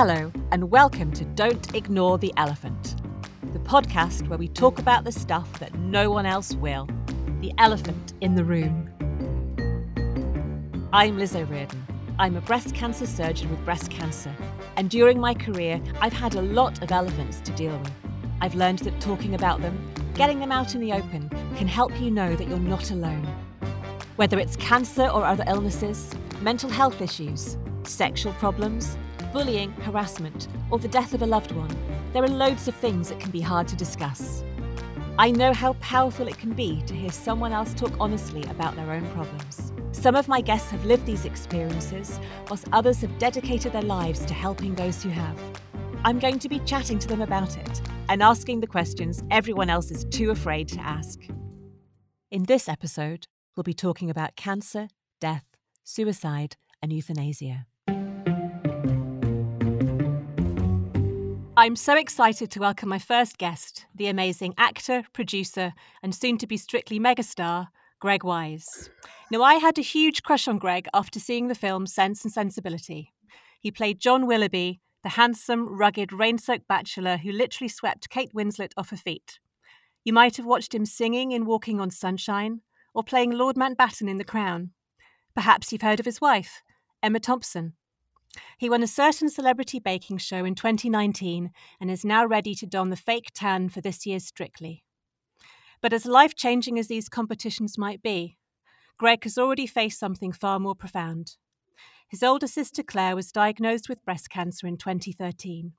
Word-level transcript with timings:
Hello, 0.00 0.30
and 0.52 0.70
welcome 0.70 1.10
to 1.10 1.24
Don't 1.24 1.74
Ignore 1.74 2.18
the 2.18 2.32
Elephant, 2.36 3.02
the 3.52 3.58
podcast 3.58 4.28
where 4.28 4.38
we 4.38 4.46
talk 4.46 4.78
about 4.78 5.02
the 5.02 5.10
stuff 5.10 5.58
that 5.58 5.74
no 5.74 6.08
one 6.08 6.24
else 6.24 6.54
will 6.54 6.86
the 7.40 7.52
elephant 7.58 8.12
in 8.20 8.36
the 8.36 8.44
room. 8.44 8.88
I'm 10.92 11.18
Liz 11.18 11.34
O'Riordan. 11.34 11.84
I'm 12.16 12.36
a 12.36 12.40
breast 12.40 12.76
cancer 12.76 13.08
surgeon 13.08 13.50
with 13.50 13.64
breast 13.64 13.90
cancer, 13.90 14.32
and 14.76 14.88
during 14.88 15.18
my 15.18 15.34
career, 15.34 15.82
I've 16.00 16.12
had 16.12 16.36
a 16.36 16.42
lot 16.42 16.80
of 16.80 16.92
elephants 16.92 17.40
to 17.40 17.50
deal 17.54 17.76
with. 17.76 17.90
I've 18.40 18.54
learned 18.54 18.78
that 18.78 19.00
talking 19.00 19.34
about 19.34 19.62
them, 19.62 19.92
getting 20.14 20.38
them 20.38 20.52
out 20.52 20.76
in 20.76 20.80
the 20.80 20.92
open, 20.92 21.28
can 21.56 21.66
help 21.66 22.00
you 22.00 22.12
know 22.12 22.36
that 22.36 22.46
you're 22.46 22.60
not 22.60 22.92
alone. 22.92 23.26
Whether 24.14 24.38
it's 24.38 24.54
cancer 24.54 25.08
or 25.08 25.24
other 25.24 25.42
illnesses, 25.48 26.14
mental 26.40 26.70
health 26.70 27.02
issues, 27.02 27.56
sexual 27.82 28.32
problems, 28.34 28.96
bullying, 29.32 29.72
harassment, 29.72 30.48
or 30.70 30.78
the 30.78 30.88
death 30.88 31.14
of 31.14 31.22
a 31.22 31.26
loved 31.26 31.52
one, 31.52 31.74
there 32.12 32.24
are 32.24 32.28
loads 32.28 32.68
of 32.68 32.74
things 32.74 33.08
that 33.08 33.20
can 33.20 33.30
be 33.30 33.40
hard 33.40 33.68
to 33.68 33.76
discuss. 33.76 34.44
I 35.18 35.30
know 35.30 35.52
how 35.52 35.72
powerful 35.74 36.28
it 36.28 36.38
can 36.38 36.52
be 36.52 36.82
to 36.86 36.94
hear 36.94 37.10
someone 37.10 37.52
else 37.52 37.74
talk 37.74 37.92
honestly 37.98 38.44
about 38.44 38.76
their 38.76 38.92
own 38.92 39.04
problems. 39.10 39.72
Some 39.92 40.14
of 40.14 40.28
my 40.28 40.40
guests 40.40 40.70
have 40.70 40.84
lived 40.84 41.06
these 41.06 41.24
experiences, 41.24 42.20
whilst 42.48 42.68
others 42.72 43.00
have 43.00 43.18
dedicated 43.18 43.72
their 43.72 43.82
lives 43.82 44.24
to 44.26 44.34
helping 44.34 44.74
those 44.74 45.02
who 45.02 45.08
have. 45.08 45.36
I'm 46.04 46.20
going 46.20 46.38
to 46.38 46.48
be 46.48 46.60
chatting 46.60 46.98
to 47.00 47.08
them 47.08 47.20
about 47.20 47.56
it 47.56 47.80
and 48.08 48.22
asking 48.22 48.60
the 48.60 48.66
questions 48.66 49.22
everyone 49.30 49.68
else 49.68 49.90
is 49.90 50.04
too 50.04 50.30
afraid 50.30 50.68
to 50.68 50.80
ask. 50.80 51.20
In 52.30 52.44
this 52.44 52.68
episode, 52.68 53.26
we'll 53.56 53.64
be 53.64 53.74
talking 53.74 54.08
about 54.08 54.36
cancer, 54.36 54.88
death, 55.20 55.56
suicide, 55.82 56.56
and 56.80 56.92
euthanasia. 56.92 57.66
I'm 61.58 61.74
so 61.74 61.96
excited 61.96 62.52
to 62.52 62.60
welcome 62.60 62.88
my 62.88 63.00
first 63.00 63.36
guest, 63.36 63.84
the 63.92 64.06
amazing 64.06 64.54
actor, 64.56 65.02
producer, 65.12 65.72
and 66.04 66.14
soon 66.14 66.38
to 66.38 66.46
be 66.46 66.56
strictly 66.56 67.00
megastar, 67.00 67.66
Greg 67.98 68.22
Wise. 68.22 68.88
Now, 69.32 69.42
I 69.42 69.54
had 69.54 69.76
a 69.76 69.82
huge 69.82 70.22
crush 70.22 70.46
on 70.46 70.58
Greg 70.58 70.86
after 70.94 71.18
seeing 71.18 71.48
the 71.48 71.56
film 71.56 71.86
Sense 71.86 72.22
and 72.22 72.32
Sensibility. 72.32 73.12
He 73.58 73.72
played 73.72 73.98
John 73.98 74.28
Willoughby, 74.28 74.80
the 75.02 75.08
handsome, 75.08 75.66
rugged, 75.76 76.12
rain 76.12 76.38
soaked 76.38 76.68
bachelor 76.68 77.16
who 77.16 77.32
literally 77.32 77.68
swept 77.68 78.08
Kate 78.08 78.32
Winslet 78.32 78.70
off 78.76 78.90
her 78.90 78.96
feet. 78.96 79.40
You 80.04 80.12
might 80.12 80.36
have 80.36 80.46
watched 80.46 80.72
him 80.72 80.86
singing 80.86 81.32
in 81.32 81.44
Walking 81.44 81.80
on 81.80 81.90
Sunshine 81.90 82.60
or 82.94 83.02
playing 83.02 83.32
Lord 83.32 83.56
Mountbatten 83.56 84.08
in 84.08 84.18
The 84.18 84.22
Crown. 84.22 84.70
Perhaps 85.34 85.72
you've 85.72 85.82
heard 85.82 85.98
of 85.98 86.06
his 86.06 86.20
wife, 86.20 86.62
Emma 87.02 87.18
Thompson. 87.18 87.72
He 88.58 88.68
won 88.68 88.82
a 88.82 88.88
certain 88.88 89.28
celebrity 89.28 89.78
baking 89.78 90.18
show 90.18 90.44
in 90.44 90.54
2019 90.54 91.50
and 91.80 91.90
is 91.90 92.04
now 92.04 92.26
ready 92.26 92.54
to 92.56 92.66
don 92.66 92.90
the 92.90 92.96
fake 92.96 93.30
tan 93.34 93.68
for 93.68 93.80
this 93.80 94.06
year's 94.06 94.26
Strictly. 94.26 94.84
But 95.80 95.92
as 95.92 96.06
life 96.06 96.34
changing 96.34 96.78
as 96.78 96.88
these 96.88 97.08
competitions 97.08 97.78
might 97.78 98.02
be, 98.02 98.36
Greg 98.98 99.22
has 99.24 99.38
already 99.38 99.66
faced 99.66 100.00
something 100.00 100.32
far 100.32 100.58
more 100.58 100.74
profound. 100.74 101.36
His 102.08 102.22
older 102.22 102.48
sister 102.48 102.82
Claire 102.82 103.14
was 103.14 103.30
diagnosed 103.30 103.88
with 103.88 104.04
breast 104.04 104.28
cancer 104.28 104.66
in 104.66 104.76
2013. 104.76 105.72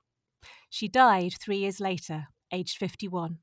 She 0.70 0.88
died 0.88 1.34
three 1.34 1.58
years 1.58 1.80
later, 1.80 2.28
aged 2.50 2.78
51. 2.78 3.38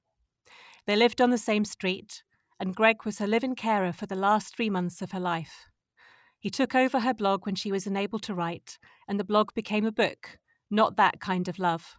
They 0.88 0.96
lived 0.96 1.22
on 1.22 1.30
the 1.30 1.38
same 1.38 1.66
street, 1.66 2.24
and 2.60 2.76
Greg 2.76 3.06
was 3.06 3.20
her 3.20 3.28
live 3.28 3.44
in 3.44 3.56
carer 3.56 3.92
for 3.92 4.06
the 4.06 4.16
last 4.16 4.56
three 4.56 4.70
months 4.70 5.02
of 5.02 5.12
her 5.12 5.20
life. 5.20 5.68
He 6.40 6.50
took 6.50 6.76
over 6.76 7.00
her 7.00 7.14
blog 7.14 7.46
when 7.46 7.56
she 7.56 7.72
was 7.72 7.88
unable 7.88 8.20
to 8.20 8.34
write, 8.34 8.78
and 9.08 9.20
the 9.20 9.24
blog 9.24 9.54
became 9.56 9.86
a 9.86 9.92
book, 9.92 10.38
Not 10.70 10.96
That 10.96 11.20
Kind 11.20 11.48
of 11.48 11.58
Love. 11.58 11.96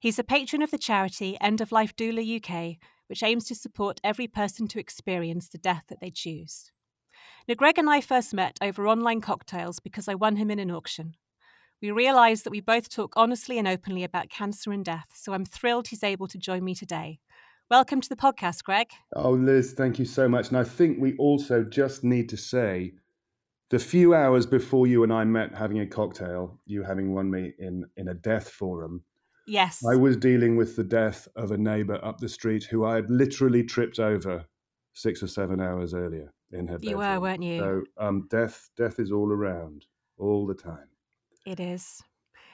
He's 0.00 0.18
a 0.18 0.24
patron 0.24 0.62
of 0.62 0.70
the 0.70 0.78
charity 0.78 1.36
End 1.40 1.60
of 1.60 1.72
Life 1.72 1.94
Doula 1.94 2.22
UK, 2.22 2.76
which 3.06 3.22
aims 3.22 3.46
to 3.46 3.54
support 3.54 4.00
every 4.02 4.26
person 4.26 4.66
to 4.68 4.80
experience 4.80 5.48
the 5.48 5.58
death 5.58 5.84
that 5.88 6.00
they 6.00 6.10
choose. 6.10 6.72
Now, 7.48 7.54
Greg 7.54 7.78
and 7.78 7.88
I 7.88 8.00
first 8.00 8.34
met 8.34 8.58
over 8.60 8.88
online 8.88 9.20
cocktails 9.20 9.78
because 9.78 10.08
I 10.08 10.16
won 10.16 10.36
him 10.36 10.50
in 10.50 10.58
an 10.58 10.70
auction. 10.70 11.14
We 11.80 11.92
realised 11.92 12.44
that 12.44 12.50
we 12.50 12.60
both 12.60 12.88
talk 12.88 13.12
honestly 13.16 13.58
and 13.58 13.68
openly 13.68 14.02
about 14.02 14.28
cancer 14.28 14.72
and 14.72 14.84
death, 14.84 15.08
so 15.14 15.32
I'm 15.32 15.44
thrilled 15.44 15.88
he's 15.88 16.02
able 16.02 16.26
to 16.28 16.38
join 16.38 16.64
me 16.64 16.74
today. 16.74 17.20
Welcome 17.70 18.00
to 18.00 18.08
the 18.08 18.16
podcast, 18.16 18.64
Greg. 18.64 18.88
Oh, 19.14 19.30
Liz, 19.30 19.72
thank 19.72 19.98
you 19.98 20.04
so 20.04 20.28
much. 20.28 20.48
And 20.48 20.58
I 20.58 20.64
think 20.64 20.98
we 21.00 21.16
also 21.16 21.62
just 21.62 22.02
need 22.02 22.28
to 22.30 22.36
say 22.36 22.94
the 23.70 23.78
few 23.78 24.14
hours 24.14 24.46
before 24.46 24.86
you 24.86 25.02
and 25.02 25.12
I 25.12 25.24
met 25.24 25.54
having 25.54 25.80
a 25.80 25.86
cocktail, 25.86 26.60
you 26.66 26.82
having 26.82 27.14
won 27.14 27.30
me 27.30 27.52
in, 27.58 27.84
in 27.96 28.08
a 28.08 28.14
death 28.14 28.48
forum. 28.48 29.02
Yes. 29.46 29.82
I 29.88 29.96
was 29.96 30.16
dealing 30.16 30.56
with 30.56 30.76
the 30.76 30.84
death 30.84 31.28
of 31.36 31.50
a 31.52 31.56
neighbor 31.58 31.98
up 32.04 32.18
the 32.18 32.28
street 32.28 32.64
who 32.64 32.84
I 32.84 32.96
had 32.96 33.10
literally 33.10 33.62
tripped 33.62 33.98
over 33.98 34.44
six 34.92 35.22
or 35.22 35.26
seven 35.28 35.60
hours 35.60 35.94
earlier 35.94 36.32
in 36.52 36.68
her 36.68 36.78
You 36.80 36.96
bedroom. 36.96 36.98
were, 36.98 37.20
weren't 37.20 37.42
you? 37.42 37.58
So 37.58 37.82
um, 37.98 38.26
death, 38.30 38.70
death 38.76 38.98
is 38.98 39.12
all 39.12 39.30
around, 39.32 39.86
all 40.18 40.46
the 40.46 40.54
time. 40.54 40.88
It 41.44 41.60
is. 41.60 42.02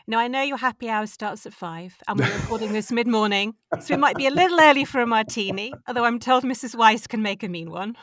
Now, 0.07 0.19
I 0.19 0.27
know 0.29 0.43
your 0.43 0.57
happy 0.57 0.89
hour 0.89 1.07
starts 1.07 1.47
at 1.47 1.55
five, 1.55 1.97
and 2.09 2.19
we're 2.19 2.37
recording 2.41 2.73
this 2.73 2.91
mid 2.91 3.07
morning, 3.07 3.55
so 3.81 3.95
it 3.95 4.01
might 4.01 4.17
be 4.17 4.27
a 4.27 4.31
little 4.31 4.61
early 4.61 4.85
for 4.85 5.01
a 5.01 5.07
martini, 5.07 5.73
although 5.87 6.05
I'm 6.05 6.19
told 6.19 6.43
Mrs. 6.43 6.75
Wise 6.75 7.07
can 7.07 7.23
make 7.23 7.43
a 7.45 7.49
mean 7.49 7.71
one. 7.71 7.97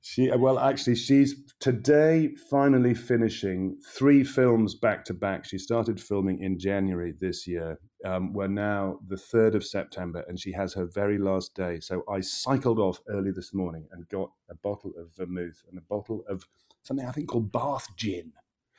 She 0.00 0.30
well, 0.30 0.58
actually, 0.58 0.94
she's 0.94 1.34
today 1.58 2.34
finally 2.50 2.94
finishing 2.94 3.78
three 3.84 4.22
films 4.22 4.74
back 4.74 5.04
to 5.06 5.14
back. 5.14 5.44
She 5.44 5.58
started 5.58 6.00
filming 6.00 6.42
in 6.42 6.58
January 6.58 7.14
this 7.18 7.46
year. 7.46 7.78
Um, 8.04 8.32
we're 8.32 8.46
now 8.46 9.00
the 9.08 9.16
third 9.16 9.54
of 9.54 9.64
September, 9.64 10.24
and 10.28 10.38
she 10.38 10.52
has 10.52 10.74
her 10.74 10.86
very 10.86 11.18
last 11.18 11.54
day. 11.54 11.80
So 11.80 12.04
I 12.08 12.20
cycled 12.20 12.78
off 12.78 13.00
early 13.08 13.32
this 13.32 13.52
morning 13.52 13.86
and 13.90 14.08
got 14.08 14.30
a 14.48 14.54
bottle 14.54 14.92
of 14.96 15.14
vermouth 15.16 15.64
and 15.68 15.78
a 15.78 15.82
bottle 15.82 16.24
of 16.28 16.44
something 16.82 17.06
I 17.06 17.12
think 17.12 17.28
called 17.28 17.50
Bath 17.50 17.88
gin. 17.96 18.32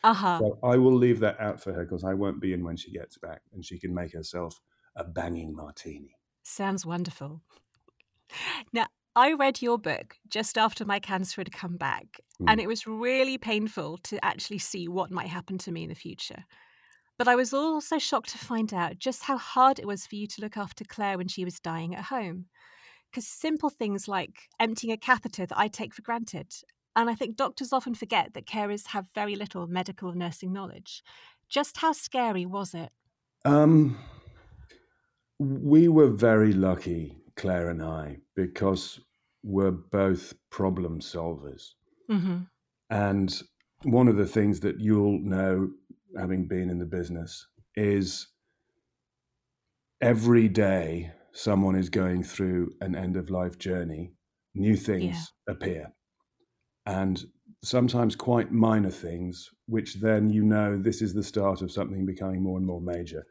Uh 0.03 0.13
huh. 0.13 0.39
So 0.39 0.59
I 0.63 0.77
will 0.77 0.95
leave 0.95 1.19
that 1.19 1.39
out 1.41 1.59
for 1.59 1.73
her 1.73 1.83
because 1.83 2.03
I 2.03 2.13
won't 2.13 2.39
be 2.39 2.53
in 2.53 2.63
when 2.63 2.77
she 2.77 2.91
gets 2.91 3.17
back, 3.17 3.41
and 3.53 3.65
she 3.65 3.77
can 3.77 3.93
make 3.93 4.13
herself 4.13 4.61
a 4.95 5.03
banging 5.03 5.53
martini. 5.53 6.17
Sounds 6.43 6.85
wonderful. 6.85 7.41
Now, 8.73 8.87
I 9.17 9.33
read 9.33 9.63
your 9.63 9.79
book 9.79 10.17
just 10.29 10.59
after 10.59 10.85
my 10.85 10.99
cancer 10.99 11.41
had 11.41 11.51
come 11.51 11.75
back, 11.75 12.21
and 12.47 12.59
Mm. 12.59 12.63
it 12.63 12.67
was 12.67 12.85
really 12.85 13.39
painful 13.39 13.97
to 14.03 14.23
actually 14.23 14.59
see 14.59 14.87
what 14.87 15.09
might 15.09 15.29
happen 15.29 15.57
to 15.57 15.71
me 15.71 15.81
in 15.81 15.89
the 15.89 15.95
future. 15.95 16.45
But 17.17 17.27
I 17.27 17.35
was 17.35 17.51
also 17.51 17.97
shocked 17.97 18.29
to 18.29 18.37
find 18.37 18.71
out 18.71 18.99
just 18.99 19.23
how 19.23 19.37
hard 19.39 19.79
it 19.79 19.87
was 19.87 20.05
for 20.05 20.15
you 20.15 20.27
to 20.27 20.41
look 20.41 20.55
after 20.55 20.85
Claire 20.85 21.17
when 21.17 21.27
she 21.27 21.43
was 21.43 21.59
dying 21.59 21.95
at 21.95 22.05
home. 22.05 22.45
Because 23.09 23.27
simple 23.27 23.71
things 23.71 24.07
like 24.07 24.49
emptying 24.59 24.93
a 24.93 24.97
catheter 24.97 25.47
that 25.47 25.57
I 25.57 25.67
take 25.67 25.95
for 25.95 26.03
granted, 26.03 26.53
and 26.95 27.09
I 27.09 27.15
think 27.15 27.35
doctors 27.35 27.73
often 27.73 27.95
forget 27.95 28.35
that 28.35 28.45
carers 28.45 28.87
have 28.89 29.09
very 29.15 29.35
little 29.35 29.65
medical 29.65 30.13
nursing 30.13 30.53
knowledge. 30.53 31.01
Just 31.49 31.77
how 31.77 31.91
scary 31.91 32.45
was 32.45 32.75
it? 32.75 32.91
Um, 33.45 33.97
we 35.39 35.87
were 35.87 36.11
very 36.11 36.53
lucky, 36.53 37.17
Claire 37.35 37.69
and 37.69 37.81
I, 37.81 38.19
because 38.35 38.99
we're 39.47 39.71
both 39.71 40.33
problem 40.49 40.99
solvers. 40.99 41.69
Mm-hmm. 42.11 42.39
And 42.89 43.41
one 43.83 44.07
of 44.09 44.17
the 44.17 44.25
things 44.25 44.59
that 44.59 44.79
you'll 44.79 45.19
know, 45.19 45.69
having 46.17 46.47
been 46.47 46.69
in 46.69 46.79
the 46.79 46.85
business, 46.85 47.47
is 47.75 48.27
every 50.01 50.49
day 50.49 51.11
someone 51.31 51.75
is 51.75 51.89
going 51.89 52.23
through 52.23 52.71
an 52.81 52.95
end 52.95 53.15
of 53.15 53.29
life 53.29 53.57
journey, 53.57 54.11
new 54.53 54.75
things 54.75 55.31
appear. 55.47 55.93
And 56.85 57.23
sometimes 57.63 58.15
quite 58.15 58.51
minor 58.51 58.89
things, 58.89 59.49
which 59.67 59.95
then 59.95 60.29
you 60.29 60.43
know 60.43 60.77
this 60.77 61.01
is 61.01 61.13
the 61.13 61.23
start 61.23 61.61
of 61.61 61.71
something 61.71 62.05
becoming 62.05 62.43
more 62.43 62.57
and 62.57 62.65
more 62.65 62.81
major. 62.81 63.23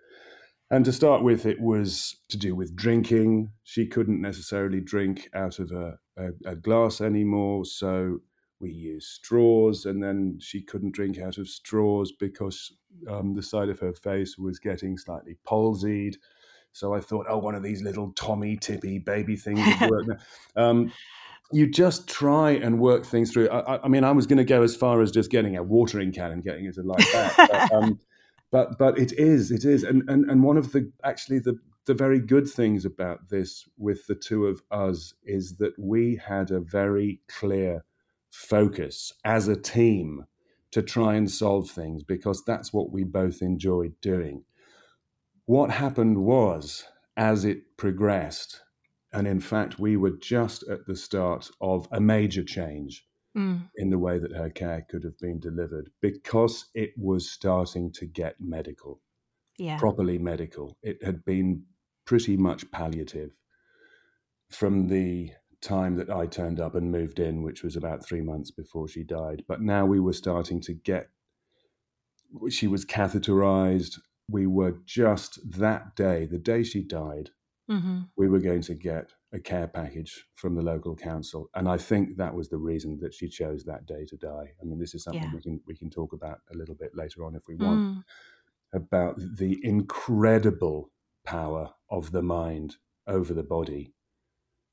And 0.71 0.85
to 0.85 0.93
start 0.93 1.23
with, 1.23 1.47
it 1.47 1.61
was 1.61 2.17
to 2.29 2.37
do 2.37 2.55
with 2.57 2.75
drinking. 2.75 3.51
She 3.63 3.87
couldn't 3.87 4.21
necessarily 4.21 4.81
drink 4.81 5.29
out 5.33 5.59
of 5.61 5.71
a, 5.71 5.99
a, 6.17 6.29
a 6.45 6.57
glass 6.57 7.01
anymore, 7.01 7.65
so 7.65 8.19
we 8.59 8.73
used 8.73 9.07
straws. 9.07 9.85
And 9.87 10.03
then 10.03 10.39
she 10.41 10.61
couldn't 10.63 10.93
drink 10.95 11.19
out 11.19 11.39
of 11.39 11.49
straws 11.49 12.11
because 12.19 12.73
um, 13.09 13.35
the 13.35 13.43
side 13.43 13.69
of 13.69 13.79
her 13.79 13.93
face 13.93 14.37
was 14.37 14.59
getting 14.59 14.99
slightly 14.99 15.37
palsied. 15.47 16.17
So 16.73 16.93
I 16.95 17.01
thought, 17.01 17.27
oh, 17.29 17.39
one 17.39 17.55
of 17.55 17.62
these 17.62 17.83
little 17.83 18.12
Tommee 18.12 18.57
Tippee 18.59 19.05
baby 19.05 19.37
things 19.37 19.61
would 19.81 19.91
work. 19.91 20.21
um, 20.57 20.93
you 21.53 21.69
just 21.71 22.09
try 22.09 22.51
and 22.51 22.81
work 22.81 23.07
things 23.07 23.31
through. 23.33 23.49
I, 23.51 23.77
I- 23.77 23.81
I 23.85 23.89
mean, 23.89 24.03
I 24.03 24.11
was 24.11 24.27
going 24.27 24.39
to 24.39 24.45
go 24.45 24.62
as 24.62 24.75
far 24.75 25.01
as 25.01 25.12
just 25.12 25.31
getting 25.31 25.57
a 25.57 25.62
watering 25.62 26.11
can 26.12 26.33
and 26.33 26.43
getting 26.43 26.65
it 26.65 26.75
to 26.75 26.83
like 26.83 27.07
that. 27.12 27.69
but, 27.71 27.73
um, 27.73 28.01
but 28.56 28.79
but 28.79 28.99
it 28.99 29.12
is 29.12 29.50
it 29.50 29.67
is 29.67 29.82
and 29.82 30.08
and 30.08 30.31
and 30.31 30.43
one 30.43 30.56
of 30.56 30.73
the 30.73 30.91
actually 31.05 31.38
the 31.38 31.58
the 31.85 31.93
very 31.93 32.19
good 32.19 32.49
things 32.49 32.87
about 32.87 33.29
this 33.29 33.69
with 33.76 34.06
the 34.06 34.14
two 34.14 34.47
of 34.47 34.62
us 34.70 35.12
is 35.25 35.58
that 35.58 35.75
we 35.79 36.19
had 36.26 36.50
a 36.50 36.61
very 36.61 37.20
clear 37.29 37.85
focus 38.31 39.12
as 39.26 39.47
a 39.47 39.61
team 39.61 40.25
to 40.70 40.81
try 40.81 41.17
and 41.17 41.31
solve 41.31 41.70
things 41.70 42.03
because 42.03 42.43
that's 42.47 42.73
what 42.73 42.91
we 42.91 43.05
both 43.05 43.43
enjoyed 43.43 43.93
doing. 44.00 44.43
What 45.44 45.70
happened 45.70 46.17
was, 46.25 46.85
as 47.14 47.44
it 47.44 47.76
progressed, 47.76 48.62
and 49.12 49.26
in 49.29 49.38
fact, 49.38 49.79
we 49.79 49.99
were 49.99 50.17
just 50.19 50.62
at 50.69 50.87
the 50.87 50.97
start 50.97 51.50
of 51.61 51.87
a 51.93 52.00
major 52.00 52.43
change 52.43 53.05
mm. 53.37 53.69
in 53.77 53.91
the 53.91 53.99
way 53.99 54.19
that 54.19 54.33
her 54.33 54.50
care 54.50 54.87
could 54.88 55.05
have 55.05 55.19
been 55.19 55.38
delivered 55.38 55.91
because 56.00 56.67
it 56.75 56.93
was 56.97 57.31
starting 57.31 57.93
to 57.93 58.06
get 58.06 58.37
medical, 58.41 59.00
yeah. 59.59 59.79
properly 59.79 60.19
medical. 60.19 60.77
It 60.83 61.03
had 61.05 61.25
been 61.25 61.65
pretty 62.05 62.37
much 62.37 62.71
palliative 62.71 63.31
from 64.50 64.88
the 64.88 65.31
time 65.61 65.97
that 65.97 66.11
I 66.11 66.27
turned 66.27 66.61
up 66.61 66.75
and 66.75 66.91
moved 66.91 67.19
in, 67.19 67.43
which 67.43 67.62
was 67.62 67.77
about 67.77 68.05
three 68.05 68.21
months 68.21 68.50
before 68.50 68.88
she 68.88 69.03
died. 69.03 69.43
But 69.49 69.61
now 69.61 69.85
we 69.85 70.00
were 70.00 70.12
starting 70.12 70.61
to 70.62 70.73
get, 70.73 71.09
she 72.49 72.67
was 72.67 72.85
catheterized. 72.85 73.99
We 74.31 74.47
were 74.47 74.79
just 74.85 75.38
that 75.59 75.97
day, 75.97 76.27
the 76.27 76.38
day 76.38 76.62
she 76.62 76.83
died, 76.83 77.31
mm-hmm. 77.71 78.03
we 78.17 78.29
were 78.29 78.38
going 78.38 78.62
to 78.62 78.75
get 78.75 79.12
a 79.32 79.38
care 79.38 79.67
package 79.67 80.26
from 80.34 80.55
the 80.55 80.62
local 80.62 80.94
council. 80.94 81.50
And 81.55 81.69
I 81.69 81.76
think 81.76 82.17
that 82.17 82.34
was 82.34 82.49
the 82.49 82.58
reason 82.58 82.99
that 83.02 83.12
she 83.12 83.28
chose 83.28 83.64
that 83.64 83.87
day 83.87 84.05
to 84.06 84.17
die. 84.17 84.52
I 84.61 84.64
mean, 84.64 84.78
this 84.78 84.94
is 84.94 85.05
something 85.05 85.23
yeah. 85.23 85.34
we 85.34 85.43
can 85.43 85.61
we 85.67 85.76
can 85.76 85.90
talk 85.90 86.12
about 86.12 86.38
a 86.52 86.56
little 86.56 86.75
bit 86.75 86.93
later 86.94 87.25
on 87.25 87.34
if 87.34 87.43
we 87.49 87.56
want 87.56 87.81
mm. 87.81 88.02
about 88.75 89.17
the 89.19 89.58
incredible 89.62 90.90
power 91.25 91.70
of 91.90 92.12
the 92.12 92.23
mind 92.23 92.76
over 93.06 93.34
the 93.34 93.43
body 93.43 93.93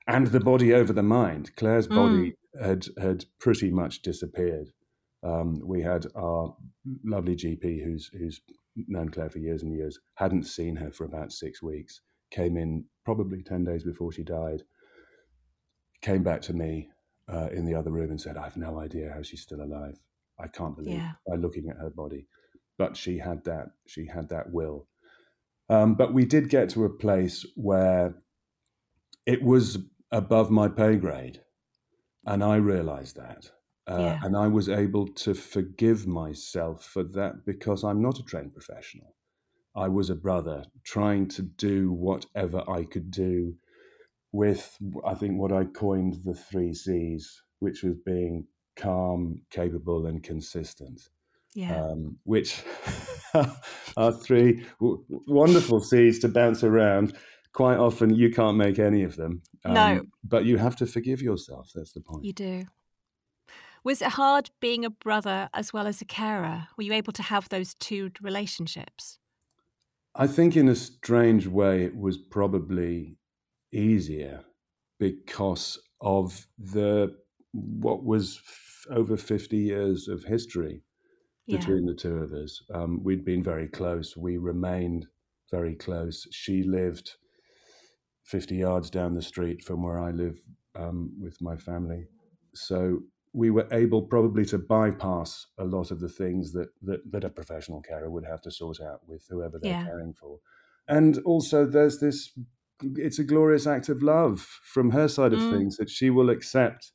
and 0.07 0.27
the 0.27 0.39
body 0.39 0.73
over 0.73 0.94
the 0.94 1.03
mind. 1.03 1.55
Claire's 1.55 1.88
mm. 1.88 1.95
body 1.95 2.35
had 2.61 2.85
had 3.00 3.25
pretty 3.39 3.71
much 3.71 4.01
disappeared. 4.01 4.69
Um, 5.23 5.61
we 5.65 5.81
had 5.81 6.05
our 6.15 6.55
lovely 7.03 7.35
GP, 7.35 7.83
who's 7.83 8.09
who's 8.13 8.41
known 8.75 9.09
Claire 9.09 9.29
for 9.29 9.39
years 9.39 9.63
and 9.63 9.73
years, 9.73 10.00
hadn't 10.15 10.44
seen 10.44 10.75
her 10.75 10.91
for 10.91 11.05
about 11.05 11.31
six 11.31 11.61
weeks. 11.61 12.01
Came 12.33 12.57
in 12.57 12.85
probably 13.06 13.44
ten 13.44 13.63
days 13.63 13.83
before 13.83 14.12
she 14.12 14.24
died. 14.24 14.63
Came 16.01 16.24
back 16.24 16.41
to 16.44 16.53
me 16.53 16.89
uh, 17.31 17.50
in 17.53 17.65
the 17.65 17.75
other 17.75 17.91
room 17.91 18.09
and 18.09 18.19
said, 18.19 18.38
"I 18.38 18.44
have 18.44 18.57
no 18.57 18.80
idea 18.80 19.13
how 19.13 19.21
she's 19.21 19.41
still 19.41 19.62
alive. 19.62 20.00
I 20.39 20.47
can't 20.47 20.75
believe 20.75 20.95
yeah. 20.95 21.12
by 21.27 21.35
looking 21.35 21.69
at 21.69 21.77
her 21.77 21.89
body." 21.89 22.27
But 22.77 22.97
she 22.97 23.19
had 23.19 23.44
that. 23.45 23.68
She 23.88 24.07
had 24.07 24.30
that 24.30 24.51
will. 24.51 24.88
Um, 25.69 25.95
but 25.95 26.13
we 26.13 26.25
did 26.25 26.50
get 26.50 26.69
to 26.69 26.85
a 26.85 26.89
place 26.89 27.45
where 27.56 28.15
it 29.25 29.44
was 29.44 29.77
above 30.12 30.51
my 30.51 30.68
pay 30.68 30.95
grade. 30.95 31.41
And 32.25 32.44
I 32.44 32.57
realized 32.57 33.15
that. 33.18 33.51
Uh, 33.89 33.97
yeah. 34.00 34.19
And 34.24 34.38
I 34.38 34.47
was 34.47 34.69
able 34.69 35.07
to 35.07 35.33
forgive 35.33 36.07
myself 36.07 36.86
for 36.86 37.03
that 37.03 37.45
because 37.45 37.83
I'm 37.83 38.01
not 38.01 38.19
a 38.19 38.24
trained 38.24 38.53
professional. 38.53 39.15
I 39.75 39.88
was 39.88 40.10
a 40.10 40.16
brother 40.16 40.66
trying 40.84 41.28
to 41.30 41.42
do 41.42 41.92
whatever 41.92 42.64
I 42.70 42.84
could 42.84 43.10
do 43.10 43.56
with, 44.31 44.78
I 45.06 45.14
think, 45.16 45.40
what 45.40 45.52
I 45.52 45.66
coined 45.66 46.24
the 46.24 46.36
three 46.36 46.74
C's, 46.74 47.42
which 47.60 47.84
was 47.84 47.96
being 48.06 48.48
calm, 48.75 49.42
capable, 49.50 50.08
and 50.08 50.22
consistent. 50.22 51.10
Yeah. 51.56 51.84
Um, 51.84 52.18
which 52.24 52.64
are 53.98 54.12
three 54.12 54.66
w- 54.80 55.04
wonderful 55.10 55.80
C's 55.80 56.20
to 56.20 56.28
bounce 56.28 56.64
around 56.64 57.16
quite 57.54 57.78
often 57.78 58.14
you 58.14 58.31
can't 58.31 58.58
make 58.58 58.80
any 58.80 59.04
of 59.04 59.16
them. 59.16 59.42
Um, 59.64 59.74
no. 59.74 60.02
But 60.24 60.46
you 60.46 60.58
have 60.58 60.75
to 60.78 60.88
forgive 60.88 61.22
yourself. 61.22 61.72
That's 61.74 61.94
the 61.94 62.02
point. 62.02 62.25
You 62.25 62.34
do. 62.34 62.66
Was 63.84 64.02
it 64.02 64.10
hard 64.10 64.50
being 64.60 64.86
a 64.86 64.90
brother 64.90 65.50
as 65.54 65.74
well 65.74 65.88
as 65.88 66.02
a 66.02 66.06
carer? 66.06 66.68
Were 66.78 66.84
you 66.84 66.94
able 66.94 67.14
to 67.14 67.24
have 67.24 67.50
those 67.50 67.75
two 67.75 68.12
relationships? 68.22 69.20
I 70.15 70.27
think, 70.27 70.56
in 70.56 70.69
a 70.69 70.75
strange 70.75 71.48
way, 71.48 71.83
it 71.83 71.95
was 71.95 72.18
probably 72.18 73.18
easier 73.71 74.44
because 75.00 75.80
of 76.01 76.48
the 76.57 77.15
what 77.51 78.04
was 78.04 78.39
f- 78.45 78.86
over 78.92 79.18
50 79.18 79.57
years 79.57 80.07
of 80.07 80.24
history 80.24 80.83
yeah. 81.48 81.57
between 81.57 81.86
the 81.86 81.95
two 81.95 82.18
of 82.18 82.33
us. 82.33 82.62
Um, 82.74 83.04
we'd 83.04 83.25
been 83.25 83.44
very 83.44 83.68
close. 83.68 84.15
We 84.15 84.38
remained 84.38 85.07
very 85.51 85.75
close. 85.75 86.27
She 86.31 86.63
lived 86.63 87.15
50 88.25 88.56
yards 88.56 88.89
down 88.89 89.13
the 89.13 89.21
street 89.21 89.63
from 89.63 89.83
where 89.83 90.00
I 90.00 90.12
live 90.12 90.39
um, 90.75 91.12
with 91.19 91.38
my 91.42 91.57
family. 91.57 92.06
So 92.56 93.00
we 93.33 93.50
were 93.50 93.68
able 93.71 94.03
probably 94.03 94.45
to 94.45 94.59
bypass 94.59 95.47
a 95.57 95.63
lot 95.63 95.89
of 95.89 96.00
the 96.00 96.09
things 96.09 96.53
that, 96.53 96.69
that, 96.83 97.12
that 97.12 97.24
a 97.24 97.30
professional 97.30 97.81
carer 97.81 98.09
would 98.09 98.25
have 98.25 98.41
to 98.41 98.51
sort 98.51 98.80
out 98.80 99.01
with 99.07 99.25
whoever 99.30 99.59
they're 99.59 99.71
yeah. 99.71 99.85
caring 99.85 100.13
for. 100.13 100.39
And 100.88 101.18
also, 101.19 101.65
there's 101.65 102.00
this 102.00 102.31
it's 102.95 103.19
a 103.19 103.24
glorious 103.24 103.65
act 103.65 103.89
of 103.89 104.03
love 104.03 104.41
from 104.41 104.91
her 104.91 105.07
side 105.07 105.33
of 105.33 105.39
mm. 105.39 105.51
things 105.51 105.77
that 105.77 105.89
she 105.89 106.09
will 106.09 106.30
accept 106.30 106.91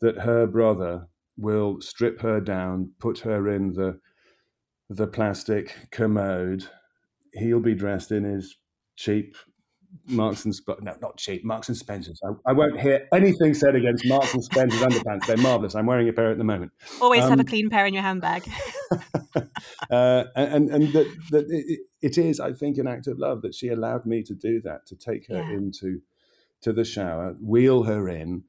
that 0.00 0.18
her 0.18 0.46
brother 0.46 1.06
will 1.36 1.80
strip 1.80 2.20
her 2.20 2.40
down, 2.40 2.92
put 2.98 3.20
her 3.20 3.48
in 3.48 3.72
the 3.72 4.00
the 4.88 5.06
plastic 5.06 5.88
commode. 5.92 6.64
He'll 7.32 7.60
be 7.60 7.74
dressed 7.74 8.10
in 8.10 8.24
his 8.24 8.56
cheap 8.96 9.36
Marks 10.06 10.44
and 10.44 10.54
Sp- 10.54 10.80
no, 10.82 10.94
not 11.00 11.16
cheap. 11.16 11.44
Marks 11.44 11.68
and 11.68 11.76
Spencers. 11.76 12.20
I, 12.24 12.50
I, 12.50 12.52
won't 12.52 12.80
hear 12.80 13.08
anything 13.12 13.54
said 13.54 13.74
against 13.74 14.06
Marks 14.06 14.34
and 14.34 14.42
Spencers 14.42 14.80
underpants. 14.80 15.26
They're 15.26 15.36
marvelous. 15.36 15.74
I'm 15.74 15.86
wearing 15.86 16.08
a 16.08 16.12
pair 16.12 16.30
at 16.30 16.38
the 16.38 16.44
moment. 16.44 16.72
Always 17.00 17.24
um, 17.24 17.30
have 17.30 17.38
a 17.38 17.42
um, 17.42 17.46
clean 17.46 17.70
pair 17.70 17.86
in 17.86 17.94
your 17.94 18.02
handbag. 18.02 18.48
uh, 19.90 20.24
and 20.36 20.70
and 20.70 20.92
that, 20.92 21.16
that 21.30 21.46
it, 21.48 21.80
it 22.02 22.18
is, 22.18 22.40
I 22.40 22.52
think, 22.52 22.78
an 22.78 22.86
act 22.86 23.06
of 23.06 23.18
love 23.18 23.42
that 23.42 23.54
she 23.54 23.68
allowed 23.68 24.06
me 24.06 24.22
to 24.24 24.34
do 24.34 24.60
that, 24.62 24.86
to 24.86 24.96
take 24.96 25.28
her 25.28 25.42
yeah. 25.42 25.50
into 25.50 26.00
to 26.62 26.72
the 26.72 26.84
shower, 26.84 27.36
wheel 27.40 27.84
her 27.84 28.08
in, 28.08 28.44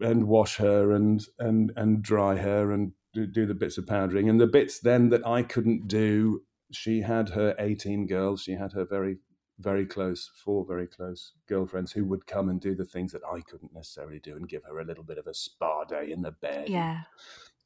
and 0.00 0.26
wash 0.26 0.56
her 0.56 0.92
and 0.92 1.24
and 1.38 1.72
and 1.76 2.02
dry 2.02 2.36
her 2.36 2.72
and 2.72 2.92
do, 3.14 3.26
do 3.26 3.46
the 3.46 3.54
bits 3.54 3.78
of 3.78 3.86
powdering 3.86 4.28
and 4.28 4.40
the 4.40 4.46
bits 4.46 4.80
then 4.80 5.08
that 5.10 5.26
I 5.26 5.42
couldn't 5.42 5.88
do. 5.88 6.42
She 6.72 7.02
had 7.02 7.30
her 7.30 7.54
18 7.58 8.08
girls. 8.08 8.42
She 8.42 8.52
had 8.52 8.72
her 8.72 8.84
very 8.84 9.18
very 9.58 9.86
close, 9.86 10.30
four 10.44 10.64
very 10.64 10.86
close 10.86 11.32
girlfriends 11.48 11.92
who 11.92 12.04
would 12.04 12.26
come 12.26 12.48
and 12.48 12.60
do 12.60 12.74
the 12.74 12.84
things 12.84 13.12
that 13.12 13.22
I 13.24 13.40
couldn't 13.40 13.72
necessarily 13.72 14.18
do 14.18 14.36
and 14.36 14.48
give 14.48 14.64
her 14.64 14.80
a 14.80 14.84
little 14.84 15.04
bit 15.04 15.18
of 15.18 15.26
a 15.26 15.34
spa 15.34 15.84
day 15.84 16.10
in 16.10 16.22
the 16.22 16.32
bed. 16.32 16.68
Yeah. 16.68 17.02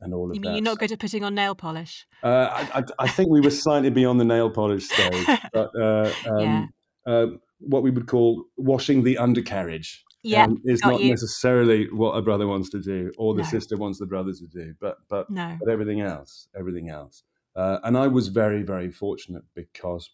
And 0.01 0.15
all 0.15 0.31
of 0.31 0.35
you 0.35 0.41
mean 0.41 0.53
that. 0.53 0.57
You're 0.57 0.65
not 0.65 0.79
good 0.79 0.93
at 0.93 0.99
putting 0.99 1.25
on 1.25 1.35
nail 1.35 1.55
polish? 1.55 2.07
Uh, 2.23 2.49
I, 2.53 2.79
I, 2.79 2.83
I, 3.01 3.09
think 3.09 3.29
we 3.29 3.41
were 3.41 3.51
slightly 3.51 3.91
beyond 3.91 4.19
the 4.19 4.25
nail 4.25 4.51
polish 4.51 4.89
stage, 4.89 5.27
but 5.53 5.71
uh, 5.79 6.11
um, 6.27 6.41
yeah. 6.41 6.67
uh, 7.07 7.27
what 7.59 7.83
we 7.83 7.91
would 7.91 8.07
call 8.07 8.45
washing 8.57 9.03
the 9.03 9.19
undercarriage. 9.19 10.05
Yeah, 10.23 10.45
um, 10.45 10.61
is 10.65 10.83
not 10.85 11.01
you. 11.01 11.09
necessarily 11.09 11.89
what 11.91 12.13
a 12.13 12.21
brother 12.21 12.47
wants 12.47 12.69
to 12.71 12.81
do, 12.81 13.11
or 13.17 13.35
the 13.35 13.43
no. 13.43 13.49
sister 13.49 13.79
wants 13.79 13.99
the 13.99 14.05
brother 14.05 14.33
to 14.33 14.47
do, 14.47 14.75
but 14.79 14.99
but 15.09 15.31
no. 15.31 15.57
but 15.59 15.71
everything 15.71 16.03
else, 16.03 16.47
everything 16.55 16.91
else. 16.91 17.23
Uh, 17.57 17.79
and 17.85 17.97
I 17.97 18.07
was 18.07 18.29
very 18.29 18.63
very 18.63 18.91
fortunate 18.91 19.45
because 19.55 20.11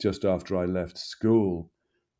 just 0.00 0.24
after 0.24 0.56
I 0.56 0.64
left 0.64 0.98
school, 0.98 1.70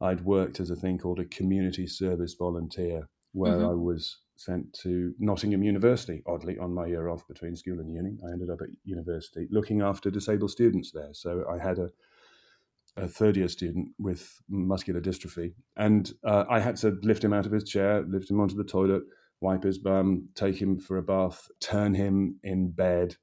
I'd 0.01 0.25
worked 0.25 0.61
as 0.61 0.71
a 0.71 0.77
thing 0.77 0.99
called 0.99 1.21
a 1.21 1.25
community 1.25 1.87
service 1.87 2.35
volunteer, 2.35 3.09
where 3.33 3.55
mm-hmm. 3.55 3.71
I 3.71 3.75
was 3.75 4.19
sent 4.37 4.73
to 4.83 5.15
Nottingham 5.19 5.63
University, 5.63 6.23
oddly, 6.27 6.59
on 6.59 6.73
my 6.73 6.87
year 6.87 7.09
off 7.09 7.27
between 7.29 7.55
school 7.55 7.79
and 7.81 7.93
uni. 7.93 8.17
I 8.27 8.33
ended 8.33 8.51
up 8.51 8.63
at 8.63 8.69
university 8.85 9.47
looking 9.51 9.83
after 9.83 10.11
disabled 10.11 10.51
students 10.51 10.91
there. 10.93 11.11
So 11.13 11.45
I 11.51 11.59
had 11.63 11.79
a, 11.79 11.91
a 12.97 13.07
third 13.07 13.37
year 13.37 13.49
student 13.49 13.89
with 13.99 14.41
muscular 14.49 15.01
dystrophy, 15.01 15.53
and 15.77 16.11
uh, 16.25 16.45
I 16.49 16.61
had 16.61 16.77
to 16.77 16.99
lift 17.03 17.23
him 17.23 17.33
out 17.33 17.47
of 17.47 17.53
his 17.53 17.65
chair, 17.65 18.03
lift 18.09 18.31
him 18.31 18.41
onto 18.41 18.57
the 18.57 18.65
toilet, 18.65 19.03
wipe 19.41 19.63
his 19.63 19.79
bum, 19.79 20.29
take 20.35 20.61
him 20.61 20.79
for 20.79 20.97
a 20.97 21.03
bath, 21.03 21.49
turn 21.61 21.95
him 21.95 22.37
in 22.43 22.71
bed 22.71 23.17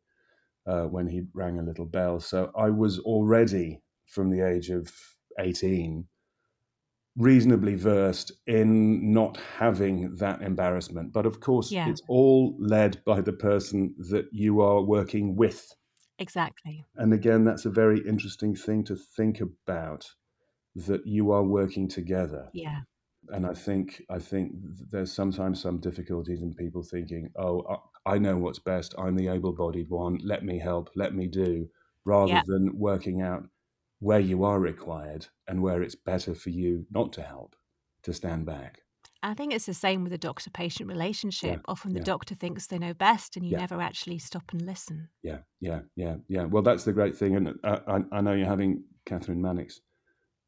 uh, 0.67 0.83
when 0.83 1.07
he 1.07 1.23
rang 1.33 1.57
a 1.57 1.63
little 1.63 1.85
bell. 1.85 2.19
So 2.19 2.51
I 2.55 2.69
was 2.69 2.99
already 2.99 3.81
from 4.07 4.29
the 4.29 4.45
age 4.45 4.69
of 4.69 4.91
18 5.39 6.07
reasonably 7.17 7.73
versed 7.73 8.31
in 8.45 9.11
not 9.11 9.37
having 9.57 10.15
that 10.17 10.41
embarrassment. 10.41 11.11
But 11.11 11.25
of 11.25 11.39
course, 11.39 11.71
yeah. 11.71 11.89
it's 11.89 12.01
all 12.07 12.55
led 12.59 13.03
by 13.05 13.21
the 13.21 13.33
person 13.33 13.95
that 14.11 14.27
you 14.31 14.61
are 14.61 14.81
working 14.81 15.35
with. 15.35 15.73
Exactly. 16.19 16.85
And 16.95 17.13
again, 17.13 17.43
that's 17.43 17.65
a 17.65 17.71
very 17.71 17.99
interesting 18.07 18.55
thing 18.55 18.83
to 18.85 18.95
think 18.95 19.41
about 19.41 20.05
that 20.75 21.05
you 21.05 21.31
are 21.31 21.43
working 21.43 21.87
together. 21.87 22.49
Yeah. 22.53 22.81
And 23.29 23.45
I 23.45 23.53
think 23.53 24.03
I 24.09 24.19
think 24.19 24.53
there's 24.91 25.11
sometimes 25.11 25.61
some 25.61 25.79
difficulties 25.79 26.41
in 26.41 26.53
people 26.53 26.81
thinking, 26.81 27.29
"Oh, 27.35 27.63
I 28.05 28.19
know 28.19 28.37
what's 28.37 28.59
best. 28.59 28.95
I'm 28.97 29.17
the 29.17 29.27
able-bodied 29.27 29.89
one. 29.89 30.19
Let 30.23 30.45
me 30.45 30.59
help. 30.59 30.91
Let 30.95 31.13
me 31.13 31.27
do," 31.27 31.67
rather 32.05 32.33
yeah. 32.33 32.43
than 32.45 32.77
working 32.77 33.21
out 33.21 33.43
where 33.99 34.19
you 34.19 34.43
are 34.43 34.59
required 34.59 35.27
and 35.47 35.61
where 35.61 35.81
it's 35.81 35.95
better 35.95 36.35
for 36.35 36.49
you 36.49 36.85
not 36.91 37.13
to 37.13 37.21
help, 37.21 37.55
to 38.03 38.13
stand 38.13 38.45
back. 38.45 38.81
I 39.23 39.33
think 39.33 39.53
it's 39.53 39.65
the 39.65 39.73
same 39.73 40.03
with 40.03 40.11
the 40.11 40.17
doctor 40.17 40.49
patient 40.49 40.87
relationship. 40.87 41.57
Yeah, 41.57 41.61
Often 41.67 41.93
the 41.93 41.99
yeah. 41.99 42.05
doctor 42.05 42.35
thinks 42.35 42.67
they 42.67 42.77
know 42.77 42.93
best 42.93 43.35
and 43.35 43.45
you 43.45 43.53
yeah. 43.53 43.59
never 43.59 43.81
actually 43.81 44.19
stop 44.19 44.51
and 44.51 44.61
listen. 44.61 45.09
Yeah, 45.23 45.39
yeah, 45.59 45.79
yeah, 45.95 46.17
yeah. 46.27 46.43
Well, 46.45 46.61
that's 46.61 46.83
the 46.83 46.93
great 46.93 47.17
thing. 47.17 47.35
And 47.35 47.55
uh, 47.63 47.79
I, 47.87 48.01
I, 48.11 48.21
know 48.21 48.33
you're 48.33 48.47
having 48.47 48.83
Kathryn 49.09 49.37
Mannix 49.37 49.81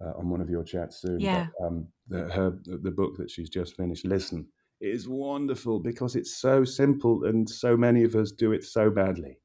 uh, 0.01 0.11
on 0.17 0.29
one 0.29 0.39
of 0.39 0.49
your 0.49 0.63
chats 0.63 1.01
soon. 1.01 1.19
Yeah. 1.19 1.47
But, 1.59 1.65
um, 1.65 1.87
the, 2.07 2.29
her, 2.29 2.59
the 2.63 2.91
book 2.91 3.17
that 3.17 3.31
she's 3.31 3.49
just 3.49 3.75
finished, 3.75 4.05
Listen, 4.05 4.47
is 4.81 5.09
wonderful 5.09 5.79
because 5.79 6.15
it's 6.15 6.39
so 6.39 6.63
simple 6.63 7.25
and 7.25 7.49
so 7.49 7.75
many 7.75 8.03
of 8.03 8.15
us 8.15 8.31
do 8.31 8.51
it 8.51 8.63
so 8.63 8.89
badly. 8.89 9.39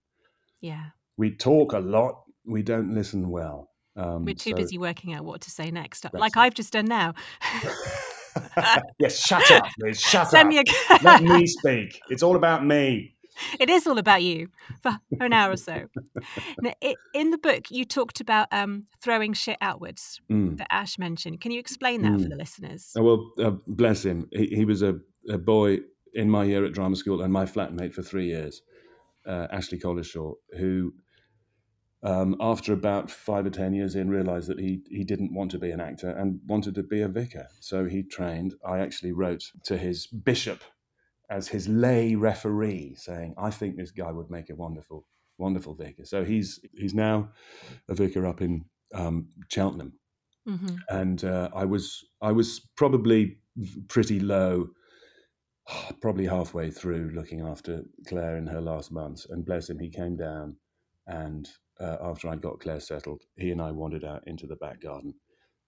Yeah. 0.61 0.87
We 1.17 1.35
talk 1.35 1.73
a 1.73 1.79
lot, 1.79 2.23
we 2.47 2.63
don't 2.63 2.95
listen 2.95 3.31
well. 3.31 3.71
Um, 3.97 4.25
We're 4.25 4.35
too 4.35 4.51
so, 4.51 4.57
busy 4.57 4.79
working 4.79 5.13
out 5.13 5.25
what 5.25 5.41
to 5.43 5.51
say 5.51 5.71
next, 5.71 6.05
like 6.13 6.37
it. 6.37 6.39
I've 6.39 6.55
just 6.55 6.73
done 6.73 6.87
now. 6.87 7.15
yes, 8.99 9.25
shut 9.25 9.51
up, 9.51 9.65
Liz. 9.79 10.01
Shut 10.01 10.29
Send 10.29 10.49
up. 10.49 10.49
Me 10.49 10.59
a... 10.59 10.99
Let 11.03 11.23
me 11.23 11.47
speak. 11.47 12.01
It's 12.09 12.23
all 12.23 12.37
about 12.37 12.65
me. 12.65 13.15
It 13.59 13.69
is 13.69 13.87
all 13.87 13.99
about 13.99 14.23
you 14.23 14.49
for 14.81 14.97
an 15.19 15.33
hour 15.33 15.53
or 15.53 15.57
so. 15.57 15.89
Now, 16.61 16.73
it, 16.81 16.97
in 17.13 17.31
the 17.31 17.39
book, 17.39 17.71
you 17.71 17.85
talked 17.85 18.21
about 18.21 18.47
um, 18.53 18.87
throwing 19.03 19.33
shit 19.33 19.59
outwards 19.61 20.21
mm. 20.31 20.57
that 20.57 20.69
Ash 20.71 20.99
mentioned. 20.99 21.41
Can 21.41 21.51
you 21.51 21.59
explain 21.59 22.03
that 22.03 22.13
mm. 22.13 22.23
for 22.23 22.29
the 22.29 22.37
listeners? 22.37 22.93
Oh, 22.97 23.03
well, 23.03 23.33
uh, 23.45 23.57
bless 23.67 24.05
him. 24.05 24.29
He, 24.31 24.47
he 24.47 24.65
was 24.65 24.83
a, 24.83 25.01
a, 25.29 25.37
boy 25.37 25.79
in 26.13 26.31
my 26.31 26.45
year 26.45 26.65
at 26.65 26.73
drama 26.73 26.95
school 26.95 27.23
and 27.23 27.33
my 27.33 27.45
flatmate 27.45 27.93
for 27.93 28.03
three 28.03 28.27
years, 28.27 28.63
uh, 29.27 29.49
Ashley 29.51 29.81
Collishaw, 29.81 30.35
who 30.57 30.95
um, 32.05 32.37
after 32.39 32.75
about 32.75 33.11
five 33.11 33.47
or 33.47 33.51
ten 33.51 33.73
years 33.73 33.95
in, 33.95 34.11
realised 34.11 34.49
that 34.49 34.61
he 34.61 34.83
he 34.89 35.05
didn't 35.05 35.35
want 35.35 35.51
to 35.53 35.59
be 35.59 35.71
an 35.71 35.81
actor 35.81 36.11
and 36.11 36.39
wanted 36.47 36.75
to 36.75 36.83
be 36.83 37.01
a 37.01 37.09
vicar. 37.09 37.47
So 37.61 37.87
he 37.87 38.03
trained. 38.03 38.55
I 38.65 38.79
actually 38.79 39.13
wrote 39.13 39.45
to 39.65 39.79
his 39.79 40.07
bishop 40.07 40.63
as 41.31 41.49
his 41.49 41.67
lay 41.67 42.15
referee, 42.15 42.95
saying, 42.97 43.35
"I 43.39 43.51
think 43.51 43.77
this 43.77 43.91
guy 43.91 44.13
would 44.13 44.31
make 44.31 44.51
a 44.51 44.55
wonderful, 44.55 45.07
wonderful 45.39 45.75
vicar." 45.75 46.05
So 46.05 46.25
he's 46.25 46.61
he's 46.77 46.95
now 46.95 47.31
a 47.89 47.95
vicar 47.95 48.27
up 48.27 48.43
in 48.43 48.67
um, 48.95 49.29
Cheltenham, 49.49 49.95
mm-hmm. 50.47 50.77
and 50.91 51.25
uh, 51.25 51.49
I 51.55 51.65
was 51.65 52.05
I 52.21 52.33
was 52.33 52.61
probably 52.77 53.39
pretty 53.89 54.21
low. 54.21 54.69
Probably 56.03 56.27
halfway 56.27 56.71
through 56.71 57.13
looking 57.15 57.41
after 57.41 57.85
Claire 58.07 58.37
in 58.37 58.47
her 58.49 58.61
last 58.61 58.93
months, 58.93 59.27
and 59.31 59.47
bless 59.47 59.71
him, 59.71 59.79
he 59.79 59.89
came 59.89 60.15
down 60.15 60.59
and 61.07 61.49
uh, 61.81 61.97
after 62.01 62.29
I'd 62.29 62.43
got 62.43 62.61
Claire 62.61 62.81
settled, 62.81 63.23
he 63.37 63.51
and 63.51 63.61
I 63.61 63.71
wandered 63.71 64.05
out 64.05 64.23
into 64.27 64.47
the 64.47 64.57
back 64.57 64.81
garden 64.81 65.15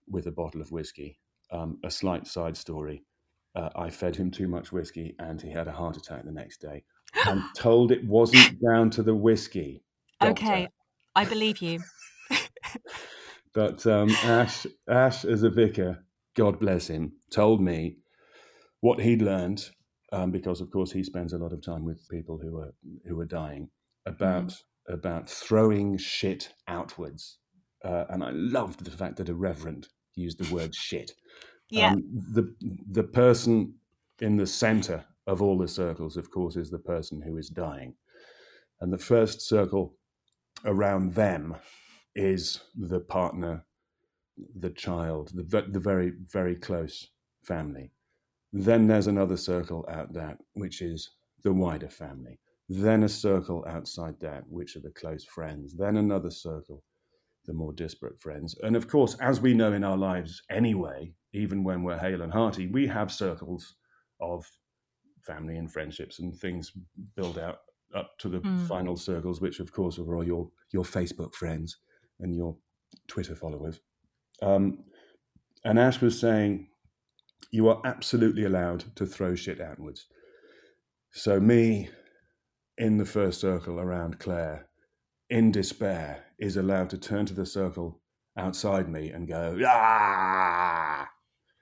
with 0.08 0.26
a 0.26 0.32
bottle 0.32 0.60
of 0.60 0.70
whiskey. 0.70 1.18
Um, 1.50 1.78
a 1.84 1.90
slight 1.90 2.26
side 2.26 2.56
story. 2.56 3.04
Uh, 3.54 3.70
I 3.74 3.90
fed 3.90 4.16
him 4.16 4.30
too 4.30 4.48
much 4.48 4.72
whiskey 4.72 5.14
and 5.18 5.40
he 5.40 5.50
had 5.50 5.68
a 5.68 5.72
heart 5.72 5.96
attack 5.96 6.24
the 6.24 6.32
next 6.32 6.60
day. 6.60 6.84
I'm 7.24 7.44
told 7.56 7.90
it 7.90 8.04
wasn't 8.04 8.60
down 8.62 8.90
to 8.90 9.02
the 9.02 9.14
whiskey. 9.14 9.82
Doctor. 10.20 10.44
Okay, 10.44 10.68
I 11.14 11.24
believe 11.24 11.58
you. 11.58 11.80
but 13.54 13.86
um, 13.86 14.10
Ash, 14.24 14.66
Ash, 14.88 15.24
as 15.24 15.42
a 15.42 15.50
vicar, 15.50 16.04
God 16.34 16.60
bless 16.60 16.88
him, 16.88 17.12
told 17.30 17.62
me 17.62 17.96
what 18.80 19.00
he'd 19.00 19.22
learned 19.22 19.68
um, 20.12 20.30
because, 20.30 20.60
of 20.60 20.70
course, 20.70 20.92
he 20.92 21.02
spends 21.02 21.32
a 21.32 21.38
lot 21.38 21.52
of 21.52 21.62
time 21.62 21.84
with 21.84 22.08
people 22.08 22.38
who 22.38 22.58
are 22.58 22.72
who 23.06 23.18
are 23.20 23.26
dying 23.26 23.68
about 24.06 24.48
mm 24.48 24.62
about 24.88 25.28
throwing 25.28 25.98
shit 25.98 26.52
outwards. 26.68 27.38
Uh, 27.84 28.04
and 28.10 28.22
I 28.22 28.30
loved 28.30 28.84
the 28.84 28.90
fact 28.90 29.16
that 29.16 29.28
a 29.28 29.34
reverend 29.34 29.88
used 30.14 30.38
the 30.38 30.54
word 30.54 30.74
shit. 30.74 31.12
Yeah. 31.68 31.94
Um, 31.94 32.04
the 32.32 32.54
the 32.92 33.02
person 33.02 33.74
in 34.20 34.36
the 34.36 34.46
center 34.46 35.04
of 35.26 35.42
all 35.42 35.58
the 35.58 35.66
circles, 35.66 36.16
of 36.16 36.30
course, 36.30 36.54
is 36.54 36.70
the 36.70 36.78
person 36.78 37.20
who 37.20 37.36
is 37.38 37.48
dying. 37.48 37.94
And 38.80 38.92
the 38.92 38.98
first 38.98 39.40
circle 39.40 39.96
around 40.64 41.14
them 41.14 41.56
is 42.14 42.60
the 42.76 43.00
partner, 43.00 43.64
the 44.54 44.70
child, 44.70 45.32
the, 45.34 45.62
the 45.68 45.80
very, 45.80 46.12
very 46.32 46.54
close 46.54 47.08
family. 47.42 47.90
Then 48.52 48.86
there's 48.86 49.08
another 49.08 49.36
circle 49.36 49.84
out 49.90 50.12
that, 50.12 50.38
which 50.54 50.80
is 50.80 51.10
the 51.42 51.52
wider 51.52 51.88
family 51.88 52.38
then 52.68 53.04
a 53.04 53.08
circle 53.08 53.64
outside 53.68 54.16
that, 54.20 54.44
which 54.48 54.76
are 54.76 54.80
the 54.80 54.90
close 54.90 55.24
friends, 55.24 55.74
then 55.76 55.96
another 55.96 56.30
circle, 56.30 56.82
the 57.44 57.52
more 57.52 57.72
disparate 57.72 58.20
friends. 58.20 58.56
And 58.62 58.74
of 58.74 58.88
course, 58.88 59.16
as 59.20 59.40
we 59.40 59.54
know 59.54 59.72
in 59.72 59.84
our 59.84 59.96
lives 59.96 60.42
anyway, 60.50 61.12
even 61.32 61.62
when 61.62 61.82
we're 61.82 61.98
hale 61.98 62.22
and 62.22 62.32
hearty, 62.32 62.66
we 62.66 62.86
have 62.88 63.12
circles 63.12 63.76
of 64.20 64.44
family 65.24 65.56
and 65.56 65.70
friendships 65.70 66.18
and 66.18 66.34
things 66.34 66.72
build 67.14 67.38
out 67.38 67.58
up 67.94 68.18
to 68.18 68.28
the 68.28 68.40
mm. 68.40 68.66
final 68.66 68.96
circles, 68.96 69.40
which 69.40 69.60
of 69.60 69.72
course 69.72 69.98
are 69.98 70.16
all 70.16 70.24
your, 70.24 70.48
your 70.72 70.84
Facebook 70.84 71.34
friends 71.34 71.78
and 72.20 72.34
your 72.34 72.56
Twitter 73.06 73.36
followers. 73.36 73.80
Um, 74.42 74.84
and 75.64 75.78
Ash 75.78 76.00
was 76.00 76.18
saying, 76.18 76.68
you 77.52 77.68
are 77.68 77.80
absolutely 77.84 78.44
allowed 78.44 78.84
to 78.96 79.06
throw 79.06 79.34
shit 79.34 79.60
outwards. 79.60 80.06
So, 81.12 81.40
me 81.40 81.88
in 82.78 82.98
the 82.98 83.04
first 83.04 83.40
circle 83.40 83.80
around 83.80 84.18
Claire, 84.18 84.68
in 85.30 85.50
despair, 85.50 86.24
is 86.38 86.56
allowed 86.56 86.90
to 86.90 86.98
turn 86.98 87.26
to 87.26 87.34
the 87.34 87.46
circle 87.46 88.00
outside 88.36 88.88
me 88.88 89.10
and 89.10 89.26
go, 89.26 89.58
ah! 89.66 91.08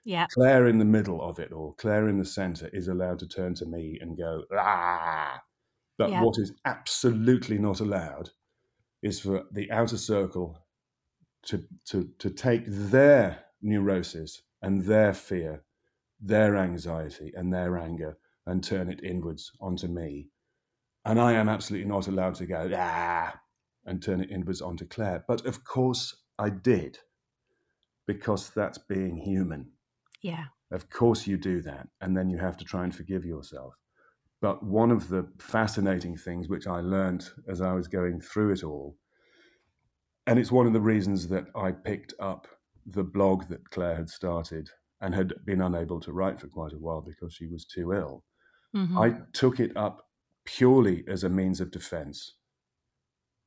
Yeah. 0.03 0.27
Claire 0.33 0.67
in 0.67 0.77
the 0.77 0.85
middle 0.85 1.21
of 1.21 1.39
it 1.39 1.51
all, 1.51 1.73
Claire 1.73 2.09
in 2.09 2.19
the 2.19 2.25
center, 2.25 2.69
is 2.73 2.87
allowed 2.87 3.19
to 3.19 3.27
turn 3.27 3.55
to 3.55 3.65
me 3.65 3.97
and 4.01 4.17
go, 4.17 4.43
ah! 4.55 5.41
But 5.97 6.11
yeah. 6.11 6.21
what 6.21 6.37
is 6.37 6.53
absolutely 6.65 7.57
not 7.57 7.79
allowed 7.79 8.29
is 9.01 9.19
for 9.19 9.43
the 9.51 9.71
outer 9.71 9.97
circle 9.97 10.59
to, 11.43 11.63
to, 11.85 12.09
to 12.19 12.29
take 12.29 12.63
their 12.67 13.45
neurosis 13.61 14.41
and 14.61 14.83
their 14.83 15.13
fear, 15.13 15.63
their 16.19 16.57
anxiety 16.57 17.31
and 17.35 17.53
their 17.53 17.77
anger 17.77 18.17
and 18.45 18.63
turn 18.63 18.91
it 18.91 19.03
inwards 19.03 19.51
onto 19.61 19.87
me 19.87 20.29
and 21.05 21.19
I 21.19 21.33
am 21.33 21.47
absolutely 21.47 21.87
not 21.87 22.07
allowed 22.07 22.35
to 22.35 22.45
go, 22.45 22.69
ah, 22.75 23.33
and 23.85 24.01
turn 24.01 24.21
it 24.21 24.31
inwards 24.31 24.61
onto 24.61 24.85
Claire. 24.85 25.23
But 25.27 25.45
of 25.45 25.63
course 25.63 26.15
I 26.39 26.49
did, 26.49 26.99
because 28.07 28.49
that's 28.49 28.77
being 28.77 29.17
human. 29.17 29.71
Yeah. 30.21 30.45
Of 30.71 30.89
course 30.89 31.27
you 31.27 31.37
do 31.37 31.61
that. 31.61 31.87
And 32.01 32.17
then 32.17 32.29
you 32.29 32.37
have 32.39 32.57
to 32.57 32.65
try 32.65 32.83
and 32.83 32.95
forgive 32.95 33.23
yourself. 33.23 33.75
But 34.41 34.63
one 34.63 34.91
of 34.91 35.09
the 35.09 35.27
fascinating 35.39 36.17
things 36.17 36.49
which 36.49 36.67
I 36.67 36.79
learned 36.81 37.29
as 37.47 37.61
I 37.61 37.73
was 37.73 37.87
going 37.87 38.19
through 38.21 38.51
it 38.53 38.63
all, 38.63 38.97
and 40.27 40.39
it's 40.39 40.51
one 40.51 40.65
of 40.65 40.73
the 40.73 40.81
reasons 40.81 41.27
that 41.27 41.45
I 41.55 41.71
picked 41.71 42.13
up 42.19 42.47
the 42.85 43.03
blog 43.03 43.47
that 43.49 43.69
Claire 43.69 43.95
had 43.95 44.09
started 44.09 44.69
and 45.01 45.13
had 45.13 45.33
been 45.45 45.61
unable 45.61 45.99
to 46.01 46.11
write 46.11 46.39
for 46.39 46.47
quite 46.47 46.73
a 46.73 46.77
while 46.77 47.01
because 47.01 47.33
she 47.33 47.47
was 47.47 47.65
too 47.65 47.93
ill. 47.93 48.23
Mm-hmm. 48.75 48.97
I 48.97 49.13
took 49.33 49.59
it 49.59 49.75
up 49.77 50.04
purely 50.45 51.03
as 51.07 51.23
a 51.23 51.29
means 51.29 51.59
of 51.59 51.71
defense, 51.71 52.35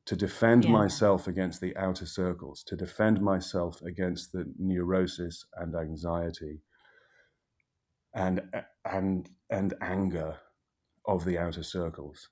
to 0.07 0.17
defend 0.17 0.64
yeah. 0.64 0.71
myself 0.71 1.26
against 1.26 1.61
the 1.61 1.76
outer 1.76 2.07
circles, 2.07 2.62
to 2.64 2.76
defend 2.76 3.21
myself 3.21 3.81
against 3.83 4.33
the 4.33 4.52
neurosis 4.59 5.45
and 5.57 5.75
anxiety 5.75 6.62
and 8.14 8.40
and 8.90 9.28
and 9.50 9.75
anger 9.81 10.37
of 11.07 11.25
the 11.25 11.38
outer 11.38 11.62
circles. 11.62 12.28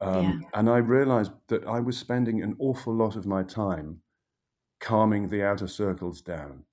Um, 0.00 0.40
yeah. 0.42 0.58
And 0.58 0.68
I 0.68 0.78
realized 0.78 1.32
that 1.48 1.64
I 1.66 1.80
was 1.80 1.96
spending 1.96 2.42
an 2.42 2.56
awful 2.58 2.94
lot 2.94 3.14
of 3.16 3.26
my 3.26 3.42
time 3.42 4.00
calming 4.80 5.28
the 5.28 5.44
outer 5.44 5.68
circles 5.68 6.20
down. 6.20 6.64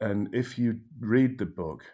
And 0.00 0.34
if 0.34 0.58
you 0.58 0.80
read 0.98 1.38
the 1.38 1.46
book, 1.46 1.84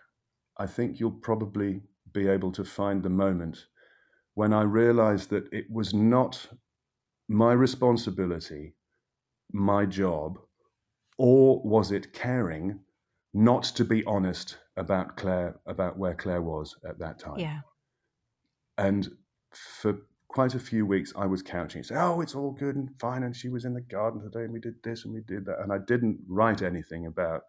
I 0.58 0.66
think 0.66 0.98
you'll 0.98 1.10
probably 1.10 1.82
be 2.12 2.28
able 2.28 2.52
to 2.52 2.64
find 2.64 3.02
the 3.02 3.10
moment 3.10 3.66
when 4.36 4.52
I 4.52 4.62
realized 4.62 5.30
that 5.30 5.50
it 5.50 5.64
was 5.70 5.94
not 5.94 6.46
my 7.26 7.54
responsibility, 7.54 8.74
my 9.50 9.86
job, 9.86 10.38
or 11.16 11.62
was 11.62 11.90
it 11.90 12.12
caring 12.12 12.80
not 13.32 13.62
to 13.62 13.84
be 13.84 14.04
honest 14.04 14.58
about 14.76 15.16
Claire, 15.16 15.58
about 15.66 15.98
where 15.98 16.14
Claire 16.14 16.42
was 16.42 16.76
at 16.86 16.98
that 16.98 17.18
time? 17.18 17.38
Yeah. 17.38 17.60
And 18.76 19.08
for 19.54 20.02
quite 20.28 20.54
a 20.54 20.60
few 20.60 20.84
weeks, 20.84 21.14
I 21.16 21.24
was 21.24 21.40
couching, 21.40 21.82
saying, 21.82 21.98
"Oh, 21.98 22.20
it's 22.20 22.34
all 22.34 22.50
good 22.50 22.76
and 22.76 22.90
fine," 23.00 23.22
and 23.22 23.34
she 23.34 23.48
was 23.48 23.64
in 23.64 23.72
the 23.72 23.80
garden 23.80 24.20
today, 24.20 24.44
and 24.44 24.52
we 24.52 24.60
did 24.60 24.82
this 24.82 25.06
and 25.06 25.14
we 25.14 25.22
did 25.22 25.46
that, 25.46 25.60
and 25.60 25.72
I 25.72 25.78
didn't 25.78 26.20
write 26.28 26.60
anything 26.60 27.06
about 27.06 27.44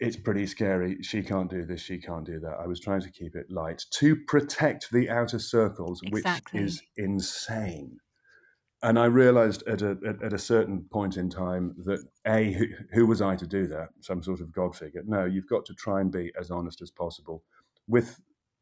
it's 0.00 0.16
pretty 0.16 0.46
scary. 0.46 0.96
She 1.02 1.22
can't 1.22 1.50
do 1.50 1.64
this. 1.64 1.82
She 1.82 1.98
can't 1.98 2.24
do 2.24 2.40
that. 2.40 2.56
I 2.58 2.66
was 2.66 2.80
trying 2.80 3.02
to 3.02 3.10
keep 3.10 3.36
it 3.36 3.50
light 3.50 3.84
to 3.92 4.16
protect 4.16 4.90
the 4.90 5.10
outer 5.10 5.38
circles, 5.38 6.00
exactly. 6.02 6.60
which 6.60 6.68
is 6.68 6.82
insane. 6.96 7.98
and 8.82 8.98
I 8.98 9.04
realized 9.04 9.62
at 9.68 9.82
a, 9.82 9.98
at, 10.24 10.32
a 10.32 10.38
certain 10.38 10.86
point 10.90 11.18
in 11.18 11.28
time 11.28 11.74
that 11.84 12.02
A, 12.26 12.50
who, 12.52 12.66
who, 12.92 13.06
was 13.06 13.20
I 13.20 13.36
to 13.36 13.46
do 13.46 13.66
that? 13.66 13.90
Some 14.00 14.22
sort 14.22 14.40
of 14.40 14.52
God 14.52 14.74
figure. 14.74 15.02
No, 15.06 15.26
you've 15.26 15.48
got 15.48 15.66
to 15.66 15.74
try 15.74 16.00
and 16.00 16.10
be 16.10 16.32
as 16.40 16.50
honest 16.50 16.80
as 16.80 16.90
possible. 16.90 17.44
With, 17.86 18.18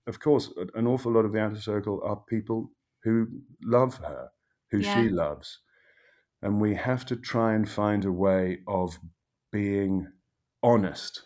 of 0.08 0.18
course, 0.18 0.52
an 0.74 0.88
awful 0.88 1.12
lot 1.12 1.24
of 1.24 1.32
the 1.32 1.40
outer 1.40 1.60
circle 1.60 2.00
are 2.04 2.16
people 2.28 2.72
who 3.04 3.28
love 3.62 3.98
her, 3.98 4.30
who 4.72 4.78
yeah. 4.78 4.94
she 5.00 5.08
loves. 5.08 5.60
And 6.42 6.60
we 6.60 6.74
have 6.74 7.06
to 7.06 7.16
try 7.16 7.54
and 7.54 7.68
find 7.68 8.04
a 8.04 8.12
way 8.12 8.58
of 8.66 8.98
being 9.52 10.08
honest. 10.62 11.22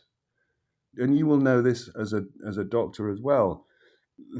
And 0.97 1.17
you 1.17 1.27
will 1.27 1.39
know 1.39 1.63
this 1.63 1.89
as 1.99 2.13
a, 2.13 2.25
as 2.47 2.59
a 2.59 2.65
doctor 2.65 3.11
as 3.11 3.21
well, 3.21 3.67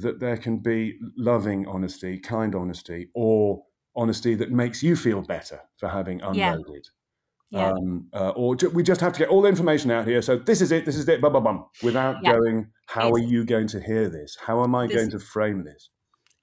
that 0.01 0.21
there 0.21 0.37
can 0.37 0.59
be 0.59 0.99
loving 1.17 1.67
honesty, 1.67 2.19
kind 2.19 2.55
honesty, 2.55 3.09
or 3.15 3.63
honesty 3.97 4.35
that 4.35 4.51
makes 4.51 4.83
you 4.83 4.97
feel 4.97 5.23
better 5.23 5.61
for 5.79 5.89
having 5.89 6.21
unloaded. 6.23 6.87
Yeah. 7.51 7.71
Um, 7.73 8.09
uh, 8.15 8.31
or 8.31 8.57
ju- 8.57 8.71
we 8.71 8.83
just 8.83 9.03
have 9.03 9.13
to 9.13 9.19
get 9.19 9.29
all 9.29 9.43
the 9.43 9.49
information 9.49 9.91
out 9.91 10.07
here. 10.07 10.23
So 10.23 10.37
this 10.37 10.63
is 10.63 10.73
it. 10.73 10.87
This 10.87 10.97
is 10.97 11.07
it. 11.09 11.21
Bum, 11.21 11.35
bum, 11.35 11.45
bum. 11.45 11.67
Without 11.83 12.17
yeah. 12.23 12.33
going, 12.33 12.71
how 12.87 13.09
it's, 13.09 13.19
are 13.19 13.23
you 13.23 13.45
going 13.45 13.67
to 13.69 13.81
hear 13.81 14.09
this? 14.09 14.39
How 14.41 14.65
am 14.65 14.75
I 14.75 14.87
this, 14.87 14.97
going 14.97 15.11
to 15.11 15.19
frame 15.19 15.63
this? 15.63 15.91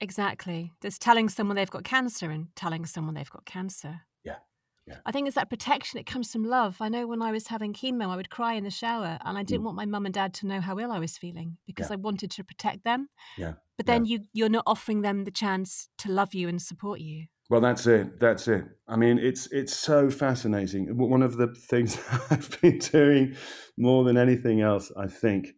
Exactly. 0.00 0.70
There's 0.80 0.98
telling 0.98 1.28
someone 1.28 1.56
they've 1.56 1.68
got 1.68 1.82
cancer 1.82 2.30
and 2.30 2.48
telling 2.54 2.86
someone 2.86 3.14
they've 3.14 3.28
got 3.28 3.44
cancer. 3.44 4.02
Yeah. 4.24 4.36
Yeah. 4.90 4.96
I 5.06 5.12
think 5.12 5.26
it's 5.26 5.36
that 5.36 5.50
protection. 5.50 5.98
It 5.98 6.06
comes 6.06 6.32
from 6.32 6.44
love. 6.44 6.76
I 6.80 6.88
know 6.88 7.06
when 7.06 7.22
I 7.22 7.30
was 7.30 7.46
having 7.46 7.72
chemo, 7.72 8.08
I 8.08 8.16
would 8.16 8.30
cry 8.30 8.54
in 8.54 8.64
the 8.64 8.70
shower, 8.70 9.18
and 9.24 9.38
I 9.38 9.42
didn't 9.42 9.62
mm. 9.62 9.66
want 9.66 9.76
my 9.76 9.86
mum 9.86 10.04
and 10.06 10.14
dad 10.14 10.34
to 10.34 10.46
know 10.46 10.60
how 10.60 10.78
ill 10.78 10.92
I 10.92 10.98
was 10.98 11.16
feeling 11.16 11.56
because 11.66 11.90
yeah. 11.90 11.94
I 11.94 11.96
wanted 11.96 12.30
to 12.32 12.44
protect 12.44 12.84
them. 12.84 13.08
Yeah. 13.38 13.54
But 13.76 13.86
then 13.86 14.04
yeah. 14.04 14.18
you 14.18 14.24
you're 14.32 14.48
not 14.48 14.64
offering 14.66 15.02
them 15.02 15.24
the 15.24 15.30
chance 15.30 15.88
to 15.98 16.10
love 16.10 16.34
you 16.34 16.48
and 16.48 16.60
support 16.60 17.00
you. 17.00 17.26
Well, 17.50 17.60
that's 17.60 17.86
it. 17.88 18.20
That's 18.20 18.46
it. 18.46 18.64
I 18.86 18.96
mean, 18.96 19.18
it's 19.18 19.48
it's 19.50 19.76
so 19.76 20.08
fascinating. 20.08 20.96
One 20.96 21.22
of 21.22 21.36
the 21.36 21.48
things 21.48 21.98
I've 22.30 22.60
been 22.60 22.78
doing 22.78 23.36
more 23.76 24.04
than 24.04 24.16
anything 24.16 24.60
else, 24.60 24.92
I 24.96 25.08
think, 25.08 25.48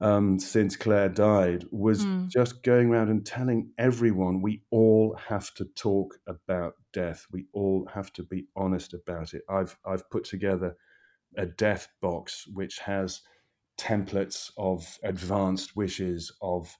um, 0.00 0.38
since 0.38 0.76
Claire 0.76 1.08
died, 1.08 1.64
was 1.72 2.04
mm. 2.04 2.28
just 2.28 2.62
going 2.62 2.90
around 2.90 3.08
and 3.08 3.26
telling 3.26 3.70
everyone 3.76 4.40
we 4.40 4.62
all 4.70 5.16
have 5.28 5.52
to 5.54 5.64
talk 5.76 6.14
about 6.28 6.74
death. 6.92 7.26
We 7.30 7.46
all 7.52 7.88
have 7.92 8.12
to 8.14 8.22
be 8.22 8.46
honest 8.56 8.94
about 8.94 9.34
it. 9.34 9.42
I've 9.48 9.76
I've 9.84 10.08
put 10.10 10.24
together 10.24 10.76
a 11.36 11.46
death 11.46 11.88
box 12.00 12.46
which 12.52 12.78
has 12.80 13.22
templates 13.78 14.50
of 14.58 14.98
advanced 15.02 15.76
wishes 15.76 16.32
of 16.42 16.76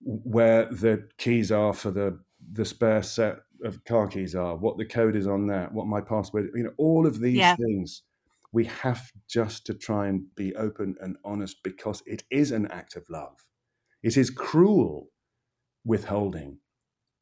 where 0.00 0.66
the 0.66 1.08
keys 1.18 1.50
are 1.50 1.72
for 1.72 1.90
the 1.90 2.18
the 2.52 2.64
spare 2.64 3.02
set 3.02 3.38
of 3.64 3.84
car 3.84 4.06
keys 4.06 4.34
are, 4.34 4.56
what 4.56 4.78
the 4.78 4.84
code 4.84 5.16
is 5.16 5.26
on 5.26 5.48
that, 5.48 5.72
what 5.72 5.86
my 5.86 6.00
password, 6.00 6.50
you 6.54 6.62
know, 6.62 6.72
all 6.76 7.06
of 7.06 7.20
these 7.20 7.36
yeah. 7.36 7.56
things. 7.56 8.02
We 8.52 8.64
have 8.64 9.10
just 9.28 9.66
to 9.66 9.74
try 9.74 10.06
and 10.06 10.34
be 10.34 10.54
open 10.56 10.96
and 11.00 11.16
honest 11.24 11.58
because 11.62 12.02
it 12.06 12.22
is 12.30 12.50
an 12.50 12.66
act 12.70 12.96
of 12.96 13.04
love. 13.10 13.44
It 14.02 14.16
is 14.16 14.30
cruel 14.30 15.08
withholding 15.84 16.58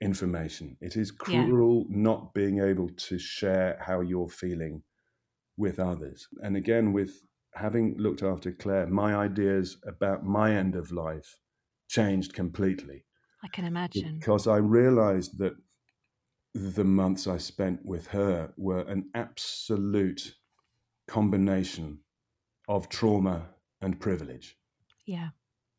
information. 0.00 0.76
It 0.80 0.96
is 0.96 1.10
cruel 1.10 1.86
yeah. 1.88 1.96
not 1.96 2.34
being 2.34 2.60
able 2.60 2.88
to 2.88 3.18
share 3.18 3.78
how 3.80 4.00
you're 4.00 4.28
feeling 4.28 4.82
with 5.56 5.78
others. 5.78 6.28
And 6.42 6.56
again, 6.56 6.92
with 6.92 7.22
having 7.54 7.96
looked 7.96 8.22
after 8.22 8.52
Claire, 8.52 8.86
my 8.86 9.14
ideas 9.14 9.78
about 9.86 10.24
my 10.24 10.54
end 10.54 10.76
of 10.76 10.92
life 10.92 11.38
changed 11.88 12.34
completely. 12.34 13.04
I 13.42 13.48
can 13.48 13.64
imagine. 13.64 14.18
Because 14.18 14.46
I 14.46 14.56
realized 14.56 15.38
that 15.38 15.54
the 16.54 16.84
months 16.84 17.26
I 17.26 17.38
spent 17.38 17.84
with 17.84 18.08
her 18.08 18.52
were 18.56 18.80
an 18.80 19.10
absolute 19.14 20.34
combination 21.06 22.00
of 22.68 22.88
trauma 22.88 23.48
and 23.80 24.00
privilege. 24.00 24.56
Yeah. 25.06 25.28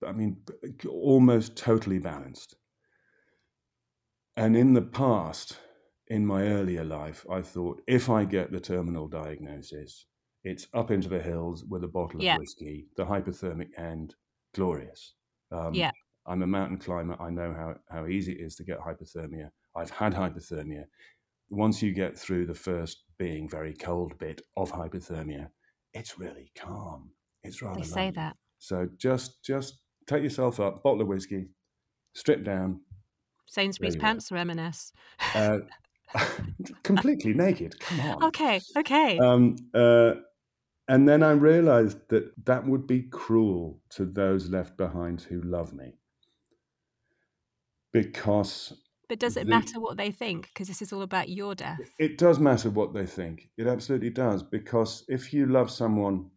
I 0.05 0.11
mean, 0.11 0.37
almost 0.87 1.57
totally 1.57 1.99
balanced. 1.99 2.55
And 4.37 4.55
in 4.55 4.73
the 4.73 4.83
past, 4.83 5.57
in 6.09 6.23
my 6.23 6.43
earlier 6.43 6.83
life, 6.83 7.25
I 7.29 7.41
thought 7.41 7.81
if 7.87 8.07
I 8.07 8.23
get 8.23 8.51
the 8.51 8.59
terminal 8.59 9.07
diagnosis, 9.07 10.05
it's 10.43 10.67
up 10.75 10.91
into 10.91 11.09
the 11.09 11.19
hills 11.19 11.65
with 11.67 11.83
a 11.83 11.87
bottle 11.87 12.21
of 12.23 12.37
whiskey, 12.37 12.85
the 12.95 13.05
hypothermic 13.05 13.69
end, 13.79 14.13
glorious. 14.53 15.15
Um, 15.51 15.73
yeah. 15.73 15.89
I'm 16.27 16.43
a 16.43 16.47
mountain 16.47 16.77
climber. 16.77 17.19
I 17.19 17.31
know 17.31 17.51
how, 17.51 17.75
how 17.89 18.05
easy 18.05 18.33
it 18.33 18.45
is 18.45 18.55
to 18.57 18.63
get 18.63 18.77
hypothermia. 18.79 19.49
I've 19.75 19.89
had 19.89 20.13
hypothermia. 20.13 20.83
Once 21.49 21.81
you 21.81 21.91
get 21.91 22.15
through 22.15 22.45
the 22.45 22.53
first 22.53 23.05
being 23.17 23.49
very 23.49 23.73
cold 23.73 24.19
bit 24.19 24.41
of 24.55 24.71
hypothermia, 24.71 25.47
it's 25.93 26.19
really 26.19 26.51
calm. 26.55 27.09
It's 27.41 27.63
rather. 27.63 27.79
They 27.79 27.85
say 27.87 28.11
that. 28.11 28.35
So 28.59 28.87
just 28.97 29.43
just 29.43 29.79
take 30.05 30.21
yourself 30.21 30.59
up, 30.59 30.83
bottle 30.83 31.01
of 31.01 31.07
whiskey, 31.07 31.47
strip 32.13 32.43
down. 32.43 32.81
Sainsbury's 33.47 33.95
pants 33.95 34.31
or 34.31 34.37
M&S? 34.37 34.91
Uh, 35.33 35.59
completely 36.83 37.33
naked. 37.33 37.79
Come 37.79 37.99
on. 38.01 38.23
Okay. 38.25 38.61
Okay. 38.77 39.17
Um, 39.17 39.55
uh, 39.73 40.15
and 40.87 41.07
then 41.07 41.23
I 41.23 41.31
realized 41.31 42.09
that 42.09 42.45
that 42.45 42.65
would 42.65 42.87
be 42.87 43.03
cruel 43.03 43.81
to 43.91 44.05
those 44.05 44.49
left 44.49 44.77
behind 44.77 45.21
who 45.21 45.41
love 45.41 45.73
me 45.73 45.95
because 47.91 48.73
but 49.09 49.19
does 49.19 49.37
it 49.37 49.45
the, 49.45 49.49
matter 49.49 49.79
what 49.79 49.97
they 49.97 50.11
think? 50.11 50.49
Because 50.49 50.67
this 50.67 50.81
is 50.81 50.91
all 50.91 51.01
about 51.01 51.29
your 51.29 51.55
death. 51.55 51.79
It 51.97 52.17
does 52.17 52.39
matter 52.39 52.69
what 52.69 52.93
they 52.93 53.05
think. 53.05 53.49
It 53.57 53.65
absolutely 53.65 54.09
does. 54.09 54.43
Because 54.43 55.05
if 55.07 55.33
you 55.33 55.45
love 55.45 55.71
someone 55.71 56.29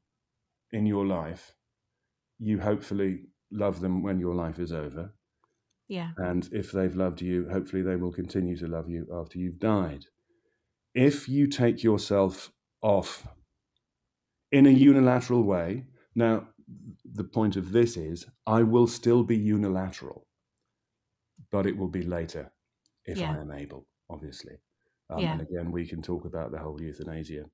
in 0.73 0.87
your 0.87 1.05
life, 1.05 1.53
you 2.39 2.61
hopefully 2.61 3.25
love 3.51 3.81
them 3.81 4.03
when 4.03 4.21
your 4.21 4.35
life 4.35 4.61
is 4.61 4.73
over. 4.73 5.13
Yeah. 5.91 6.11
And 6.17 6.49
if 6.53 6.73
they've 6.73 6.95
loved 6.95 7.21
you, 7.21 7.49
hopefully 7.51 7.83
they 7.83 7.97
will 7.97 8.13
continue 8.13 8.57
to 8.57 8.67
love 8.67 8.89
you 8.89 9.07
after 9.13 9.39
you've 9.39 9.59
died. 9.59 10.07
If 10.95 11.29
you 11.29 11.47
take 11.47 11.83
yourself 11.83 12.51
off 12.81 13.27
in 14.51 14.67
a 14.67 14.71
unilateral 14.71 15.43
way, 15.43 15.85
now 16.15 16.49
the 17.05 17.25
point 17.25 17.57
of 17.57 17.73
this 17.73 17.97
is 17.97 18.27
I 18.47 18.63
will 18.63 18.87
still 18.87 19.25
be 19.25 19.37
unilateral 19.37 20.27
but 21.51 21.67
it 21.67 21.77
will 21.77 21.89
be 21.89 22.03
later 22.03 22.51
if 23.05 23.19
yeah. 23.19 23.33
I 23.33 23.41
am 23.41 23.51
able, 23.51 23.87
obviously. 24.09 24.57
Um, 25.09 25.19
yeah. 25.19 25.33
And 25.33 25.41
again, 25.43 25.73
we 25.73 25.87
can 25.87 26.03
talk 26.03 26.25
about 26.25 26.53
the 26.53 26.59
whole 26.59 26.81
euthanasia 26.81 27.45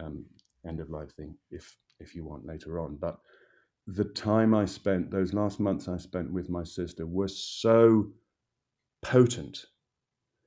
um, 0.00 0.24
end 0.66 0.80
of 0.80 0.90
life 0.90 1.12
thing 1.14 1.34
if 1.50 1.76
if 1.98 2.14
you 2.14 2.24
want 2.24 2.46
later 2.46 2.78
on. 2.80 2.96
But 2.96 3.18
the 3.94 4.04
time 4.04 4.54
I 4.54 4.66
spent, 4.66 5.10
those 5.10 5.34
last 5.34 5.58
months 5.58 5.88
I 5.88 5.96
spent 5.96 6.32
with 6.32 6.48
my 6.48 6.62
sister, 6.62 7.06
were 7.06 7.28
so 7.28 8.12
potent 9.02 9.66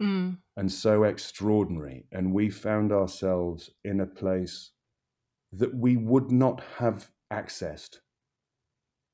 mm. 0.02 0.38
and 0.56 0.72
so 0.72 1.04
extraordinary, 1.04 2.06
and 2.12 2.34
we 2.34 2.50
found 2.50 2.92
ourselves 2.92 3.70
in 3.84 4.00
a 4.00 4.06
place 4.06 4.72
that 5.52 5.76
we 5.76 5.98
would 5.98 6.32
not 6.32 6.64
have 6.78 7.12
accessed 7.32 7.98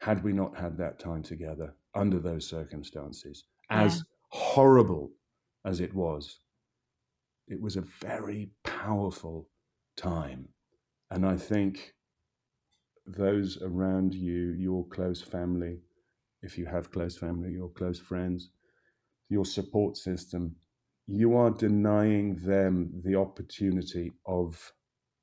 had 0.02 0.24
we 0.24 0.32
not 0.32 0.56
had 0.56 0.78
that 0.78 1.00
time 1.00 1.24
together 1.24 1.74
under 1.96 2.20
those 2.20 2.46
circumstances 2.46 3.46
as 3.70 3.98
yeah. 3.98 4.02
horrible 4.30 5.12
as 5.66 5.80
it 5.80 5.94
was. 5.94 6.40
It 7.48 7.60
was 7.60 7.76
a 7.76 7.84
very 8.02 8.52
powerful 8.64 9.50
time. 9.98 10.50
And 11.12 11.26
I 11.26 11.36
think 11.36 11.96
those 13.18 13.62
around 13.62 14.14
you, 14.14 14.54
your 14.58 14.86
close 14.88 15.22
family, 15.22 15.80
if 16.42 16.58
you 16.58 16.66
have 16.66 16.92
close 16.92 17.18
family, 17.18 17.52
your 17.52 17.70
close 17.70 18.00
friends, 18.00 18.50
your 19.30 19.46
support 19.46 19.98
system, 19.98 20.56
you 21.08 21.36
are 21.36 21.52
denying 21.52 22.36
them 22.36 22.92
the 23.04 23.16
opportunity 23.16 24.12
of 24.26 24.72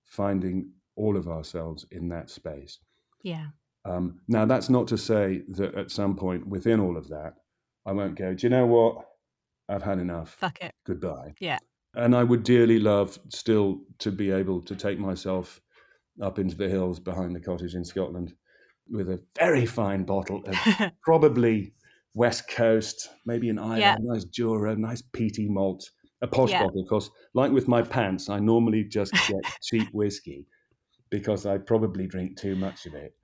finding 0.05 0.71
all 0.97 1.17
of 1.17 1.29
ourselves 1.29 1.87
in 1.91 2.09
that 2.09 2.31
space. 2.31 2.79
Yeah. 3.23 3.47
Um, 3.85 4.21
now, 4.27 4.45
that's 4.45 4.69
not 4.69 4.89
to 4.89 4.99
say 4.99 5.43
that 5.51 5.75
at 5.75 5.91
some 5.91 6.17
point 6.17 6.47
within 6.47 6.81
all 6.81 6.97
of 6.97 7.09
that, 7.09 7.35
I 7.85 7.93
won't 7.93 8.17
go, 8.17 8.35
do 8.35 8.47
you 8.47 8.51
know 8.51 8.67
what? 8.67 9.07
I've 9.69 9.83
had 9.83 9.99
enough. 9.99 10.31
Fuck 10.31 10.61
it. 10.61 10.73
Goodbye. 10.85 11.35
Yeah. 11.41 11.59
And 11.95 12.15
I 12.15 12.25
would 12.25 12.43
dearly 12.43 12.79
love 12.79 13.19
still 13.29 13.81
to 13.99 14.11
be 14.11 14.31
able 14.31 14.61
to 14.63 14.75
take 14.75 14.99
myself 14.99 15.61
up 16.23 16.39
into 16.39 16.57
the 16.57 16.69
hills 16.69 16.99
behind 16.99 17.35
the 17.35 17.41
cottage 17.41 17.75
in 17.75 17.85
Scotland 17.85 18.35
with 18.89 19.09
a 19.11 19.21
very 19.39 19.67
fine 19.67 20.05
bottle 20.05 20.43
of 20.47 20.93
probably 21.03 21.73
West 22.15 22.49
Coast, 22.49 23.09
maybe 23.27 23.51
an 23.51 23.59
Islay, 23.59 23.81
yeah. 23.81 23.97
nice 24.01 24.25
Jura, 24.25 24.75
nice 24.77 25.03
peaty 25.13 25.49
malt, 25.49 25.91
a 26.23 26.27
posh 26.27 26.51
yeah. 26.51 26.63
bottle. 26.63 26.81
Of 26.81 26.89
course, 26.89 27.11
like 27.35 27.53
with 27.53 27.69
my 27.69 27.83
pants, 27.83 28.29
I 28.29 28.39
normally 28.39 28.85
just 28.85 29.13
get 29.13 29.41
cheap 29.63 29.89
whiskey 29.93 30.47
because 31.11 31.47
I 31.47 31.59
probably 31.59 32.07
drink 32.07 32.39
too 32.39 32.57
much 32.57 32.87
of 32.87 32.95
it 32.95 33.15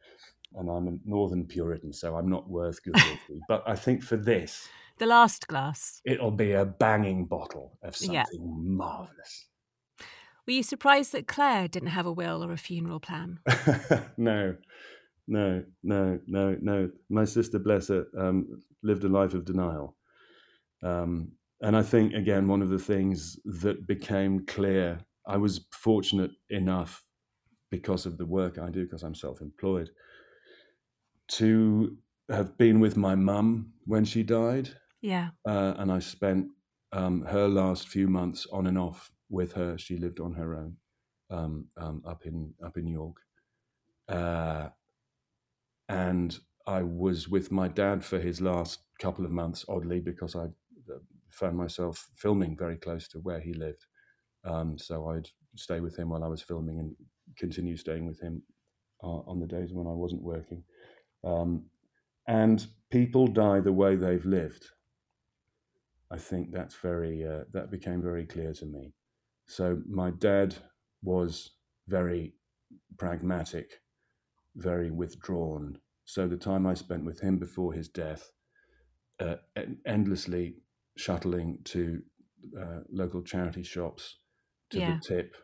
and 0.54 0.68
I'm 0.68 0.88
a 0.88 0.98
Northern 1.04 1.46
Puritan, 1.46 1.92
so 1.92 2.16
I'm 2.16 2.28
not 2.28 2.48
worth 2.48 2.82
good 2.82 2.94
whiskey. 2.96 3.40
but 3.48 3.62
I 3.66 3.74
think 3.74 4.02
for 4.02 4.16
this, 4.16 4.68
The 4.98 5.06
last 5.06 5.48
glass. 5.48 6.00
It'll 6.04 6.30
be 6.30 6.52
a 6.52 6.64
banging 6.64 7.24
bottle 7.26 7.78
of 7.82 7.96
something 7.96 8.14
yeah. 8.14 8.24
marvelous. 8.38 9.46
Were 10.46 10.54
you 10.54 10.62
surprised 10.62 11.12
that 11.12 11.28
Claire 11.28 11.68
didn't 11.68 11.90
have 11.90 12.06
a 12.06 12.12
will 12.12 12.44
or 12.44 12.52
a 12.52 12.56
funeral 12.56 12.98
plan? 12.98 13.38
no, 14.16 14.56
no, 15.28 15.64
no, 15.82 16.18
no, 16.26 16.56
no. 16.60 16.90
My 17.08 17.24
sister, 17.24 17.58
bless 17.58 17.88
her, 17.88 18.06
um, 18.18 18.62
lived 18.82 19.04
a 19.04 19.08
life 19.08 19.34
of 19.34 19.44
denial. 19.44 19.96
Um, 20.82 21.32
and 21.60 21.76
I 21.76 21.82
think, 21.82 22.14
again, 22.14 22.48
one 22.48 22.60
of 22.60 22.70
the 22.70 22.78
things 22.78 23.38
that 23.44 23.86
became 23.86 24.44
clear, 24.46 24.98
I 25.26 25.36
was 25.36 25.66
fortunate 25.72 26.32
enough 26.50 27.04
because 27.70 28.04
of 28.04 28.18
the 28.18 28.26
work 28.26 28.58
I 28.58 28.70
do, 28.70 28.82
because 28.82 29.04
I'm 29.04 29.14
self 29.14 29.40
employed, 29.40 29.90
to 31.28 31.96
have 32.28 32.58
been 32.58 32.80
with 32.80 32.96
my 32.96 33.14
mum 33.14 33.72
when 33.86 34.04
she 34.04 34.24
died. 34.24 34.70
Yeah. 35.00 35.30
Uh, 35.46 35.74
and 35.78 35.92
I 35.92 36.00
spent 36.00 36.48
um, 36.92 37.22
her 37.26 37.48
last 37.48 37.88
few 37.88 38.08
months 38.08 38.46
on 38.52 38.66
and 38.66 38.78
off 38.78 39.12
with 39.32 39.54
her. 39.54 39.76
She 39.78 39.96
lived 39.96 40.20
on 40.20 40.34
her 40.34 40.54
own 40.54 40.76
um, 41.30 41.66
um, 41.76 42.02
up 42.06 42.26
in 42.26 42.54
up 42.64 42.76
in 42.76 42.86
York. 42.86 43.16
Uh, 44.08 44.68
and 45.88 46.38
I 46.66 46.82
was 46.82 47.28
with 47.28 47.50
my 47.50 47.68
dad 47.68 48.04
for 48.04 48.18
his 48.18 48.40
last 48.40 48.80
couple 49.00 49.24
of 49.24 49.30
months, 49.32 49.64
oddly, 49.68 50.00
because 50.00 50.36
I 50.36 50.44
uh, 50.44 50.98
found 51.30 51.56
myself 51.56 52.08
filming 52.16 52.56
very 52.56 52.76
close 52.76 53.08
to 53.08 53.18
where 53.18 53.40
he 53.40 53.54
lived. 53.54 53.84
Um, 54.44 54.78
so 54.78 55.10
I'd 55.10 55.28
stay 55.56 55.80
with 55.80 55.96
him 55.98 56.10
while 56.10 56.24
I 56.24 56.28
was 56.28 56.42
filming 56.42 56.78
and 56.78 56.94
continue 57.36 57.76
staying 57.76 58.06
with 58.06 58.20
him 58.20 58.42
uh, 59.02 59.22
on 59.26 59.40
the 59.40 59.46
days 59.46 59.72
when 59.72 59.86
I 59.86 59.92
wasn't 59.92 60.22
working. 60.22 60.62
Um, 61.24 61.64
and 62.28 62.66
people 62.90 63.26
die 63.26 63.60
the 63.60 63.72
way 63.72 63.96
they've 63.96 64.24
lived. 64.24 64.66
I 66.10 66.18
think 66.18 66.52
that's 66.52 66.76
very 66.76 67.26
uh, 67.26 67.44
that 67.52 67.70
became 67.70 68.02
very 68.02 68.26
clear 68.26 68.52
to 68.52 68.66
me. 68.66 68.92
So 69.46 69.80
my 69.88 70.10
dad 70.10 70.54
was 71.02 71.52
very 71.88 72.34
pragmatic, 72.98 73.80
very 74.56 74.90
withdrawn. 74.90 75.78
So 76.04 76.26
the 76.26 76.36
time 76.36 76.66
I 76.66 76.74
spent 76.74 77.04
with 77.04 77.20
him 77.20 77.38
before 77.38 77.72
his 77.72 77.88
death, 77.88 78.30
uh, 79.20 79.36
endlessly 79.86 80.56
shuttling 80.96 81.58
to 81.64 82.02
uh, 82.60 82.80
local 82.90 83.22
charity 83.22 83.62
shops 83.62 84.16
to 84.70 84.78
yeah. 84.78 84.96
the 84.96 85.14
tip, 85.14 85.36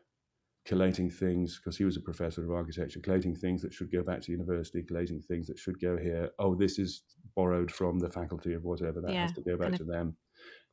collating 0.67 1.11
things 1.11 1.59
because 1.59 1.79
he 1.79 1.85
was 1.85 1.97
a 1.97 2.01
professor 2.01 2.45
of 2.45 2.51
architecture, 2.51 3.01
collating 3.01 3.35
things 3.35 3.63
that 3.63 3.73
should 3.73 3.91
go 3.93 4.03
back 4.03 4.21
to 4.23 4.33
university, 4.33 4.83
collating 4.83 5.21
things 5.23 5.47
that 5.47 5.59
should 5.59 5.81
go 5.81 5.97
here. 5.97 6.31
Oh, 6.39 6.55
this 6.55 6.79
is 6.79 7.03
borrowed 7.37 7.71
from 7.71 7.99
the 7.99 8.11
faculty 8.11 8.53
of 8.55 8.65
whatever 8.65 9.01
that 9.01 9.13
yeah, 9.13 9.23
has 9.23 9.33
to 9.33 9.43
go 9.43 9.57
back 9.57 9.75
to 9.75 9.85
them. 9.85 10.17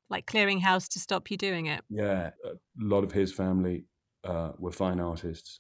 Like 0.10 0.26
clearing 0.26 0.60
house 0.60 0.88
to 0.90 1.00
stop 1.00 1.32
you 1.32 1.38
doing 1.38 1.66
it. 1.66 1.82
Yeah, 1.90 2.32
a 2.46 2.52
lot 2.80 3.04
of 3.04 3.12
his 3.12 3.34
family 3.34 3.86
uh, 4.24 4.52
were 4.58 4.72
fine 4.72 5.00
artists. 5.00 5.60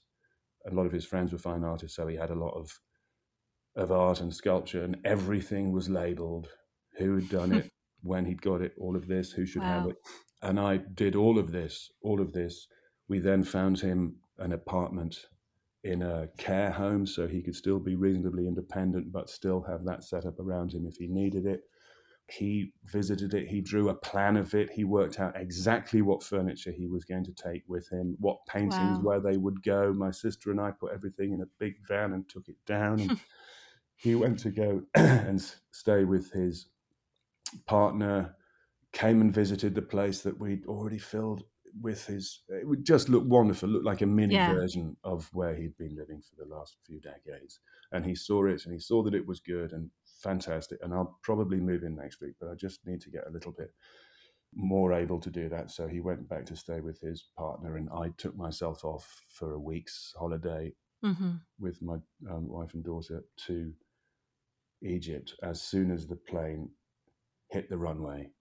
A 0.69 0.73
lot 0.73 0.85
of 0.85 0.91
his 0.91 1.05
friends 1.05 1.31
were 1.31 1.37
fine 1.37 1.63
artists, 1.63 1.95
so 1.95 2.07
he 2.07 2.15
had 2.15 2.29
a 2.29 2.35
lot 2.35 2.55
of 2.55 2.79
of 3.75 3.91
art 3.91 4.21
and 4.21 4.33
sculpture, 4.33 4.83
and 4.83 4.97
everything 5.03 5.71
was 5.71 5.89
labeled. 5.89 6.47
Who 6.97 7.15
had 7.15 7.29
done 7.29 7.53
it, 7.53 7.71
when 8.03 8.25
he'd 8.25 8.41
got 8.41 8.61
it, 8.61 8.73
all 8.79 8.95
of 8.95 9.07
this, 9.07 9.31
who 9.31 9.45
should 9.45 9.61
wow. 9.61 9.81
have 9.81 9.89
it. 9.89 9.97
And 10.41 10.59
I 10.59 10.77
did 10.77 11.15
all 11.15 11.37
of 11.37 11.51
this, 11.51 11.91
all 12.01 12.21
of 12.21 12.31
this. 12.31 12.67
We 13.09 13.19
then 13.19 13.43
found 13.43 13.79
him 13.79 14.17
an 14.37 14.53
apartment 14.53 15.25
in 15.83 16.01
a 16.01 16.27
care 16.37 16.71
home 16.71 17.05
so 17.05 17.27
he 17.27 17.41
could 17.41 17.55
still 17.55 17.79
be 17.79 17.95
reasonably 17.95 18.47
independent, 18.47 19.11
but 19.11 19.29
still 19.29 19.61
have 19.61 19.83
that 19.85 20.03
set 20.03 20.25
up 20.25 20.39
around 20.39 20.73
him 20.73 20.85
if 20.87 20.95
he 20.97 21.07
needed 21.07 21.45
it. 21.45 21.61
He 22.27 22.73
visited 22.85 23.35
it, 23.35 23.47
he 23.47 23.61
drew 23.61 23.89
a 23.89 23.93
plan 23.93 24.35
of 24.35 24.55
it, 24.55 24.71
he 24.71 24.83
worked 24.83 25.19
out 25.19 25.39
exactly 25.39 26.01
what 26.01 26.23
furniture 26.23 26.71
he 26.71 26.87
was 26.87 27.05
going 27.05 27.23
to 27.25 27.33
take 27.33 27.63
with 27.67 27.87
him, 27.91 28.15
what 28.19 28.37
paintings, 28.47 28.97
wow. 28.97 29.01
where 29.01 29.19
they 29.19 29.37
would 29.37 29.61
go. 29.61 29.93
My 29.93 30.09
sister 30.09 30.49
and 30.49 30.59
I 30.59 30.71
put 30.71 30.91
everything 30.91 31.33
in 31.33 31.41
a 31.41 31.47
big 31.59 31.75
van 31.87 32.13
and 32.13 32.27
took 32.27 32.47
it 32.47 32.57
down. 32.65 32.99
And 32.99 33.19
he 33.95 34.15
went 34.15 34.39
to 34.39 34.49
go 34.49 34.81
and 34.95 35.39
stay 35.71 36.03
with 36.03 36.31
his 36.31 36.67
partner, 37.67 38.35
came 38.91 39.21
and 39.21 39.33
visited 39.33 39.75
the 39.75 39.81
place 39.81 40.21
that 40.21 40.39
we'd 40.39 40.65
already 40.65 40.97
filled 40.97 41.43
with 41.81 42.05
his. 42.07 42.41
It 42.49 42.67
would 42.67 42.85
just 42.85 43.09
look 43.09 43.23
wonderful, 43.27 43.69
look 43.69 43.83
like 43.83 44.01
a 44.01 44.07
mini 44.07 44.35
yeah. 44.35 44.53
version 44.53 44.97
of 45.03 45.29
where 45.33 45.55
he'd 45.55 45.77
been 45.77 45.95
living 45.95 46.21
for 46.21 46.43
the 46.43 46.53
last 46.53 46.77
few 46.85 46.99
decades. 47.01 47.59
And 47.91 48.05
he 48.05 48.15
saw 48.15 48.45
it 48.47 48.65
and 48.65 48.73
he 48.73 48.79
saw 48.79 49.03
that 49.03 49.13
it 49.13 49.27
was 49.27 49.39
good 49.39 49.73
and 49.73 49.89
fantastic. 50.25 50.79
And 50.81 50.93
I'll 50.93 51.17
probably 51.23 51.59
move 51.59 51.83
in 51.83 51.95
next 51.95 52.19
week, 52.19 52.33
but 52.39 52.49
I 52.49 52.55
just 52.55 52.85
need 52.85 53.01
to 53.01 53.09
get 53.09 53.27
a 53.27 53.31
little 53.31 53.53
bit 53.53 53.71
more 54.53 54.93
able 54.93 55.19
to 55.19 55.29
do 55.29 55.47
that. 55.49 55.71
So 55.71 55.87
he 55.87 55.99
went 55.99 56.27
back 56.27 56.45
to 56.47 56.55
stay 56.55 56.81
with 56.81 56.99
his 56.99 57.29
partner, 57.37 57.77
and 57.77 57.89
I 57.89 58.09
took 58.17 58.35
myself 58.35 58.83
off 58.83 59.07
for 59.29 59.53
a 59.53 59.59
week's 59.59 60.13
holiday 60.17 60.73
mm-hmm. 61.03 61.31
with 61.59 61.81
my 61.81 61.97
um, 62.29 62.47
wife 62.49 62.73
and 62.73 62.83
daughter 62.83 63.23
to 63.47 63.71
Egypt. 64.81 65.35
As 65.43 65.61
soon 65.61 65.91
as 65.91 66.07
the 66.07 66.15
plane 66.15 66.69
hit 67.51 67.69
the 67.69 67.77
runway, 67.77 68.31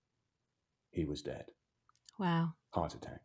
he 0.90 1.04
was 1.04 1.22
dead. 1.22 1.44
Wow. 2.18 2.54
Heart 2.70 2.94
attack. 2.94 3.20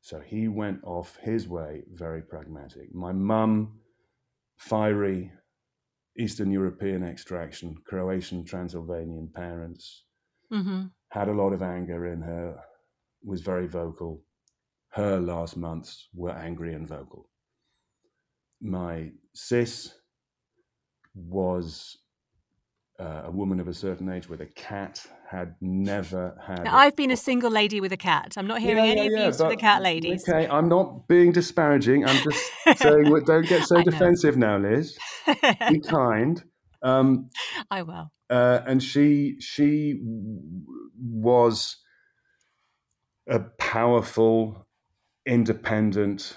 So 0.00 0.18
he 0.18 0.48
went 0.48 0.80
off 0.82 1.16
his 1.22 1.46
way, 1.46 1.84
very 1.92 2.22
pragmatic. 2.22 2.92
My 2.92 3.12
mum, 3.12 3.78
fiery 4.56 5.30
Eastern 6.18 6.50
European 6.50 7.02
extraction, 7.02 7.76
Croatian, 7.86 8.44
Transylvanian 8.44 9.28
parents, 9.34 10.04
mm-hmm. 10.52 10.84
had 11.10 11.28
a 11.28 11.32
lot 11.32 11.52
of 11.52 11.62
anger 11.62 12.06
in 12.06 12.20
her, 12.20 12.56
was 13.24 13.40
very 13.40 13.66
vocal. 13.66 14.22
Her 14.90 15.18
last 15.18 15.56
months 15.56 16.08
were 16.14 16.32
angry 16.32 16.74
and 16.74 16.86
vocal. 16.86 17.30
My 18.60 19.10
sis 19.34 19.94
was 21.14 21.98
uh, 22.98 23.22
a 23.24 23.30
woman 23.30 23.60
of 23.60 23.68
a 23.68 23.74
certain 23.74 24.08
age 24.08 24.28
with 24.28 24.40
a 24.40 24.46
cat 24.46 25.04
had 25.28 25.54
never 25.60 26.36
had. 26.46 26.64
Now, 26.64 26.76
I've 26.76 26.94
been 26.94 27.10
a 27.10 27.16
single 27.16 27.50
lady 27.50 27.80
with 27.80 27.92
a 27.92 27.96
cat. 27.96 28.34
I'm 28.36 28.46
not 28.46 28.60
hearing 28.60 28.84
yeah, 28.84 28.90
any 28.90 29.10
yeah, 29.10 29.20
abuse 29.20 29.40
yeah, 29.40 29.48
the 29.48 29.56
cat 29.56 29.82
ladies. 29.82 30.28
Okay, 30.28 30.46
I'm 30.48 30.68
not 30.68 31.08
being 31.08 31.32
disparaging. 31.32 32.06
I'm 32.06 32.22
just 32.22 32.50
saying, 32.76 33.04
don't 33.24 33.46
get 33.46 33.66
so 33.66 33.82
defensive 33.82 34.36
now, 34.36 34.58
Liz. 34.58 34.96
Be 35.68 35.80
kind. 35.86 36.42
Um, 36.82 37.30
I 37.70 37.82
will. 37.82 38.10
Uh, 38.28 38.60
and 38.66 38.82
she 38.82 39.36
she 39.40 40.00
was 40.98 41.76
a 43.26 43.40
powerful, 43.40 44.66
independent, 45.26 46.36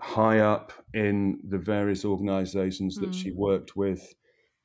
high 0.00 0.40
up 0.40 0.72
in 0.92 1.40
the 1.48 1.58
various 1.58 2.04
organisations 2.04 2.96
that 2.96 3.10
mm. 3.10 3.14
she 3.14 3.30
worked 3.30 3.76
with 3.76 4.14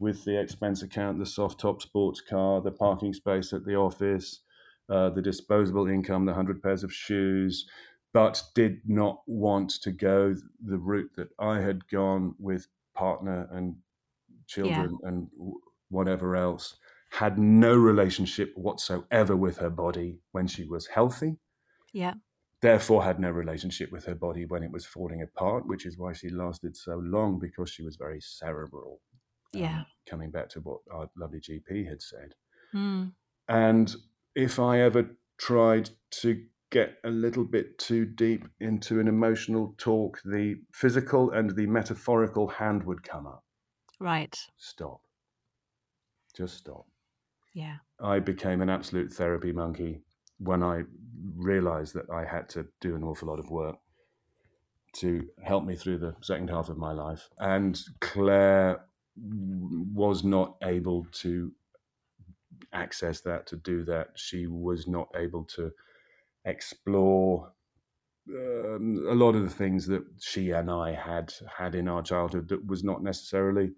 with 0.04 0.26
the 0.26 0.38
expense 0.38 0.84
account, 0.84 1.18
the 1.18 1.26
soft 1.26 1.62
top 1.62 1.82
sports 1.82 2.20
car, 2.20 2.62
the 2.62 2.72
parking 2.72 3.14
space 3.14 3.54
at 3.54 3.66
the 3.66 3.76
office, 3.76 4.42
uh, 4.90 5.10
the 5.10 5.22
disposable 5.22 5.88
income, 5.88 6.26
the 6.26 6.34
100 6.34 6.62
pairs 6.62 6.84
of 6.84 6.94
shoes, 6.94 7.66
but 8.14 8.44
did 8.54 8.82
not 8.86 9.22
want 9.26 9.70
to 9.82 9.92
go 9.92 10.36
the 10.64 10.78
route 10.78 11.10
that 11.16 11.30
I 11.40 11.62
had 11.62 11.88
gone 11.88 12.36
with 12.38 12.68
partner 12.94 13.48
and 13.54 13.76
children 14.46 15.00
yeah. 15.02 15.10
and 15.10 15.28
whatever 15.90 16.36
else. 16.36 16.76
Had 17.12 17.40
no 17.40 17.74
relationship 17.74 18.52
whatsoever 18.56 19.38
with 19.38 19.58
her 19.58 19.70
body 19.70 20.20
when 20.34 20.48
she 20.48 20.66
was 20.66 20.88
healthy. 20.88 21.38
Yeah. 21.94 22.16
Therefore, 22.62 23.04
had 23.04 23.20
no 23.20 23.32
relationship 23.32 23.92
with 23.92 24.04
her 24.06 24.16
body 24.16 24.46
when 24.46 24.64
it 24.64 24.72
was 24.72 24.86
falling 24.86 25.22
apart, 25.22 25.66
which 25.66 25.86
is 25.86 25.98
why 25.98 26.12
she 26.12 26.30
lasted 26.30 26.76
so 26.76 26.98
long 26.98 27.40
because 27.40 27.70
she 27.70 27.84
was 27.84 27.96
very 27.96 28.20
cerebral 28.20 29.00
yeah. 29.54 29.80
Um, 29.80 29.86
coming 30.10 30.32
back 30.32 30.50
to 30.50 30.60
what 30.62 30.80
our 30.92 31.10
lovely 31.18 31.40
GP 31.40 31.88
had 31.88 32.02
said. 32.02 32.34
Mm. 32.74 33.14
And 33.48 33.96
if 34.36 34.60
I 34.60 34.82
ever 34.82 35.10
tried 35.38 35.90
to 36.22 36.44
get 36.72 36.98
a 37.04 37.10
little 37.10 37.46
bit 37.46 37.78
too 37.78 38.06
deep 38.06 38.48
into 38.60 39.00
an 39.00 39.08
emotional 39.08 39.76
talk, 39.78 40.20
the 40.26 40.56
physical 40.74 41.32
and 41.32 41.56
the 41.56 41.68
metaphorical 41.68 42.48
hand 42.48 42.84
would 42.84 43.04
come 43.04 43.28
up. 43.28 43.44
Right. 44.00 44.38
Stop. 44.58 45.02
Just 46.36 46.58
stop. 46.58 46.86
Yeah. 47.54 47.78
I 48.02 48.20
became 48.20 48.62
an 48.62 48.70
absolute 48.70 49.14
therapy 49.14 49.52
monkey 49.52 50.02
when 50.40 50.64
I 50.64 50.82
realized 51.36 51.94
that 51.94 52.10
I 52.12 52.26
had 52.26 52.50
to 52.50 52.66
do 52.82 52.96
an 52.96 53.04
awful 53.04 53.28
lot 53.28 53.40
of 53.40 53.50
work 53.50 53.76
to 54.94 55.28
help 55.44 55.64
me 55.64 55.76
through 55.76 56.00
the 56.00 56.16
second 56.22 56.50
half 56.50 56.70
of 56.70 56.78
my 56.78 56.92
life. 56.92 57.30
And 57.40 57.80
Claire 58.00 58.82
was 59.16 60.24
not 60.24 60.58
able 60.64 61.06
to 61.06 61.54
access 62.72 63.22
that, 63.22 63.48
to 63.48 63.56
do 63.58 63.84
that. 63.86 64.12
She 64.16 64.48
was 64.48 64.88
not 64.88 65.10
able 65.16 65.44
to 65.46 65.72
explore 66.46 67.54
um, 68.30 69.06
a 69.10 69.16
lot 69.16 69.36
of 69.36 69.44
the 69.44 69.50
things 69.50 69.88
that 69.88 70.04
she 70.20 70.52
and 70.52 70.72
I 70.72 70.94
had 70.94 71.34
had 71.58 71.76
in 71.76 71.88
our 71.88 72.04
childhood 72.04 72.50
that 72.50 72.66
was 72.68 72.84
not 72.84 73.04
necessarily 73.04 73.74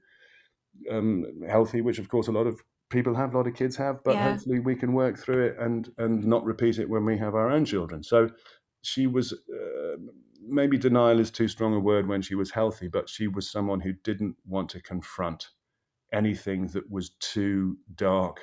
um, 0.92 1.26
healthy, 1.48 1.82
which 1.82 2.00
of 2.00 2.10
course 2.10 2.28
a 2.28 2.32
lot 2.32 2.48
of 2.48 2.62
people 2.90 3.16
have, 3.16 3.34
a 3.34 3.38
lot 3.38 3.48
of 3.48 3.56
kids 3.56 3.76
have, 3.78 4.04
but 4.04 4.18
Yeah. 4.18 4.22
hopefully 4.22 4.60
we 4.60 4.76
can 4.76 4.94
work 4.94 5.18
through 5.18 5.48
it 5.48 5.58
and 5.60 5.90
and 5.98 6.26
not 6.26 6.46
repeat 6.46 6.80
it 6.80 6.90
when 6.90 7.06
we 7.06 7.18
have 7.18 7.36
our 7.36 7.50
own 7.50 7.66
children. 7.66 8.04
So 8.04 8.30
she 8.84 9.08
was 9.08 9.34
uh, 9.34 9.98
maybe 10.48 10.78
denial 10.78 11.20
is 11.20 11.32
too 11.32 11.48
strong 11.48 11.74
a 11.74 11.80
word 11.80 12.08
when 12.08 12.22
she 12.22 12.36
was 12.36 12.52
healthy, 12.52 12.88
but 12.88 13.10
she 13.10 13.28
was 13.28 13.50
someone 13.50 13.80
who 13.80 13.94
didn't 13.94 14.36
want 14.46 14.70
to 14.72 14.82
confront 14.82 15.50
anything 16.14 16.68
that 16.68 16.90
was 16.90 17.10
too 17.20 17.78
dark, 17.96 18.40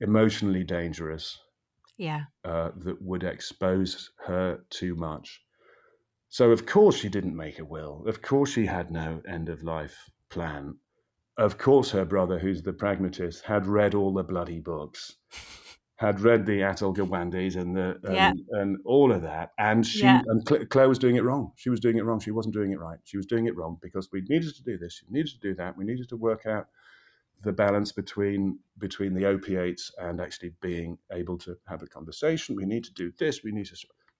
emotionally 0.00 0.64
dangerous, 0.64 1.38
Yeah. 1.96 2.24
uh, 2.44 2.70
that 2.76 3.00
would 3.02 3.24
expose 3.24 4.10
her 4.26 4.64
too 4.70 4.94
much. 4.94 5.44
So, 6.30 6.50
of 6.50 6.66
course, 6.66 6.96
she 6.96 7.08
didn't 7.08 7.36
make 7.36 7.58
a 7.58 7.64
will. 7.64 8.04
Of 8.06 8.22
course, 8.22 8.50
she 8.50 8.66
had 8.66 8.90
no 8.90 9.22
end 9.26 9.48
of 9.48 9.62
life 9.62 10.10
plan. 10.28 10.78
Of 11.36 11.56
course, 11.56 11.90
her 11.92 12.04
brother, 12.04 12.38
who's 12.38 12.62
the 12.62 12.72
pragmatist, 12.72 13.44
had 13.44 13.66
read 13.66 13.94
all 13.94 14.12
the 14.12 14.24
bloody 14.24 14.60
books, 14.60 15.16
had 15.98 16.20
read 16.20 16.46
the 16.46 16.60
Atul 16.60 16.94
Gawandis 16.96 17.56
and 17.56 17.76
the 17.76 17.98
and, 18.04 18.14
Yeah. 18.14 18.32
and 18.52 18.78
all 18.84 19.10
of 19.12 19.22
that. 19.22 19.50
And 19.58 19.84
she 19.84 20.02
Yeah. 20.02 20.22
and 20.26 20.44
Cla- 20.46 20.64
Claire 20.66 20.88
was 20.88 20.98
doing 20.98 21.16
it 21.16 21.24
wrong. 21.24 21.52
She 21.56 21.70
was 21.70 21.80
doing 21.80 21.96
it 21.98 22.04
wrong. 22.04 22.20
She 22.20 22.30
wasn't 22.30 22.54
doing 22.54 22.70
it 22.72 22.78
right. 22.78 22.98
She 23.04 23.16
was 23.16 23.26
doing 23.26 23.46
it 23.46 23.56
wrong 23.56 23.78
because 23.82 24.08
we 24.12 24.20
needed 24.22 24.54
to 24.54 24.62
do 24.62 24.78
this. 24.78 24.94
She 24.94 25.06
needed 25.10 25.32
to 25.32 25.40
do 25.40 25.54
that. 25.56 25.76
We 25.76 25.84
needed 25.84 26.08
to 26.10 26.16
work 26.16 26.46
out 26.46 26.68
the 27.42 27.52
balance 27.52 27.90
between 27.92 28.60
between 28.78 29.14
the 29.14 29.26
opiates 29.26 29.90
and 29.98 30.20
actually 30.20 30.52
being 30.60 30.98
able 31.12 31.36
to 31.38 31.56
have 31.66 31.82
a 31.82 31.86
conversation. 31.86 32.54
We 32.56 32.64
need 32.64 32.84
to 32.84 32.92
do 32.92 33.12
this. 33.18 33.42
We 33.42 33.50
need 33.50 33.66
to. 33.66 33.76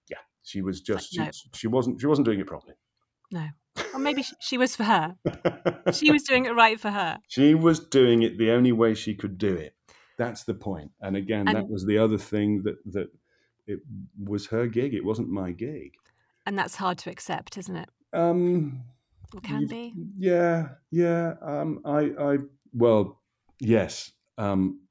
Yeah, 0.09 0.17
she 0.43 0.61
was 0.61 0.81
just 0.81 1.17
no. 1.17 1.29
she, 1.31 1.49
she 1.53 1.67
wasn't 1.67 2.01
she 2.01 2.07
wasn't 2.07 2.25
doing 2.25 2.41
it 2.41 2.47
properly. 2.47 2.75
No. 3.31 3.47
Or 3.93 3.99
maybe 3.99 4.25
she 4.41 4.57
was 4.57 4.75
for 4.75 4.83
her. 4.83 5.15
She 5.93 6.11
was 6.11 6.23
doing 6.23 6.45
it 6.45 6.51
right 6.51 6.79
for 6.79 6.91
her. 6.91 7.17
she 7.29 7.55
was 7.55 7.79
doing 7.79 8.21
it 8.21 8.37
the 8.37 8.51
only 8.51 8.71
way 8.73 8.93
she 8.93 9.15
could 9.15 9.37
do 9.37 9.53
it. 9.55 9.73
That's 10.19 10.43
the 10.43 10.53
point. 10.53 10.91
And 11.01 11.15
again, 11.15 11.45
that 11.45 11.67
was 11.67 11.85
the 11.85 11.97
other 11.97 12.19
thing 12.19 12.61
that 12.63 12.77
that 12.93 13.09
it 13.65 13.79
was 14.21 14.47
her 14.47 14.67
gig. 14.67 14.93
It 14.93 15.05
wasn't 15.05 15.29
my 15.29 15.51
gig. 15.51 15.93
And 16.45 16.57
that's 16.57 16.75
hard 16.75 16.97
to 16.99 17.09
accept, 17.09 17.57
isn't 17.57 17.75
it? 17.75 17.89
Um, 18.13 18.83
Or 19.33 19.39
can 19.41 19.67
be. 19.67 19.93
Yeah, 20.17 20.69
yeah. 20.91 21.35
Um, 21.41 21.81
I, 21.85 22.11
I, 22.19 22.37
well, 22.73 23.21
yes. 23.59 24.11
Um, 24.37 24.81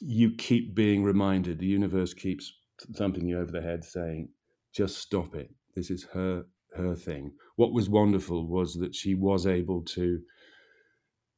you 0.00 0.30
keep 0.30 0.74
being 0.74 1.02
reminded. 1.02 1.58
The 1.58 1.66
universe 1.66 2.14
keeps 2.14 2.52
thumping 2.94 3.26
you 3.26 3.38
over 3.40 3.50
the 3.50 3.62
head, 3.62 3.84
saying, 3.84 4.28
"Just 4.72 4.98
stop 4.98 5.34
it. 5.34 5.50
This 5.74 5.90
is 5.90 6.04
her, 6.12 6.44
her 6.76 6.94
thing." 6.94 7.32
What 7.56 7.72
was 7.72 7.88
wonderful 7.88 8.46
was 8.46 8.74
that 8.74 8.94
she 8.94 9.14
was 9.14 9.46
able 9.46 9.82
to 9.96 10.20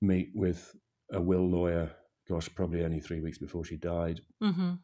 meet 0.00 0.30
with 0.34 0.76
a 1.12 1.20
will 1.20 1.48
lawyer. 1.48 1.92
Gosh, 2.28 2.48
probably 2.54 2.84
only 2.84 3.00
three 3.00 3.20
weeks 3.20 3.38
before 3.38 3.64
she 3.64 3.76
died, 3.76 4.20
hmm 4.40 4.74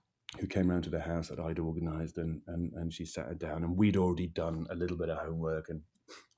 who 0.40 0.48
came 0.48 0.68
round 0.68 0.82
to 0.82 0.90
the 0.90 1.00
house 1.00 1.28
that 1.28 1.38
I'd 1.38 1.60
organised, 1.60 2.18
and, 2.18 2.40
and 2.48 2.72
and 2.72 2.92
she 2.92 3.04
sat 3.04 3.26
her 3.26 3.34
down, 3.34 3.62
and 3.62 3.76
we'd 3.76 3.96
already 3.96 4.26
done 4.26 4.66
a 4.70 4.74
little 4.74 4.96
bit 4.96 5.08
of 5.08 5.18
homework 5.18 5.68
and 5.68 5.82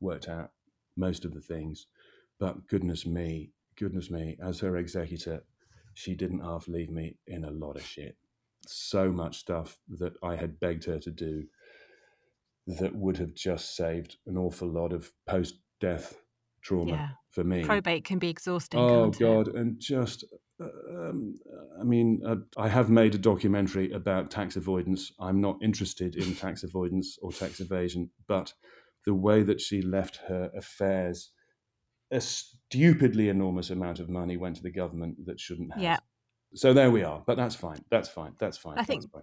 worked 0.01 0.29
out 0.29 0.51
most 0.97 1.25
of 1.25 1.33
the 1.33 1.40
things. 1.40 1.87
But 2.38 2.66
goodness 2.69 3.07
me, 3.07 3.53
goodness 3.79 4.11
me, 4.11 4.37
as 4.42 4.61
her 4.61 4.77
executor, 4.77 5.45
she 5.95 6.14
didn't 6.14 6.40
half 6.40 6.69
leave 6.69 6.90
me 6.90 7.16
in 7.27 7.45
a 7.45 7.51
lot 7.51 7.77
of 7.77 7.83
shit. 7.87 8.16
So 8.66 9.11
much 9.11 9.38
stuff 9.38 9.79
that 9.99 10.12
I 10.23 10.37
had 10.37 10.61
begged 10.61 10.85
her 10.85 10.99
to 10.99 11.11
do 11.11 11.45
that 12.66 12.95
would 12.95 13.16
have 13.16 13.33
just 13.35 13.77
saved 13.77 14.16
an 14.27 14.37
awful 14.37 14.69
lot 14.69 14.92
of 14.92 15.11
post-death 15.27 16.21
trauma 16.61 16.90
Yeah. 16.90 17.09
for 17.31 17.45
me. 17.45 17.64
Probate 17.64 18.05
can 18.05 18.19
be 18.19 18.29
exhausting. 18.29 18.81
Oh 18.81 19.11
can't 19.11 19.14
it? 19.14 19.21
God! 19.21 19.49
And 19.55 19.81
just, 19.81 20.25
um, 20.61 21.35
I 21.79 21.85
mean, 21.85 22.23
uh, 22.27 22.37
I 22.57 22.69
have 22.69 22.88
made 22.88 23.14
a 23.14 23.19
documentary 23.19 23.92
about 23.92 24.31
tax 24.31 24.57
avoidance. 24.57 25.12
I'm 25.21 25.40
not 25.40 25.59
interested 25.62 26.16
in 26.16 26.35
tax 26.37 26.62
avoidance 26.62 27.19
or 27.21 27.33
tax 27.33 27.61
evasion, 27.61 28.11
but 28.27 28.55
the 29.05 29.14
way 29.14 29.42
that 29.42 29.61
she 29.61 29.83
left 29.83 30.16
her 30.29 30.51
affairs, 30.57 31.31
a 32.11 32.21
stupidly 32.21 33.29
enormous 33.29 33.71
amount 33.71 34.01
of 34.01 34.09
money 34.09 34.37
went 34.37 34.57
to 34.57 34.62
the 34.62 34.71
government 34.71 35.27
that 35.27 35.40
shouldn't 35.40 35.73
have. 35.75 35.83
Yeah. 35.83 35.99
So 36.55 36.73
there 36.73 36.90
we 36.90 37.03
are. 37.03 37.23
But 37.27 37.37
that's 37.37 37.55
fine. 37.55 37.85
That's 37.90 38.09
fine. 38.09 38.33
That's 38.38 38.57
fine. 38.57 38.75
I 38.75 38.77
that's 38.77 38.88
think 38.88 39.12
fine. 39.12 39.23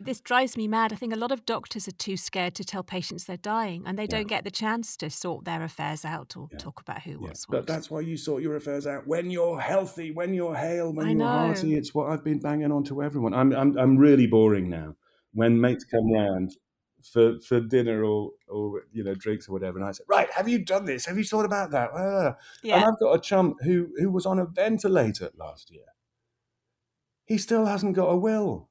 This 0.00 0.20
drives 0.20 0.56
me 0.56 0.68
mad. 0.68 0.92
I 0.92 0.96
think 0.96 1.12
a 1.12 1.16
lot 1.18 1.32
of 1.32 1.44
doctors 1.44 1.88
are 1.88 1.92
too 1.92 2.16
scared 2.16 2.54
to 2.54 2.64
tell 2.64 2.84
patients 2.84 3.24
they're 3.24 3.36
dying, 3.36 3.82
and 3.84 3.98
they 3.98 4.04
Yeah. 4.04 4.18
don't 4.18 4.28
get 4.28 4.44
the 4.44 4.50
chance 4.50 4.96
to 4.98 5.10
sort 5.10 5.44
their 5.44 5.62
affairs 5.64 6.04
out 6.04 6.36
or 6.36 6.48
Yeah. 6.52 6.58
talk 6.58 6.80
about 6.80 7.02
who 7.02 7.12
Yeah. 7.12 7.16
what's 7.18 7.46
But 7.46 7.56
what. 7.58 7.66
that's 7.66 7.90
why 7.90 8.00
you 8.00 8.16
sort 8.16 8.42
your 8.42 8.54
affairs 8.54 8.86
out 8.86 9.08
when 9.08 9.30
you're 9.30 9.58
healthy, 9.60 10.12
when 10.12 10.34
you're 10.34 10.54
hale, 10.54 10.92
when 10.92 11.06
I 11.06 11.10
you're 11.10 11.18
know. 11.18 11.26
hearty. 11.26 11.74
It's 11.74 11.92
what 11.94 12.10
I've 12.10 12.22
been 12.22 12.38
banging 12.38 12.70
on 12.70 12.84
to 12.84 13.02
everyone. 13.02 13.34
I'm 13.34 13.52
I'm 13.52 13.76
I'm 13.76 13.96
really 13.96 14.28
boring 14.28 14.68
now. 14.68 14.94
When 15.32 15.60
mates 15.60 15.84
come 15.84 16.12
round 16.12 16.56
for 17.12 17.40
for 17.40 17.60
dinner 17.60 18.04
or 18.04 18.32
or 18.46 18.82
you 18.92 19.02
know 19.02 19.14
drinks 19.16 19.48
or 19.48 19.52
whatever, 19.52 19.78
and 19.78 19.86
I 19.88 19.90
say, 19.92 20.04
right, 20.08 20.30
have 20.30 20.48
you 20.48 20.64
done 20.64 20.84
this? 20.84 21.06
Have 21.06 21.18
you 21.18 21.24
thought 21.24 21.44
about 21.44 21.72
that? 21.72 21.90
Ah. 21.92 22.36
And 22.62 22.84
I've 22.84 23.00
got 23.00 23.14
a 23.14 23.20
chum 23.20 23.56
who 23.62 23.92
who 23.98 24.12
was 24.12 24.26
on 24.26 24.38
a 24.38 24.46
ventilator 24.46 25.30
last 25.36 25.72
year. 25.72 25.86
He 27.26 27.36
still 27.36 27.66
hasn't 27.66 27.96
got 27.96 28.06
a 28.10 28.16
will. 28.16 28.67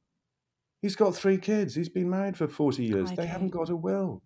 He's 0.82 0.96
got 0.96 1.16
three 1.16 1.38
kids. 1.38 1.76
He's 1.76 1.90
been 1.90 2.10
married 2.10 2.38
for 2.38 2.48
forty 2.48 2.86
years. 2.86 3.12
They 3.12 3.26
haven't 3.26 3.50
got 3.50 3.70
a 3.70 3.76
will. 3.76 4.22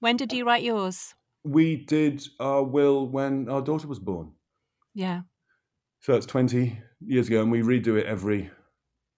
when 0.00 0.16
did 0.16 0.32
you 0.32 0.44
write 0.44 0.62
yours? 0.62 1.14
We 1.44 1.76
did 1.76 2.22
our 2.40 2.62
will 2.62 3.06
when 3.06 3.48
our 3.50 3.60
daughter 3.62 3.86
was 3.86 3.98
born. 3.98 4.32
Yeah, 4.94 5.22
So 6.00 6.12
that's 6.12 6.24
20 6.26 6.78
years 7.00 7.26
ago, 7.28 7.42
and 7.42 7.50
we 7.50 7.60
redo 7.60 7.98
it 7.98 8.06
every 8.06 8.50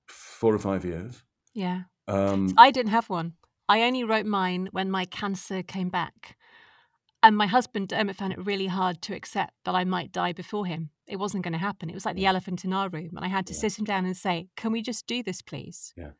four 0.08 0.54
or 0.54 0.58
five 0.58 0.84
years. 0.84 1.22
yeah. 1.54 1.82
Um, 2.08 2.54
I 2.56 2.70
didn't 2.70 2.92
have 2.92 3.08
one. 3.10 3.34
I 3.68 3.82
only 3.82 4.04
wrote 4.04 4.26
mine 4.26 4.68
when 4.72 4.90
my 4.90 5.04
cancer 5.06 5.62
came 5.62 5.88
back. 5.90 6.36
And 7.22 7.36
my 7.36 7.46
husband, 7.48 7.88
Dermot, 7.88 8.14
found 8.16 8.32
it 8.32 8.44
really 8.44 8.68
hard 8.68 9.02
to 9.02 9.14
accept 9.14 9.52
that 9.64 9.74
I 9.74 9.84
might 9.84 10.12
die 10.12 10.32
before 10.32 10.66
him. 10.66 10.90
It 11.08 11.16
wasn't 11.16 11.42
going 11.42 11.52
to 11.52 11.58
happen. 11.58 11.90
It 11.90 11.94
was 11.94 12.06
like 12.06 12.14
the 12.16 12.26
elephant 12.26 12.64
in 12.64 12.72
our 12.72 12.88
room. 12.88 13.10
And 13.16 13.24
I 13.24 13.28
had 13.28 13.46
to 13.48 13.52
Yeah. 13.54 13.60
sit 13.60 13.78
him 13.78 13.84
down 13.84 14.04
and 14.06 14.16
say, 14.16 14.48
Can 14.56 14.70
we 14.72 14.82
just 14.82 15.06
do 15.08 15.22
this, 15.24 15.42
please? 15.42 15.92
Yeah. 15.96 16.10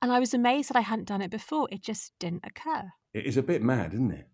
And 0.00 0.12
I 0.12 0.18
was 0.20 0.32
amazed 0.34 0.68
that 0.70 0.76
I 0.76 0.82
hadn't 0.82 1.08
done 1.08 1.22
it 1.22 1.30
before. 1.30 1.68
It 1.70 1.82
just 1.82 2.12
didn't 2.18 2.44
occur. 2.44 2.90
it 3.14 3.26
is 3.26 3.36
a 3.36 3.42
bit 3.42 3.62
mad, 3.62 3.94
isn't 3.94 4.12
it? 4.12 4.28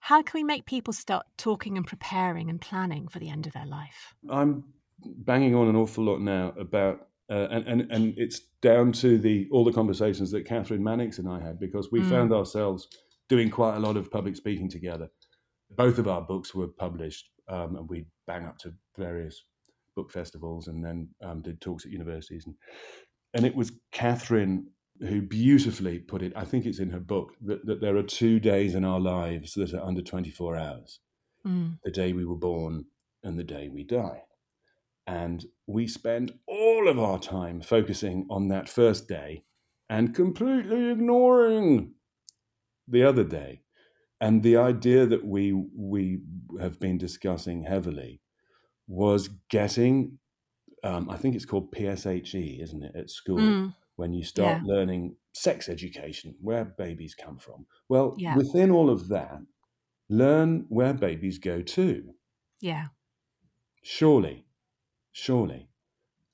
How 0.00 0.22
can 0.22 0.38
we 0.38 0.44
make 0.44 0.64
people 0.66 0.92
start 0.92 1.26
talking 1.36 1.76
and 1.76 1.86
preparing 1.86 2.48
and 2.50 2.60
planning 2.60 3.08
for 3.08 3.18
the 3.18 3.28
end 3.30 3.46
of 3.46 3.52
their 3.52 3.66
life? 3.66 4.14
I'm 4.30 4.64
banging 5.04 5.54
on 5.54 5.68
an 5.68 5.76
awful 5.76 6.04
lot 6.04 6.20
now 6.20 6.52
about, 6.58 7.08
uh, 7.30 7.48
and, 7.50 7.66
and, 7.66 7.92
and 7.92 8.14
it's 8.16 8.40
down 8.62 8.92
to 8.92 9.18
the 9.18 9.48
all 9.50 9.64
the 9.64 9.72
conversations 9.72 10.30
that 10.32 10.46
Kathryn 10.46 10.80
Mannix 10.80 11.18
and 11.18 11.28
I 11.28 11.40
had 11.40 11.58
because 11.58 11.90
we 11.90 12.00
Mm. 12.00 12.10
found 12.10 12.32
ourselves 12.32 12.88
doing 13.28 13.50
quite 13.50 13.76
a 13.76 13.80
lot 13.80 13.96
of 13.96 14.10
public 14.10 14.36
speaking 14.36 14.68
together. 14.68 15.08
Both 15.70 15.98
of 15.98 16.08
our 16.08 16.22
books 16.22 16.54
were 16.54 16.68
published, 16.68 17.30
um, 17.48 17.76
and 17.76 17.88
we 17.88 18.06
bang 18.26 18.44
up 18.46 18.58
to 18.58 18.72
various 18.96 19.44
book 19.96 20.10
festivals 20.10 20.68
and 20.68 20.82
then 20.84 21.08
um, 21.22 21.42
did 21.42 21.60
talks 21.60 21.84
at 21.84 21.92
universities. 21.92 22.46
And, 22.46 22.54
and 23.34 23.44
it 23.44 23.54
was 23.54 23.72
Kathryn 23.92 24.64
who 25.00 25.22
beautifully 25.22 25.98
put 25.98 26.22
it, 26.22 26.32
I 26.34 26.44
think 26.44 26.66
it's 26.66 26.78
in 26.80 26.90
her 26.90 27.00
book, 27.00 27.32
that, 27.42 27.64
that 27.66 27.80
there 27.80 27.96
are 27.96 28.02
two 28.02 28.40
days 28.40 28.74
in 28.74 28.84
our 28.84 29.00
lives 29.00 29.54
that 29.54 29.74
are 29.74 29.84
under 29.84 30.02
24 30.02 30.56
hours 30.56 31.00
Mm. 31.46 31.78
the 31.84 31.90
day 31.92 32.12
we 32.12 32.24
were 32.26 32.34
born 32.36 32.86
and 33.22 33.38
the 33.38 33.44
day 33.44 33.68
we 33.68 33.84
die. 33.84 34.22
And 35.06 35.44
we 35.68 35.86
spend 35.86 36.32
all 36.48 36.88
of 36.88 36.98
our 36.98 37.18
time 37.20 37.60
focusing 37.62 38.26
on 38.28 38.48
that 38.48 38.68
first 38.68 39.06
day 39.08 39.44
and 39.88 40.14
completely 40.14 40.90
ignoring 40.90 41.94
the 42.88 43.04
other 43.04 43.24
day. 43.24 43.62
And 44.20 44.42
the 44.42 44.56
idea 44.56 45.06
that 45.06 45.24
we 45.24 45.52
we 45.52 46.20
have 46.60 46.80
been 46.80 46.98
discussing 46.98 47.62
heavily 47.62 48.20
was 48.88 49.28
getting, 49.48 50.18
um, 50.82 51.08
I 51.08 51.16
think 51.16 51.36
it's 51.36 51.44
called 51.46 51.70
PSHE, 51.72 52.60
isn't 52.62 52.82
it, 52.82 52.96
at 52.96 53.10
school, 53.10 53.38
Mm. 53.38 53.74
When 53.98 54.12
you 54.12 54.22
start 54.22 54.62
learning 54.62 55.16
sex 55.32 55.68
education, 55.68 56.34
where 56.40 56.64
babies 56.64 57.14
come 57.14 57.36
from. 57.36 57.66
Well, 57.88 58.14
Yeah. 58.16 58.36
within 58.36 58.70
all 58.70 58.90
of 58.90 59.08
that, 59.08 59.40
learn 60.08 60.66
where 60.68 60.94
babies 60.94 61.38
go 61.38 61.62
to. 61.62 62.14
Yeah. 62.60 62.86
Surely, 63.82 64.46
surely. 65.12 65.68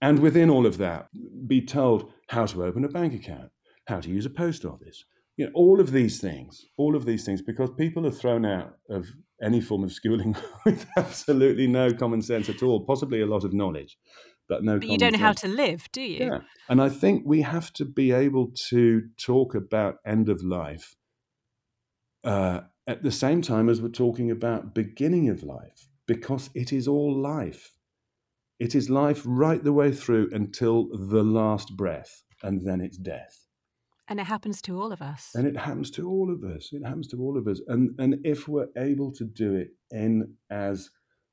And 0.03 0.19
within 0.19 0.51
all 0.51 0.67
of 0.67 0.77
that, 0.79 1.09
be 1.47 1.63
told 1.65 2.13
how 2.29 2.45
to 2.47 2.65
open 2.65 2.85
a 2.85 2.89
bank 2.89 3.15
account, 3.15 3.51
how 3.87 4.01
to 4.01 4.11
use 4.11 4.27
a 4.27 4.31
post 4.31 4.65
office. 4.65 5.05
You 5.37 5.47
know, 5.47 5.53
all 5.55 5.81
of 5.81 5.91
these 5.91 6.21
things, 6.21 6.67
all 6.77 6.95
of 6.95 7.07
these 7.07 7.25
things, 7.25 7.43
because 7.43 7.71
people 7.79 8.07
are 8.07 8.11
thrown 8.11 8.45
out 8.45 8.79
of 8.91 9.09
any 9.43 9.61
form 9.61 9.83
of 9.85 9.93
schooling 9.93 10.37
with 10.67 10.87
absolutely 10.97 11.67
no 11.67 11.93
common 11.95 12.21
sense 12.23 12.49
at 12.49 12.63
all, 12.63 12.85
possibly 12.85 13.21
a 13.23 13.27
lot 13.27 13.45
of 13.45 13.53
knowledge, 13.53 13.99
but 14.49 14.63
no 14.65 14.79
But 14.79 14.89
you 14.89 14.99
don't 14.99 15.13
know 15.13 15.19
how 15.19 15.33
to 15.33 15.49
live, 15.49 15.89
do 15.93 16.03
you? 16.03 16.27
Yeah. 16.27 16.39
And 16.69 16.81
I 16.81 16.89
think 16.89 17.23
we 17.25 17.43
have 17.43 17.73
to 17.75 17.85
be 17.85 18.13
able 18.13 18.53
to 18.69 19.03
talk 19.17 19.55
about 19.55 19.97
end 20.07 20.29
of 20.29 20.43
life 20.43 20.95
uh, 22.25 22.61
at 22.87 23.03
the 23.03 23.13
same 23.13 23.43
time 23.43 23.69
as 23.69 23.81
we're 23.81 23.89
talking 23.89 24.31
about 24.31 24.75
beginning 24.75 25.29
of 25.29 25.43
life, 25.43 25.89
because 26.07 26.51
it 26.55 26.73
is 26.73 26.89
all 26.89 27.15
life. 27.15 27.73
It 28.59 28.75
is 28.75 28.89
life 28.89 29.23
right 29.25 29.63
the 29.63 29.73
way 29.73 29.93
through 29.93 30.31
until 30.33 30.89
the 30.89 31.23
last 31.23 31.77
breath, 31.77 32.23
and 32.43 32.67
then 32.67 32.81
it's 32.81 32.97
death. 32.97 33.47
And 34.07 34.21
it 34.21 34.27
happens 34.27 34.61
to 34.63 34.79
all 34.79 34.93
of 34.93 35.01
us. 35.01 35.31
And 35.35 35.47
it 35.47 35.57
happens 35.57 35.91
to 35.93 36.09
all 36.09 36.31
of 36.31 36.45
us. 36.45 36.69
It 36.73 36.85
happens 36.85 37.09
to 37.09 37.21
all 37.21 37.39
of 37.39 37.49
us. 37.49 37.61
And 37.69 37.99
and 37.99 38.19
if 38.25 38.47
we're 38.49 38.69
able 38.77 39.13
to 39.13 39.25
do 39.25 39.55
it 39.55 39.71
in 39.91 40.35
as 40.51 40.91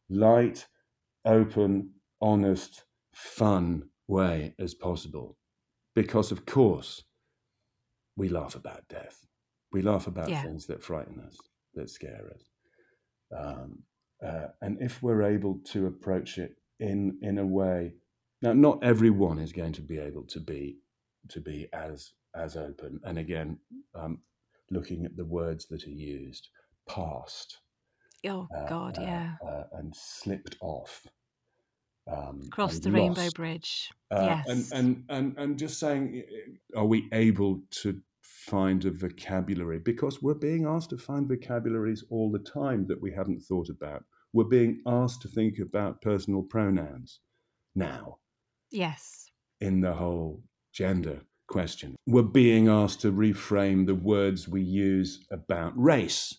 light, 0.10 0.68
open, 1.26 1.92
honest, 2.22 2.86
fun 3.14 3.84
way 4.08 4.56
as 4.60 4.74
possible, 4.74 5.38
because 5.96 6.32
of 6.32 6.46
course 6.46 7.04
we 8.16 8.30
laugh 8.30 8.56
about 8.56 8.88
death. 8.90 9.26
We 9.72 9.82
laugh 9.82 10.08
about 10.08 10.30
yeah. 10.30 10.44
things 10.44 10.66
that 10.68 10.84
frighten 10.84 11.20
us, 11.20 11.38
that 11.76 11.90
scare 11.90 12.30
us. 12.34 12.50
Um, 13.38 13.80
uh, 14.26 14.48
and 14.62 14.78
if 14.82 15.02
we're 15.02 15.24
able 15.24 15.60
to 15.72 15.88
approach 15.88 16.38
it 16.38 16.56
in 16.80 17.18
in 17.22 17.38
a 17.38 17.46
way, 17.46 17.94
now 18.42 18.54
not 18.54 18.84
everyone 18.84 19.40
is 19.40 19.54
going 19.54 19.74
to 19.74 19.82
be 19.82 19.98
able 19.98 20.24
to 20.24 20.40
be 20.40 20.78
to 21.30 21.40
be 21.40 21.68
as 21.74 22.12
as 22.36 22.56
open. 22.56 23.00
And 23.04 23.18
again, 23.18 23.60
um, 23.96 24.20
looking 24.70 25.06
at 25.06 25.16
the 25.16 25.26
words 25.26 25.68
that 25.68 25.86
are 25.86 25.90
used, 25.90 26.50
past. 26.88 27.58
Oh 28.26 28.48
uh, 28.56 28.68
God, 28.68 28.98
uh, 28.98 29.02
yeah. 29.02 29.36
Uh, 29.46 29.64
and 29.74 29.96
slipped 29.96 30.56
off. 30.62 31.06
Um, 32.12 32.42
Across 32.48 32.80
the 32.80 32.90
lost. 32.90 32.96
Rainbow 32.96 33.30
Bridge. 33.34 33.90
Uh, 34.10 34.42
yes. 34.46 34.48
And, 34.48 34.66
and 34.74 35.04
and 35.10 35.38
and 35.38 35.60
just 35.60 35.80
saying, 35.80 36.24
are 36.76 36.86
we 36.86 37.08
able 37.14 37.62
to 37.82 38.02
find 38.22 38.84
a 38.86 38.92
vocabulary? 38.92 39.80
Because 39.80 40.22
we're 40.22 40.34
being 40.34 40.66
asked 40.66 40.90
to 40.90 40.98
find 40.98 41.28
vocabularies 41.28 42.04
all 42.10 42.30
the 42.32 42.40
time 42.40 42.86
that 42.88 43.02
we 43.02 43.12
haven't 43.12 43.42
thought 43.42 43.70
about. 43.70 44.04
We're 44.34 44.46
being 44.46 44.82
asked 44.86 45.22
to 45.24 45.28
think 45.28 45.60
about 45.60 46.02
personal 46.02 46.42
pronouns 46.42 47.20
now. 47.76 48.18
Yes. 48.72 49.32
In 49.60 49.82
the 49.82 49.94
whole 49.94 50.42
gender 50.74 51.22
question. 51.48 51.96
We're 52.08 52.24
being 52.24 52.68
asked 52.68 53.02
to 53.02 53.12
reframe 53.12 53.86
the 53.86 53.96
words 53.96 54.48
we 54.48 54.62
use 54.62 55.26
about 55.32 55.74
race. 55.76 56.38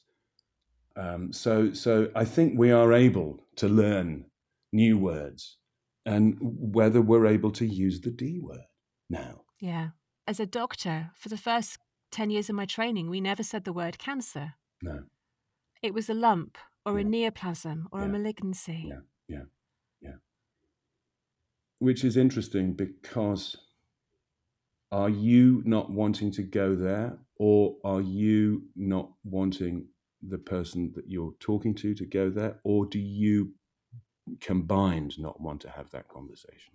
Um, 0.96 1.32
so, 1.32 1.72
so 1.72 2.11
I 2.14 2.24
think 2.24 2.58
we 2.58 2.70
are 2.70 2.92
able 2.92 3.46
to 3.56 3.68
learn 3.68 4.26
new 4.72 4.98
words, 4.98 5.58
and 6.04 6.36
whether 6.40 7.00
we're 7.00 7.26
able 7.26 7.50
to 7.52 7.66
use 7.66 8.00
the 8.00 8.10
D 8.10 8.38
word 8.40 8.66
now. 9.08 9.42
Yeah. 9.60 9.88
As 10.26 10.40
a 10.40 10.46
doctor, 10.46 11.10
for 11.14 11.28
the 11.28 11.36
first 11.36 11.78
10 12.12 12.30
years 12.30 12.48
of 12.48 12.54
my 12.54 12.66
training, 12.66 13.08
we 13.08 13.20
never 13.20 13.42
said 13.42 13.64
the 13.64 13.72
word 13.72 13.98
cancer. 13.98 14.54
No. 14.82 15.04
It 15.82 15.94
was 15.94 16.08
a 16.08 16.14
lump 16.14 16.58
or 16.84 16.98
yeah. 16.98 17.06
a 17.06 17.08
neoplasm 17.08 17.86
or 17.90 18.00
yeah. 18.00 18.06
a 18.06 18.08
malignancy. 18.08 18.84
Yeah, 18.88 19.00
yeah, 19.28 19.44
yeah. 20.00 20.16
Which 21.78 22.04
is 22.04 22.16
interesting 22.16 22.74
because 22.74 23.56
are 24.90 25.08
you 25.08 25.62
not 25.64 25.90
wanting 25.90 26.30
to 26.32 26.42
go 26.42 26.74
there 26.74 27.18
or 27.38 27.76
are 27.84 28.00
you 28.00 28.64
not 28.76 29.10
wanting 29.24 29.86
the 30.22 30.38
person 30.38 30.92
that 30.94 31.08
you're 31.08 31.34
talking 31.40 31.74
to 31.74 31.94
to 31.94 32.06
go 32.06 32.30
there 32.30 32.60
or 32.62 32.86
do 32.86 32.98
you 32.98 33.52
combined 34.40 35.18
not 35.18 35.40
want 35.40 35.61
to 35.61 35.70
have 35.70 35.90
that 35.90 36.08
conversation 36.08 36.74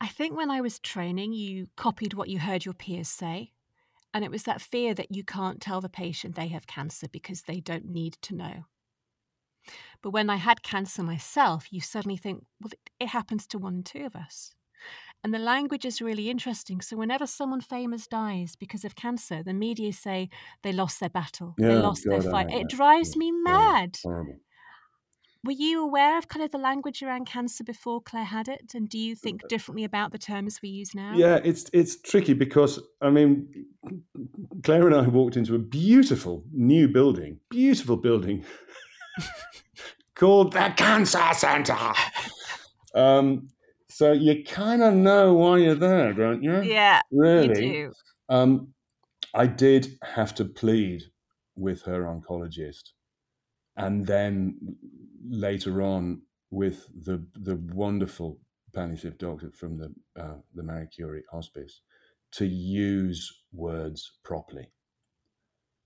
i 0.00 0.06
think 0.06 0.36
when 0.36 0.50
i 0.50 0.60
was 0.60 0.78
training 0.78 1.32
you 1.32 1.68
copied 1.76 2.14
what 2.14 2.28
you 2.28 2.38
heard 2.38 2.64
your 2.64 2.74
peers 2.74 3.08
say 3.08 3.52
and 4.12 4.24
it 4.24 4.30
was 4.30 4.42
that 4.42 4.60
fear 4.60 4.92
that 4.92 5.14
you 5.14 5.22
can't 5.22 5.60
tell 5.60 5.80
the 5.80 5.88
patient 5.88 6.34
they 6.34 6.48
have 6.48 6.66
cancer 6.66 7.06
because 7.08 7.42
they 7.42 7.60
don't 7.60 7.86
need 7.86 8.16
to 8.20 8.34
know 8.34 8.64
but 10.02 10.10
when 10.10 10.28
i 10.28 10.36
had 10.36 10.62
cancer 10.62 11.02
myself 11.02 11.72
you 11.72 11.80
suddenly 11.80 12.16
think 12.16 12.44
well 12.60 12.72
it 12.98 13.08
happens 13.08 13.46
to 13.46 13.58
one 13.58 13.82
two 13.82 14.04
of 14.04 14.16
us 14.16 14.54
and 15.22 15.34
the 15.34 15.38
language 15.38 15.84
is 15.84 16.00
really 16.00 16.30
interesting. 16.30 16.80
So 16.80 16.96
whenever 16.96 17.26
someone 17.26 17.60
famous 17.60 18.06
dies 18.06 18.56
because 18.56 18.84
of 18.84 18.94
cancer, 18.96 19.42
the 19.42 19.52
media 19.52 19.92
say 19.92 20.30
they 20.62 20.72
lost 20.72 21.00
their 21.00 21.10
battle, 21.10 21.54
yeah, 21.58 21.68
they 21.68 21.74
lost 21.74 22.06
God, 22.06 22.22
their 22.22 22.30
fight. 22.30 22.50
It 22.50 22.68
drives 22.68 23.16
me 23.16 23.30
mad. 23.30 23.98
Horrible. 24.02 24.38
Were 25.42 25.52
you 25.52 25.82
aware 25.82 26.18
of 26.18 26.28
kind 26.28 26.44
of 26.44 26.52
the 26.52 26.58
language 26.58 27.02
around 27.02 27.24
cancer 27.24 27.64
before 27.64 28.02
Claire 28.02 28.24
had 28.24 28.46
it, 28.46 28.74
and 28.74 28.88
do 28.88 28.98
you 28.98 29.16
think 29.16 29.48
differently 29.48 29.84
about 29.84 30.12
the 30.12 30.18
terms 30.18 30.60
we 30.62 30.68
use 30.68 30.94
now? 30.94 31.14
Yeah, 31.16 31.40
it's 31.42 31.64
it's 31.72 31.98
tricky 32.00 32.34
because 32.34 32.78
I 33.00 33.08
mean, 33.08 33.66
Claire 34.62 34.86
and 34.86 34.94
I 34.94 35.08
walked 35.08 35.38
into 35.38 35.54
a 35.54 35.58
beautiful 35.58 36.44
new 36.52 36.88
building, 36.88 37.40
beautiful 37.48 37.96
building 37.96 38.44
called 40.14 40.52
the 40.52 40.74
Cancer 40.76 41.32
Centre. 41.32 41.94
Um, 42.94 43.48
so 43.88 44.12
you 44.12 44.44
kind 44.44 44.82
of 44.82 44.92
know 44.92 45.32
why 45.32 45.58
you're 45.58 45.74
there, 45.74 46.12
don't 46.12 46.42
you? 46.42 46.60
Yeah, 46.60 47.00
really. 47.10 47.66
You 47.66 47.72
do. 47.88 47.92
Um, 48.28 48.74
I 49.32 49.46
did 49.46 49.98
have 50.02 50.34
to 50.34 50.44
plead 50.44 51.04
with 51.56 51.80
her 51.82 52.02
oncologist, 52.02 52.90
and 53.78 54.06
then 54.06 54.76
later 55.28 55.82
on 55.82 56.22
with 56.50 56.86
the 57.04 57.24
the 57.34 57.56
wonderful 57.74 58.38
palliative 58.74 59.18
doctor 59.18 59.50
from 59.52 59.78
the 59.78 59.94
uh, 60.20 60.36
the 60.54 60.62
Marie 60.62 60.86
Curie 60.86 61.24
Hospice 61.30 61.82
to 62.32 62.46
use 62.46 63.42
words 63.52 64.18
properly. 64.24 64.70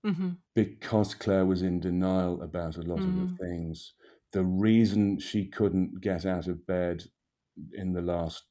Mm-hmm. 0.05 0.31
Because 0.53 1.15
Claire 1.15 1.45
was 1.45 1.63
in 1.63 1.79
denial 1.79 2.41
about 2.43 2.77
a 2.77 2.81
lot 2.81 2.99
mm-hmm. 2.99 3.09
of 3.09 3.15
the 3.15 3.21
mm-hmm. 3.21 3.43
things, 3.43 3.93
the 4.33 4.43
reason 4.43 5.17
she 5.19 5.47
couldn't 5.47 6.01
get 6.01 6.25
out 6.25 6.47
of 6.47 6.67
bed 6.67 7.03
in 7.73 7.93
the 7.93 8.01
last 8.01 8.43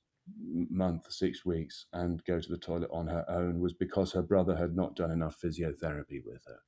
month, 0.71 1.13
six 1.13 1.45
weeks, 1.45 1.87
and 1.93 2.25
go 2.25 2.41
to 2.41 2.49
the 2.49 2.59
toilet 2.59 2.91
on 2.93 3.07
her 3.07 3.25
own 3.29 3.61
was 3.61 3.73
because 3.73 4.13
her 4.13 4.23
brother 4.23 4.57
had 4.57 4.75
not 4.75 4.97
done 4.97 5.11
enough 5.11 5.37
physiotherapy 5.41 6.21
with 6.25 6.43
her. 6.47 6.59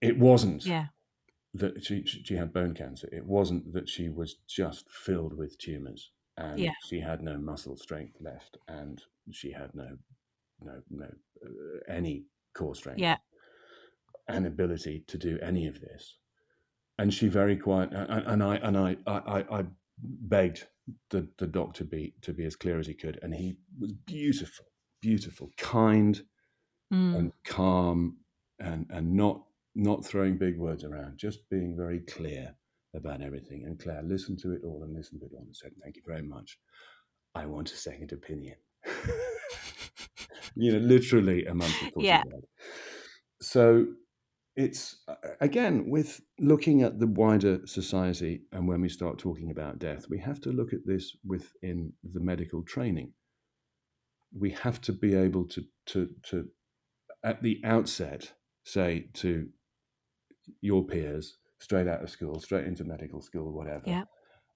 It 0.00 0.18
wasn't 0.18 0.66
yeah. 0.66 0.86
That 1.58 1.84
she, 1.84 2.04
she 2.04 2.34
had 2.36 2.52
bone 2.52 2.74
cancer. 2.74 3.08
It 3.12 3.26
wasn't 3.26 3.72
that 3.72 3.88
she 3.88 4.08
was 4.08 4.36
just 4.48 4.88
filled 4.90 5.36
with 5.36 5.58
tumors 5.58 6.10
and 6.36 6.58
yeah. 6.58 6.72
she 6.88 7.00
had 7.00 7.22
no 7.22 7.38
muscle 7.38 7.76
strength 7.76 8.16
left 8.20 8.58
and 8.68 9.02
she 9.30 9.52
had 9.52 9.74
no 9.74 9.96
no 10.60 10.80
no 10.90 11.06
uh, 11.06 11.92
any 11.92 12.24
core 12.54 12.74
strength 12.74 13.00
yeah. 13.00 13.16
and 14.28 14.46
ability 14.46 15.04
to 15.06 15.18
do 15.18 15.38
any 15.42 15.66
of 15.66 15.80
this 15.80 16.16
and 16.98 17.12
she 17.12 17.28
very 17.28 17.56
quiet 17.56 17.90
and, 17.92 18.26
and 18.26 18.42
I 18.42 18.56
and 18.56 18.76
I, 18.76 18.96
I 19.06 19.44
I 19.50 19.64
begged 19.98 20.66
the, 21.10 21.28
the 21.38 21.46
doctor 21.46 21.84
be 21.84 22.14
to 22.22 22.32
be 22.32 22.44
as 22.44 22.56
clear 22.56 22.78
as 22.78 22.86
he 22.86 22.94
could, 22.94 23.18
and 23.22 23.34
he 23.34 23.58
was 23.78 23.92
beautiful, 23.92 24.66
beautiful, 25.00 25.50
kind, 25.56 26.22
mm. 26.92 27.16
and 27.16 27.32
calm, 27.44 28.18
and 28.58 28.86
and 28.90 29.14
not 29.14 29.42
not 29.76 30.04
throwing 30.04 30.38
big 30.38 30.58
words 30.58 30.84
around, 30.84 31.18
just 31.18 31.48
being 31.50 31.76
very 31.76 32.00
clear 32.00 32.56
about 32.94 33.22
everything. 33.22 33.64
And 33.66 33.78
Claire 33.78 34.02
listened 34.02 34.38
to 34.40 34.52
it 34.52 34.62
all 34.64 34.82
and 34.82 34.94
listened 34.94 35.20
to 35.20 35.26
it 35.26 35.32
all 35.34 35.44
and 35.44 35.56
said, 35.56 35.72
"Thank 35.82 35.96
you 35.96 36.02
very 36.06 36.22
much. 36.22 36.58
I 37.34 37.46
want 37.46 37.70
a 37.72 37.76
second 37.76 38.12
opinion." 38.12 38.56
you 40.56 40.72
know, 40.72 40.78
literally 40.78 41.44
a 41.44 41.54
month 41.54 41.78
before 41.84 42.02
yeah. 42.02 42.22
she 42.22 42.30
died. 42.30 42.46
So 43.42 43.86
it's 44.56 45.02
uh, 45.06 45.14
again 45.40 45.88
with 45.90 46.22
looking 46.38 46.82
at 46.82 46.98
the 46.98 47.06
wider 47.06 47.60
society 47.66 48.42
and 48.52 48.66
when 48.66 48.80
we 48.80 48.88
start 48.88 49.18
talking 49.18 49.50
about 49.50 49.78
death 49.78 50.06
we 50.08 50.18
have 50.18 50.40
to 50.40 50.50
look 50.50 50.72
at 50.72 50.86
this 50.86 51.14
within 51.24 51.92
the 52.02 52.20
medical 52.20 52.62
training 52.62 53.12
we 54.36 54.50
have 54.50 54.80
to 54.80 54.92
be 54.92 55.14
able 55.14 55.44
to 55.46 55.62
to 55.84 56.08
to 56.22 56.48
at 57.22 57.42
the 57.42 57.60
outset 57.64 58.32
say 58.64 59.08
to 59.12 59.46
your 60.60 60.84
peers 60.84 61.38
straight 61.60 61.88
out 61.88 62.02
of 62.02 62.10
school 62.10 62.40
straight 62.40 62.66
into 62.66 62.84
medical 62.84 63.20
school 63.20 63.52
whatever 63.52 63.82
yeah. 63.86 64.04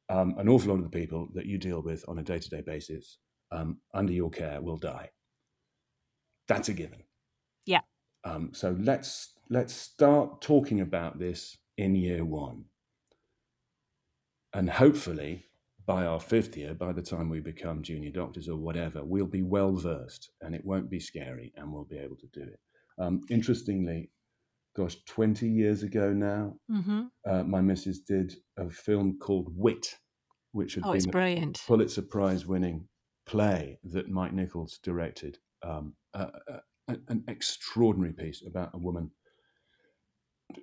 um, 0.08 0.34
an 0.38 0.48
awful 0.48 0.70
lot 0.70 0.78
of 0.78 0.90
the 0.90 0.98
people 0.98 1.28
that 1.34 1.46
you 1.46 1.58
deal 1.58 1.82
with 1.82 2.04
on 2.08 2.18
a 2.18 2.22
day-to-day 2.22 2.62
basis 2.62 3.18
um, 3.52 3.78
under 3.94 4.12
your 4.12 4.30
care 4.30 4.60
will 4.60 4.76
die 4.76 5.08
that's 6.46 6.68
a 6.68 6.72
given 6.72 7.02
yeah 7.66 7.80
um, 8.24 8.50
so 8.52 8.76
let's 8.78 9.34
let's 9.48 9.74
start 9.74 10.40
talking 10.40 10.80
about 10.80 11.18
this 11.18 11.56
in 11.76 11.94
year 11.94 12.24
one. 12.24 12.64
And 14.52 14.68
hopefully, 14.68 15.46
by 15.86 16.04
our 16.04 16.20
fifth 16.20 16.56
year, 16.56 16.74
by 16.74 16.92
the 16.92 17.02
time 17.02 17.28
we 17.28 17.40
become 17.40 17.82
junior 17.82 18.10
doctors 18.10 18.48
or 18.48 18.56
whatever, 18.56 19.04
we'll 19.04 19.26
be 19.26 19.42
well 19.42 19.72
versed 19.72 20.30
and 20.40 20.54
it 20.54 20.64
won't 20.64 20.90
be 20.90 21.00
scary 21.00 21.52
and 21.56 21.72
we'll 21.72 21.84
be 21.84 21.98
able 21.98 22.16
to 22.16 22.26
do 22.32 22.42
it. 22.42 22.60
Um, 22.98 23.22
interestingly, 23.30 24.10
gosh, 24.80 24.96
20 25.06 25.46
years 25.46 25.82
ago 25.82 26.12
now, 26.12 26.54
mm-hmm. 26.70 27.02
uh, 27.28 27.42
my 27.42 27.60
missus 27.60 28.00
did 28.00 28.34
a 28.56 28.70
film 28.70 29.18
called 29.20 29.48
Wit, 29.54 29.96
which 30.52 30.74
had 30.74 30.84
oh, 30.86 30.92
been 30.92 31.10
brilliant. 31.10 31.58
a 31.58 31.66
Pulitzer 31.66 32.02
Prize 32.02 32.46
winning 32.46 32.88
play 33.26 33.78
that 33.84 34.08
Mike 34.08 34.32
Nichols 34.32 34.78
directed. 34.82 35.38
Um, 35.62 35.94
uh, 36.14 36.28
uh, 36.50 36.94
an 37.08 37.24
extraordinary 37.28 38.12
piece 38.12 38.42
about 38.46 38.70
a 38.74 38.78
woman 38.78 39.10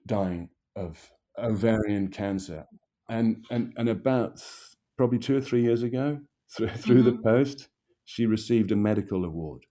dying 0.08 0.50
of 0.76 1.10
ovarian 1.38 2.10
cancer 2.10 2.66
and 3.08 3.46
and 3.50 3.72
and 3.78 3.88
about 3.88 4.44
probably 4.98 5.20
two 5.20 5.38
or 5.38 5.42
three 5.42 5.62
years 5.62 5.84
ago, 5.84 6.20
through, 6.52 6.68
through 6.70 7.04
mm-hmm. 7.04 7.16
the 7.16 7.24
post, 7.24 7.70
she 8.04 8.26
received 8.26 8.72
a 8.72 8.76
medical 8.76 9.24
award. 9.24 9.66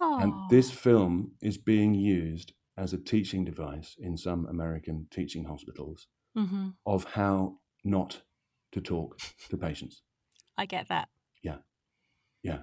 Aww. 0.00 0.22
And 0.22 0.32
this 0.50 0.70
film 0.70 1.32
is 1.40 1.56
being 1.56 1.94
used 1.94 2.52
as 2.76 2.92
a 2.92 2.98
teaching 2.98 3.44
device 3.44 3.96
in 3.98 4.16
some 4.16 4.46
American 4.46 5.06
teaching 5.10 5.44
hospitals 5.44 6.06
mm-hmm. 6.36 6.68
of 6.84 7.04
how 7.04 7.58
not 7.84 8.22
to 8.72 8.80
talk 8.80 9.18
to 9.50 9.56
patients. 9.56 10.02
I 10.58 10.66
get 10.66 10.88
that. 10.88 11.08
Yeah, 11.42 11.58
yeah, 12.42 12.60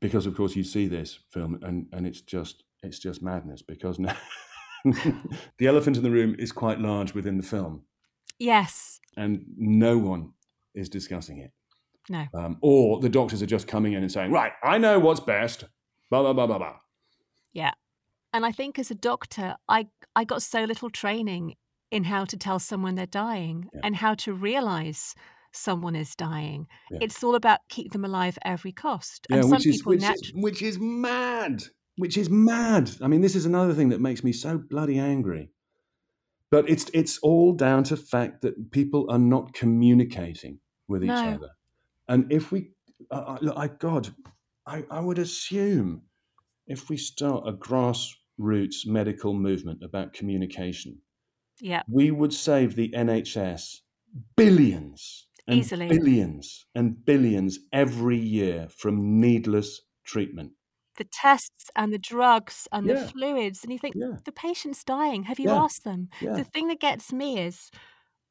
because 0.00 0.26
of 0.26 0.36
course 0.36 0.56
you 0.56 0.64
see 0.64 0.86
this 0.86 1.18
film 1.30 1.58
and 1.62 1.86
and 1.92 2.06
it's 2.06 2.20
just 2.20 2.64
it's 2.82 2.98
just 2.98 3.22
madness 3.22 3.62
because 3.62 3.98
now 3.98 4.16
the 4.84 5.66
elephant 5.66 5.96
in 5.96 6.02
the 6.02 6.10
room 6.10 6.36
is 6.38 6.52
quite 6.52 6.80
large 6.80 7.14
within 7.14 7.36
the 7.36 7.42
film. 7.42 7.82
Yes. 8.38 9.00
And 9.16 9.44
no 9.56 9.96
one 9.96 10.32
is 10.74 10.88
discussing 10.88 11.38
it. 11.38 11.52
No. 12.08 12.26
Um, 12.34 12.58
or 12.60 13.00
the 13.00 13.08
doctors 13.08 13.42
are 13.42 13.46
just 13.46 13.66
coming 13.66 13.94
in 13.94 14.02
and 14.02 14.12
saying, 14.12 14.30
right, 14.30 14.52
I 14.62 14.78
know 14.78 14.98
what's 14.98 15.20
best. 15.20 15.64
Blah, 16.10 16.22
blah, 16.22 16.32
blah, 16.34 16.46
blah, 16.46 16.58
blah. 16.58 16.76
Yeah. 17.52 17.72
And 18.34 18.44
I 18.44 18.50
think 18.50 18.80
as 18.80 18.90
a 18.90 18.96
doctor, 18.96 19.54
I, 19.68 19.86
I 20.16 20.24
got 20.24 20.42
so 20.42 20.64
little 20.64 20.90
training 20.90 21.54
in 21.92 22.02
how 22.02 22.24
to 22.24 22.36
tell 22.36 22.58
someone 22.58 22.96
they're 22.96 23.06
dying 23.06 23.70
yeah. 23.72 23.80
and 23.84 23.94
how 23.94 24.14
to 24.14 24.32
realize 24.32 25.14
someone 25.52 25.94
is 25.94 26.16
dying. 26.16 26.66
Yeah. 26.90 26.98
It's 27.02 27.22
all 27.22 27.36
about 27.36 27.60
keep 27.68 27.92
them 27.92 28.04
alive 28.04 28.36
at 28.44 28.50
every 28.50 28.72
cost. 28.72 29.28
And 29.30 29.44
yeah, 29.44 29.50
which 29.50 29.66
is, 29.68 29.84
which, 29.84 30.00
natu- 30.00 30.14
is, 30.14 30.32
which 30.34 30.62
is 30.62 30.78
mad. 30.80 31.62
Which 31.96 32.18
is 32.18 32.28
mad. 32.28 32.90
I 33.00 33.06
mean, 33.06 33.20
this 33.20 33.36
is 33.36 33.46
another 33.46 33.72
thing 33.72 33.90
that 33.90 34.00
makes 34.00 34.24
me 34.24 34.32
so 34.32 34.58
bloody 34.58 34.98
angry. 34.98 35.50
But 36.50 36.68
it's 36.68 36.90
it's 36.92 37.18
all 37.18 37.52
down 37.52 37.84
to 37.84 37.96
fact 37.96 38.42
that 38.42 38.72
people 38.72 39.06
are 39.10 39.18
not 39.18 39.54
communicating 39.54 40.58
with 40.88 41.04
each 41.04 41.08
no. 41.08 41.34
other. 41.34 41.50
And 42.08 42.32
if 42.32 42.50
we, 42.50 42.70
uh, 43.12 43.38
look, 43.40 43.56
I 43.56 43.68
God, 43.68 44.12
I, 44.66 44.84
I 44.90 44.98
would 44.98 45.18
assume 45.18 46.02
if 46.66 46.88
we 46.88 46.96
start 46.96 47.44
a 47.46 47.52
grassroots 48.40 48.86
medical 48.86 49.34
movement 49.34 49.82
about 49.82 50.12
communication, 50.12 50.98
yeah, 51.60 51.82
we 51.88 52.10
would 52.10 52.32
save 52.32 52.74
the 52.76 52.90
NHS 52.90 53.80
billions 54.36 55.26
and 55.46 55.58
easily 55.58 55.88
billions 55.88 56.66
and 56.74 57.04
billions 57.04 57.58
every 57.72 58.18
year 58.18 58.68
from 58.70 59.20
needless 59.20 59.80
treatment. 60.04 60.52
The 60.96 61.04
tests 61.04 61.70
and 61.74 61.92
the 61.92 61.98
drugs 61.98 62.68
and 62.72 62.86
Yeah. 62.86 62.94
the 62.94 63.08
fluids, 63.08 63.64
and 63.64 63.72
you 63.72 63.78
think 63.78 63.96
Yeah. 63.96 64.18
the 64.24 64.32
patient's 64.32 64.84
dying. 64.84 65.24
Have 65.24 65.40
you 65.40 65.48
Yeah. 65.50 65.62
asked 65.62 65.84
them? 65.84 66.08
The 66.20 66.44
thing 66.44 66.68
that 66.68 66.78
gets 66.80 67.12
me 67.12 67.40
is 67.40 67.70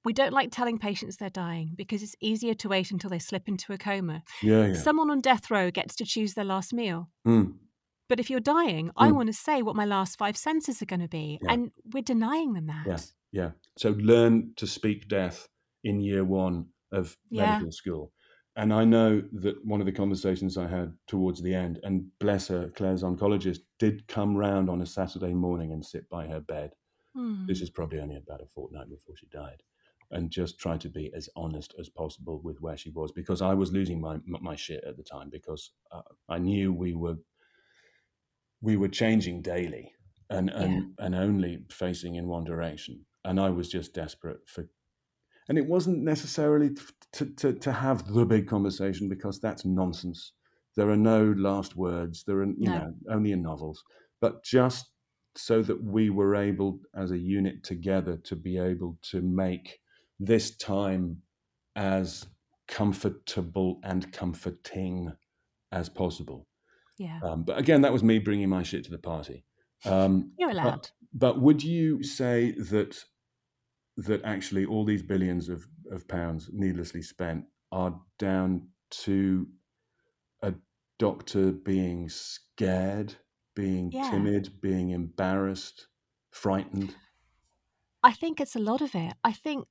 we 0.05 0.13
don't 0.13 0.33
like 0.33 0.49
telling 0.51 0.77
patients 0.79 1.17
they're 1.17 1.29
dying 1.29 1.73
because 1.75 2.01
it's 2.03 2.15
easier 2.21 2.53
to 2.53 2.69
wait 2.69 2.91
until 2.91 3.09
they 3.09 3.19
slip 3.19 3.47
into 3.47 3.73
a 3.73 3.77
coma. 3.77 4.23
Yeah, 4.41 4.67
yeah. 4.67 4.73
Someone 4.73 5.09
on 5.09 5.19
death 5.21 5.49
row 5.51 5.71
gets 5.71 5.95
to 5.97 6.05
choose 6.05 6.33
their 6.33 6.45
last 6.45 6.73
meal. 6.73 7.09
Mm. 7.27 7.57
But 8.09 8.19
if 8.19 8.29
you're 8.29 8.39
dying, 8.39 8.91
I 8.97 9.09
Mm. 9.09 9.15
want 9.15 9.27
to 9.27 9.33
say 9.33 9.61
what 9.61 9.75
my 9.75 9.85
last 9.85 10.17
five 10.17 10.35
senses 10.37 10.81
are 10.81 10.85
going 10.85 10.99
to 11.01 11.07
be. 11.07 11.39
Yeah. 11.41 11.53
And 11.53 11.71
we're 11.93 12.03
denying 12.03 12.53
them 12.53 12.67
that. 12.67 12.85
Yeah. 12.85 12.97
Yeah. 13.31 13.51
So 13.77 13.91
learn 13.91 14.53
to 14.57 14.67
speak 14.67 15.07
death 15.07 15.47
in 15.83 15.99
year 16.01 16.23
one 16.23 16.67
of 16.91 17.17
Yeah. 17.29 17.53
medical 17.53 17.71
school. 17.71 18.11
And 18.55 18.71
I 18.71 18.83
know 18.85 19.21
that 19.31 19.65
one 19.65 19.79
of 19.79 19.87
the 19.87 19.91
conversations 19.91 20.57
I 20.57 20.67
had 20.67 20.95
towards 21.07 21.41
the 21.41 21.55
end, 21.55 21.79
and 21.81 22.11
bless 22.19 22.47
her, 22.49 22.69
Claire's 22.69 23.01
oncologist 23.01 23.61
did 23.79 24.07
come 24.07 24.35
round 24.35 24.69
on 24.69 24.81
a 24.81 24.85
Saturday 24.85 25.33
morning 25.33 25.71
and 25.71 25.83
sit 25.83 26.07
by 26.07 26.27
her 26.27 26.39
bed. 26.39 26.75
Hmm. 27.15 27.47
This 27.47 27.61
is 27.61 27.71
probably 27.71 27.99
only 27.99 28.15
about 28.17 28.41
a 28.41 28.45
fortnight 28.45 28.89
before 28.89 29.15
she 29.17 29.25
died, 29.27 29.63
and 30.11 30.29
just 30.29 30.59
try 30.59 30.77
to 30.77 30.89
be 30.89 31.11
as 31.15 31.29
honest 31.35 31.73
as 31.79 31.89
possible 31.89 32.41
with 32.43 32.61
where 32.61 32.77
she 32.77 32.91
was 32.91 33.11
because 33.11 33.41
I 33.41 33.55
was 33.55 33.71
losing 33.71 33.99
my 33.99 34.19
my 34.25 34.55
shit 34.55 34.83
at 34.83 34.97
the 34.97 35.03
time 35.03 35.29
because 35.31 35.71
uh, 35.91 36.01
I 36.29 36.37
knew 36.37 36.71
we 36.73 36.93
were 36.93 37.17
we 38.63 38.77
were 38.77 38.89
changing 38.89 39.43
daily 39.43 39.91
and 40.29 40.49
and 40.49 40.93
and 40.99 41.15
only 41.15 41.59
facing 41.69 42.15
in 42.15 42.27
one 42.27 42.45
direction, 42.45 43.05
and 43.25 43.39
I 43.39 43.49
was 43.51 43.69
just 43.69 43.93
desperate 43.93 44.39
for 44.47 44.65
and 45.49 45.57
it 45.57 45.67
wasn't 45.67 45.99
necessarily 46.03 46.71
to, 47.13 47.25
to, 47.25 47.53
to 47.53 47.71
have 47.73 48.07
the 48.13 48.25
big 48.25 48.47
conversation 48.47 49.09
because 49.09 49.41
that's 49.41 49.65
nonsense. 49.65 50.33
There 50.77 50.89
are 50.89 50.97
no 50.97 51.33
last 51.37 51.75
words. 51.75 52.23
There 52.25 52.39
are 52.39 52.45
you 52.45 52.69
No. 52.69 52.79
know 52.79 52.93
only 53.09 53.33
in 53.33 53.43
novels, 53.43 53.83
but 54.21 54.43
just 54.43 54.91
so 55.35 55.61
that 55.63 55.83
we 55.83 56.09
were 56.09 56.35
able 56.35 56.79
as 56.95 57.11
a 57.11 57.17
unit 57.17 57.63
together 57.63 58.17
to 58.17 58.35
be 58.35 58.57
able 58.57 58.97
to 59.11 59.21
make 59.21 59.79
this 60.19 60.55
time 60.57 61.21
as 61.75 62.25
comfortable 62.67 63.79
and 63.83 64.11
comforting 64.13 65.11
as 65.71 65.89
possible. 65.89 66.47
Yeah. 67.03 67.19
Um, 67.23 67.43
but 67.43 67.57
again, 67.57 67.81
that 67.81 67.91
was 67.93 68.03
me 68.03 68.19
bringing 68.19 68.49
my 68.49 68.63
shit 68.63 68.83
to 68.85 68.91
the 68.91 68.97
party. 68.97 69.43
Um, 69.85 70.31
You're 70.39 70.49
but- 70.53 70.63
allowed. 70.63 70.89
but 71.13 71.41
would 71.41 71.61
you 71.63 72.01
say 72.03 72.51
that 72.53 73.03
that 73.97 74.23
actually 74.23 74.65
all 74.65 74.85
these 74.85 75.03
billions 75.03 75.49
of, 75.49 75.67
of 75.91 76.07
pounds 76.07 76.49
needlessly 76.53 77.01
spent 77.01 77.45
are 77.71 77.99
down 78.17 78.67
to 78.89 79.47
a 80.41 80.53
doctor 80.97 81.51
being 81.51 82.09
scared, 82.09 83.15
being 83.55 83.91
Yeah. 83.91 84.09
timid, 84.09 84.61
being 84.61 84.89
embarrassed, 84.91 85.87
frightened? 86.31 86.95
I 88.03 88.13
think 88.13 88.39
it's 88.41 88.55
a 88.55 88.59
lot 88.59 88.81
of 88.81 88.95
it. 88.95 89.13
I 89.23 89.31
think 89.33 89.67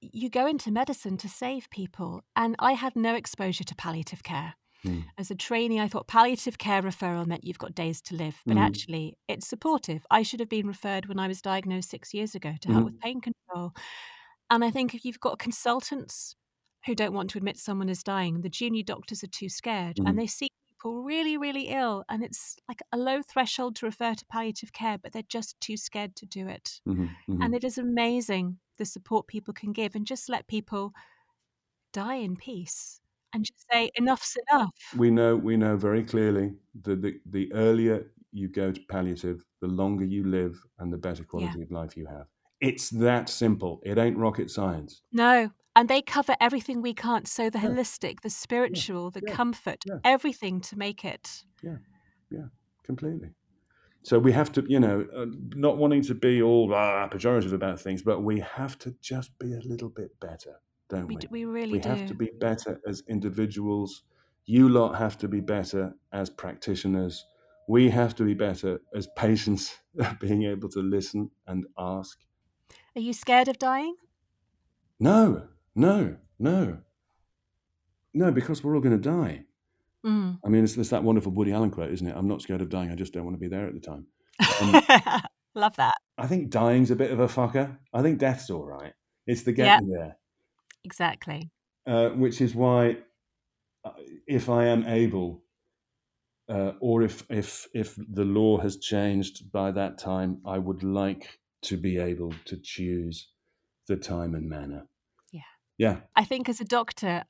you 0.00 0.30
go 0.30 0.46
into 0.46 0.70
medicine 0.70 1.16
to 1.18 1.28
save 1.28 1.68
people. 1.70 2.22
And 2.36 2.54
I 2.60 2.72
had 2.72 2.94
no 2.96 3.14
exposure 3.16 3.64
to 3.64 3.74
palliative 3.74 4.22
care. 4.22 4.54
Hmm. 4.82 5.00
As 5.18 5.30
a 5.30 5.34
trainee, 5.34 5.80
I 5.80 5.88
thought 5.88 6.06
palliative 6.08 6.58
care 6.58 6.82
referral 6.82 7.26
meant 7.26 7.44
you've 7.44 7.58
got 7.58 7.74
days 7.74 8.00
to 8.02 8.16
live, 8.16 8.44
but 8.46 8.56
Mhm. 8.56 8.58
actually, 8.58 9.18
it's 9.28 9.48
supportive. 9.48 10.06
I 10.10 10.22
should 10.22 10.40
have 10.40 10.48
been 10.48 10.66
referred 10.68 11.06
when 11.06 11.18
I 11.18 11.28
was 11.28 11.42
diagnosed 11.42 11.90
six 11.90 12.14
years 12.14 12.34
ago 12.34 12.54
to 12.60 12.68
help 12.68 12.84
Mhm. 12.84 12.86
with 12.86 12.98
pain 13.00 13.20
control. 13.20 13.72
And 14.50 14.64
I 14.64 14.70
think 14.70 14.94
if 14.94 15.04
you've 15.04 15.20
got 15.20 15.38
consultants 15.38 16.36
who 16.86 16.94
don't 16.94 17.12
want 17.12 17.30
to 17.30 17.38
admit 17.38 17.58
someone 17.58 17.88
is 17.88 18.02
dying, 18.02 18.40
the 18.40 18.48
junior 18.48 18.82
doctors 18.82 19.22
are 19.24 19.26
too 19.28 19.48
scared 19.48 20.00
and 20.06 20.18
they 20.18 20.26
see 20.26 20.48
people 20.70 21.02
really, 21.02 21.36
really 21.36 21.68
ill. 21.68 22.04
And 22.08 22.22
it's 22.24 22.56
like 22.68 22.80
a 22.92 22.96
low 22.98 23.22
threshold 23.22 23.76
to 23.76 23.86
refer 23.86 24.14
to 24.14 24.26
palliative 24.26 24.72
care, 24.72 24.98
but 24.98 25.12
they're 25.12 25.22
just 25.22 25.60
too 25.60 25.76
scared 25.76 26.16
to 26.16 26.26
do 26.26 26.48
it. 26.48 26.80
Mhm, 26.86 27.16
mhm. 27.28 27.42
And 27.42 27.54
it 27.54 27.64
is 27.64 27.78
amazing 27.78 28.60
the 28.78 28.86
support 28.86 29.26
people 29.28 29.54
can 29.54 29.72
give 29.72 29.94
and 29.94 30.06
just 30.06 30.28
let 30.28 30.48
people 30.48 30.92
die 31.92 32.16
in 32.16 32.36
peace 32.36 33.00
and 33.32 33.44
just 33.44 33.64
say, 33.70 33.90
enough's 33.96 34.36
enough. 34.50 34.72
we 34.96 35.10
know 35.10 35.36
we 35.36 35.56
know 35.56 35.76
very 35.76 36.02
clearly 36.04 36.54
that 36.82 37.02
the, 37.02 37.20
the 37.26 37.52
earlier 37.52 38.10
you 38.32 38.48
go 38.48 38.70
to 38.72 38.80
palliative, 38.88 39.44
the 39.60 39.66
longer 39.68 40.04
you 40.04 40.24
live 40.24 40.54
and 40.78 40.92
the 40.92 40.98
better 40.98 41.24
quality 41.24 41.62
of 41.62 41.70
life 41.70 41.96
you 41.96 42.06
have. 42.06 42.26
It's 42.60 42.90
that 42.90 43.28
simple. 43.28 43.80
It 43.84 43.98
ain't 43.98 44.16
rocket 44.18 44.50
science. 44.50 45.02
No. 45.12 45.50
And 45.76 45.88
they 45.88 46.02
cover 46.02 46.34
everything 46.40 46.82
we 46.82 46.92
can't. 46.92 47.28
So 47.28 47.48
the 47.50 47.58
Yeah. 47.58 47.68
holistic, 47.68 48.20
the 48.22 48.30
spiritual, 48.30 49.10
the 49.10 49.22
Yeah. 49.24 49.34
comfort, 49.34 49.84
Yeah. 49.86 50.00
everything 50.04 50.60
to 50.62 50.76
make 50.76 51.04
it. 51.04 51.44
Yeah. 51.62 51.78
Yeah. 52.30 52.48
Completely. 52.82 53.30
So 54.02 54.18
we 54.18 54.32
have 54.32 54.50
to, 54.52 54.64
you 54.68 54.80
know, 54.80 55.06
uh, 55.14 55.26
not 55.54 55.76
wanting 55.76 56.02
to 56.02 56.14
be 56.14 56.42
all 56.42 56.72
ah, 56.74 57.08
pejorative 57.08 57.52
about 57.52 57.80
things, 57.80 58.02
but 58.02 58.20
we 58.22 58.40
have 58.40 58.78
to 58.80 58.94
just 59.00 59.38
be 59.38 59.52
a 59.54 59.60
little 59.60 59.88
bit 59.90 60.18
better, 60.20 60.60
don't 60.88 61.06
we? 61.06 61.16
We, 61.30 61.44
we 61.44 61.44
really 61.44 61.72
we 61.72 61.78
do. 61.78 61.88
have 61.88 62.06
to 62.06 62.14
be 62.14 62.30
better 62.40 62.80
as 62.86 63.02
individuals. 63.08 64.02
You 64.46 64.68
lot 64.68 64.94
have 64.94 65.18
to 65.18 65.28
be 65.28 65.40
better 65.40 65.94
as 66.12 66.30
practitioners. 66.30 67.26
We 67.68 67.90
have 67.90 68.14
to 68.16 68.24
be 68.24 68.34
better 68.34 68.80
as 68.94 69.06
patients, 69.16 69.76
being 70.20 70.44
able 70.44 70.68
to 70.70 70.80
listen 70.80 71.30
and 71.46 71.66
ask. 71.78 72.18
Are 72.96 73.00
you 73.00 73.12
scared 73.12 73.48
of 73.48 73.58
dying? 73.58 73.94
No, 74.98 75.48
no, 75.74 76.16
no, 76.38 76.78
no, 78.14 78.32
because 78.32 78.64
we're 78.64 78.74
all 78.74 78.80
going 78.80 79.00
to 79.00 79.10
die. 79.10 79.44
Mm. 80.04 80.38
I 80.44 80.48
mean, 80.48 80.64
it's, 80.64 80.76
it's 80.76 80.90
that 80.90 81.04
wonderful 81.04 81.32
Woody 81.32 81.52
Allen 81.52 81.70
quote, 81.70 81.90
isn't 81.90 82.06
it? 82.06 82.16
I'm 82.16 82.28
not 82.28 82.42
scared 82.42 82.62
of 82.62 82.68
dying. 82.68 82.90
I 82.90 82.94
just 82.94 83.12
don't 83.12 83.24
want 83.24 83.36
to 83.36 83.40
be 83.40 83.48
there 83.48 83.66
at 83.66 83.74
the 83.74 83.80
time. 83.80 84.06
Um, 84.60 85.20
Love 85.54 85.76
that. 85.76 85.94
I 86.16 86.26
think 86.26 86.50
dying's 86.50 86.90
a 86.90 86.96
bit 86.96 87.10
of 87.10 87.20
a 87.20 87.26
fucker. 87.26 87.78
I 87.92 88.02
think 88.02 88.18
death's 88.18 88.50
all 88.50 88.64
right. 88.64 88.92
It's 89.26 89.42
the 89.42 89.52
getting 89.52 89.90
there, 89.90 90.16
Exactly. 90.84 91.50
uh, 91.86 92.10
which 92.10 92.40
is 92.40 92.54
why, 92.54 92.98
uh, 93.84 93.92
if 94.26 94.48
I 94.48 94.66
am 94.66 94.84
able, 94.86 95.44
uh, 96.48 96.72
or 96.80 97.02
if 97.02 97.24
if 97.30 97.66
if 97.74 97.96
the 97.96 98.24
law 98.24 98.58
has 98.58 98.76
changed 98.78 99.50
by 99.52 99.70
that 99.72 99.98
time, 99.98 100.40
I 100.46 100.58
would 100.58 100.82
like 100.82 101.38
to 101.62 101.76
be 101.76 101.98
able 101.98 102.32
to 102.46 102.56
choose 102.56 103.28
the 103.86 103.96
time 103.96 104.34
and 104.34 104.48
manner. 104.48 104.88
Yeah. 105.32 105.42
Yeah. 105.78 106.00
I 106.16 106.24
think 106.24 106.48
as 106.48 106.60
a 106.60 106.64
doctor, 106.64 107.24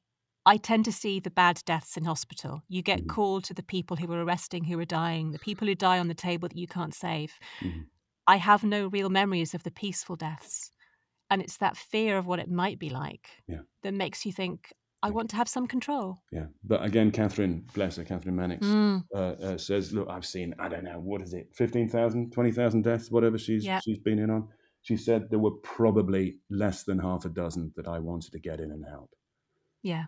I 0.47 0.57
tend 0.57 0.85
to 0.87 0.93
see 0.93 1.21
the 1.21 1.31
bad 1.31 1.63
deaths 1.65 1.97
in 1.97 2.05
hospital. 2.05 2.63
You 2.69 2.83
get 2.83 3.01
Mhm. 3.01 3.09
called 3.09 3.45
to 3.45 3.55
the 3.55 3.63
people 3.63 3.97
who 3.97 4.13
are 4.13 4.25
arresting, 4.25 4.65
who 4.65 4.79
are 4.79 4.85
dying, 4.85 5.33
the 5.33 5.39
people 5.39 5.67
who 5.69 5.75
die 5.75 5.99
on 5.99 6.09
the 6.09 6.15
table 6.15 6.49
that 6.49 6.59
you 6.59 6.67
can't 6.67 6.95
save. 6.95 7.39
Mhm. 7.61 7.87
I 8.27 8.37
have 8.37 8.65
no 8.65 8.89
real 8.89 9.09
memories 9.11 9.55
of 9.55 9.63
the 9.63 9.71
peaceful 9.71 10.17
deaths. 10.17 10.71
And 11.31 11.43
it's 11.43 11.59
that 11.59 11.77
fear 11.77 12.17
of 12.19 12.27
what 12.27 12.39
it 12.39 12.51
might 12.51 12.79
be 12.79 12.89
like 12.91 13.29
Yeah. 13.47 13.61
that 13.83 13.93
makes 13.95 14.25
you 14.25 14.33
think, 14.33 14.73
I 15.03 15.11
want 15.11 15.31
to 15.31 15.37
have 15.37 15.49
some 15.49 15.67
control. 15.69 16.23
Yeah, 16.33 16.47
but 16.65 16.83
again, 16.83 17.13
Kathryn, 17.13 17.73
bless 17.73 17.97
her, 17.97 18.05
Kathryn 18.05 18.33
Mannix, 18.35 18.67
Mm. 18.67 19.05
uh, 19.15 19.19
uh, 19.19 19.59
says, 19.59 19.93
"Look, 19.93 20.09
I've 20.09 20.27
seen, 20.27 20.55
I 20.59 20.69
don't 20.69 20.83
know, 20.85 20.99
what 20.99 21.21
is 21.23 21.35
it, 21.35 21.55
15,000, 21.55 22.33
20,000 22.33 22.83
deaths, 22.83 23.11
whatever 23.11 23.39
she's 23.39 23.65
Yeah. 23.65 23.79
she's 23.81 23.99
been 24.01 24.19
in 24.19 24.31
on." 24.31 24.49
She 24.83 24.97
said 24.97 25.29
there 25.31 25.39
were 25.39 25.53
probably 25.63 26.39
less 26.51 26.83
than 26.85 26.99
half 26.99 27.25
a 27.25 27.29
dozen 27.29 27.73
that 27.77 27.87
I 27.87 27.99
wanted 28.01 28.33
to 28.33 28.39
get 28.41 28.59
in 28.61 28.73
and 28.73 28.85
help. 28.87 29.11
Yeah. 29.83 30.07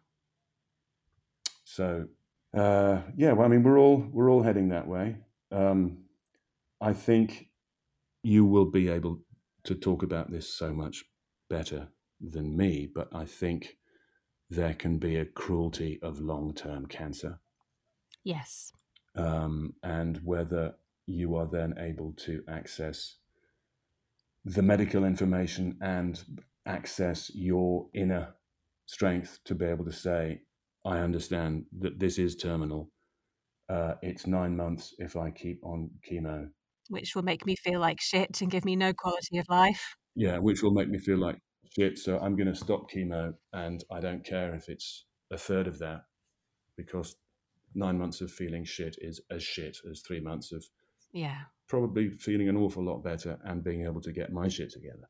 So, 1.65 2.09
uh, 2.55 3.03
yeah, 3.17 3.33
well, 3.33 3.45
I 3.47 3.49
mean, 3.49 3.63
we're 3.63 3.79
all 3.79 3.99
we're 4.13 4.31
all 4.31 4.43
heading 4.43 4.69
that 4.71 4.89
way. 4.89 5.19
Um, 5.53 6.05
I 6.81 6.93
think 6.95 7.49
you 8.23 8.45
will 8.45 8.67
be 8.71 8.89
able 8.89 9.23
to 9.65 9.75
talk 9.75 10.03
about 10.03 10.31
this 10.31 10.53
so 10.53 10.73
much 10.73 11.05
better 11.49 11.89
than 12.21 12.57
me, 12.57 12.89
but 12.95 13.09
I 13.13 13.25
think 13.25 13.77
there 14.49 14.75
can 14.75 14.99
be 14.99 15.17
a 15.17 15.25
cruelty 15.25 15.99
of 16.03 16.21
long-term 16.21 16.87
cancer. 16.87 17.39
Yes. 18.25 18.73
um, 19.17 19.75
and 19.83 20.21
whether 20.25 20.75
you 21.07 21.35
are 21.37 21.47
then 21.47 21.75
able 21.79 22.13
to 22.13 22.43
access 22.49 23.17
the 24.45 24.63
medical 24.63 25.05
information 25.05 25.77
and 25.81 26.23
access 26.67 27.31
your 27.35 27.87
inner 27.95 28.35
strength 28.87 29.39
to 29.45 29.55
be 29.55 29.65
able 29.65 29.85
to 29.85 29.93
say, 29.93 30.41
I 30.85 30.99
understand 30.99 31.67
that 31.81 31.99
this 31.99 32.19
is 32.19 32.37
terminal. 32.37 32.91
Uh, 33.69 33.95
it's 34.03 34.27
nine 34.27 34.57
months 34.57 34.95
if 34.99 35.17
I 35.17 35.31
keep 35.31 35.61
on 35.65 35.91
chemo. 36.09 36.49
Which 36.91 37.15
will 37.15 37.23
make 37.23 37.47
me 37.47 37.57
feel 37.57 37.81
like 37.81 38.01
shit 38.01 38.43
and 38.43 38.51
give 38.51 38.65
me 38.67 38.77
no 38.77 38.93
quality 38.93 39.39
of 39.39 39.49
life. 39.49 39.97
Yeah, 40.15 40.39
which 40.39 40.63
will 40.63 40.73
make 40.73 40.89
me 40.91 40.99
feel 40.99 41.19
like 41.19 41.39
shit. 41.75 41.99
So 41.99 42.19
I'm 42.19 42.37
going 42.37 42.49
to 42.49 42.55
stop 42.55 42.91
chemo 42.91 43.33
and 43.53 43.83
I 43.91 44.01
don't 44.01 44.25
care 44.25 44.55
if 44.55 44.69
it's 44.69 45.07
a 45.31 45.39
third 45.39 45.67
of 45.69 45.79
that 45.79 46.03
because 46.77 47.17
nine 47.75 47.97
months 47.97 48.21
of 48.21 48.31
feeling 48.31 48.65
shit 48.65 48.97
is 49.01 49.21
as 49.31 49.43
shit 49.43 49.79
as 49.89 50.03
three 50.07 50.21
months 50.21 50.51
of 50.53 50.65
Yeah. 51.13 51.43
probably 51.69 52.11
feeling 52.11 52.49
an 52.49 52.57
awful 52.57 52.85
lot 52.85 53.05
better 53.05 53.39
and 53.45 53.63
being 53.63 53.85
able 53.85 54.01
to 54.01 54.13
get 54.13 54.33
my 54.33 54.49
shit 54.49 54.71
together. 54.71 55.09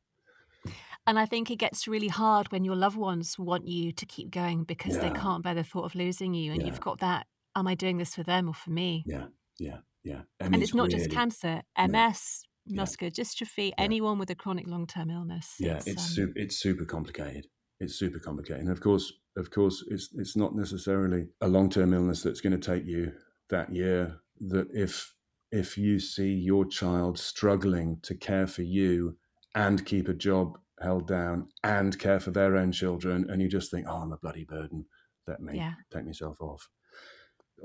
And 1.07 1.17
I 1.17 1.25
think 1.25 1.49
it 1.49 1.55
gets 1.55 1.87
really 1.87 2.09
hard 2.09 2.51
when 2.51 2.63
your 2.63 2.75
loved 2.75 2.97
ones 2.97 3.39
want 3.39 3.67
you 3.67 3.91
to 3.91 4.05
keep 4.05 4.29
going 4.29 4.63
because 4.65 4.99
they 4.99 5.09
can't 5.09 5.43
bear 5.43 5.55
the 5.55 5.63
thought 5.63 5.85
of 5.85 5.95
losing 5.95 6.35
you. 6.35 6.51
And 6.51 6.61
Yeah. 6.61 6.67
you've 6.67 6.79
got 6.79 6.99
that, 6.99 7.25
am 7.55 7.65
I 7.67 7.73
doing 7.73 7.97
this 7.97 8.13
for 8.13 8.21
them 8.21 8.47
or 8.47 8.53
for 8.53 8.69
me? 8.69 9.03
Yeah, 9.07 9.27
yeah, 9.57 9.79
yeah. 10.03 10.21
and 10.39 10.55
it's, 10.61 10.73
not 10.73 10.89
just 10.89 11.09
cancer, 11.11 11.61
MS, 11.77 12.43
Yeah. 12.65 12.77
muscular 12.77 13.11
dystrophy, 13.11 13.71
anyone 13.77 14.17
with 14.19 14.29
a 14.29 14.35
chronic 14.35 14.67
long 14.67 14.87
term 14.87 15.09
illness. 15.09 15.55
Yeah, 15.59 15.77
it's 15.85 15.89
um, 15.89 15.97
super, 15.97 16.33
it's 16.35 16.57
super 16.57 16.85
complicated. 16.85 17.47
It's 17.79 17.95
super 17.95 18.19
complicated, 18.19 18.61
and 18.61 18.71
of 18.71 18.79
course, 18.79 19.11
of 19.35 19.49
course, 19.49 19.83
it's 19.89 20.09
it's 20.13 20.35
not 20.35 20.55
necessarily 20.55 21.27
a 21.41 21.47
long 21.47 21.69
term 21.69 21.93
illness 21.93 22.21
that's 22.21 22.41
going 22.41 22.59
to 22.59 22.71
take 22.71 22.85
you 22.85 23.13
that 23.49 23.73
year. 23.73 24.19
That 24.39 24.67
if 24.73 25.15
if 25.51 25.77
you 25.77 25.99
see 25.99 26.31
your 26.33 26.65
child 26.65 27.17
struggling 27.17 27.99
to 28.03 28.15
care 28.15 28.47
for 28.47 28.61
you 28.61 29.17
and 29.55 29.85
keep 29.85 30.07
a 30.07 30.13
job 30.13 30.57
held 30.79 31.07
down 31.07 31.47
and 31.63 31.97
care 31.99 32.19
for 32.19 32.31
their 32.31 32.55
own 32.55 32.71
children, 32.71 33.27
and 33.29 33.41
you 33.41 33.49
just 33.49 33.69
think, 33.71 33.85
oh, 33.89 33.97
I'm 33.97 34.13
a 34.13 34.17
bloody 34.17 34.45
burden. 34.45 34.85
Let 35.27 35.41
me 35.41 35.57
Yeah. 35.57 35.73
take 35.91 36.05
myself 36.05 36.39
off. 36.39 36.69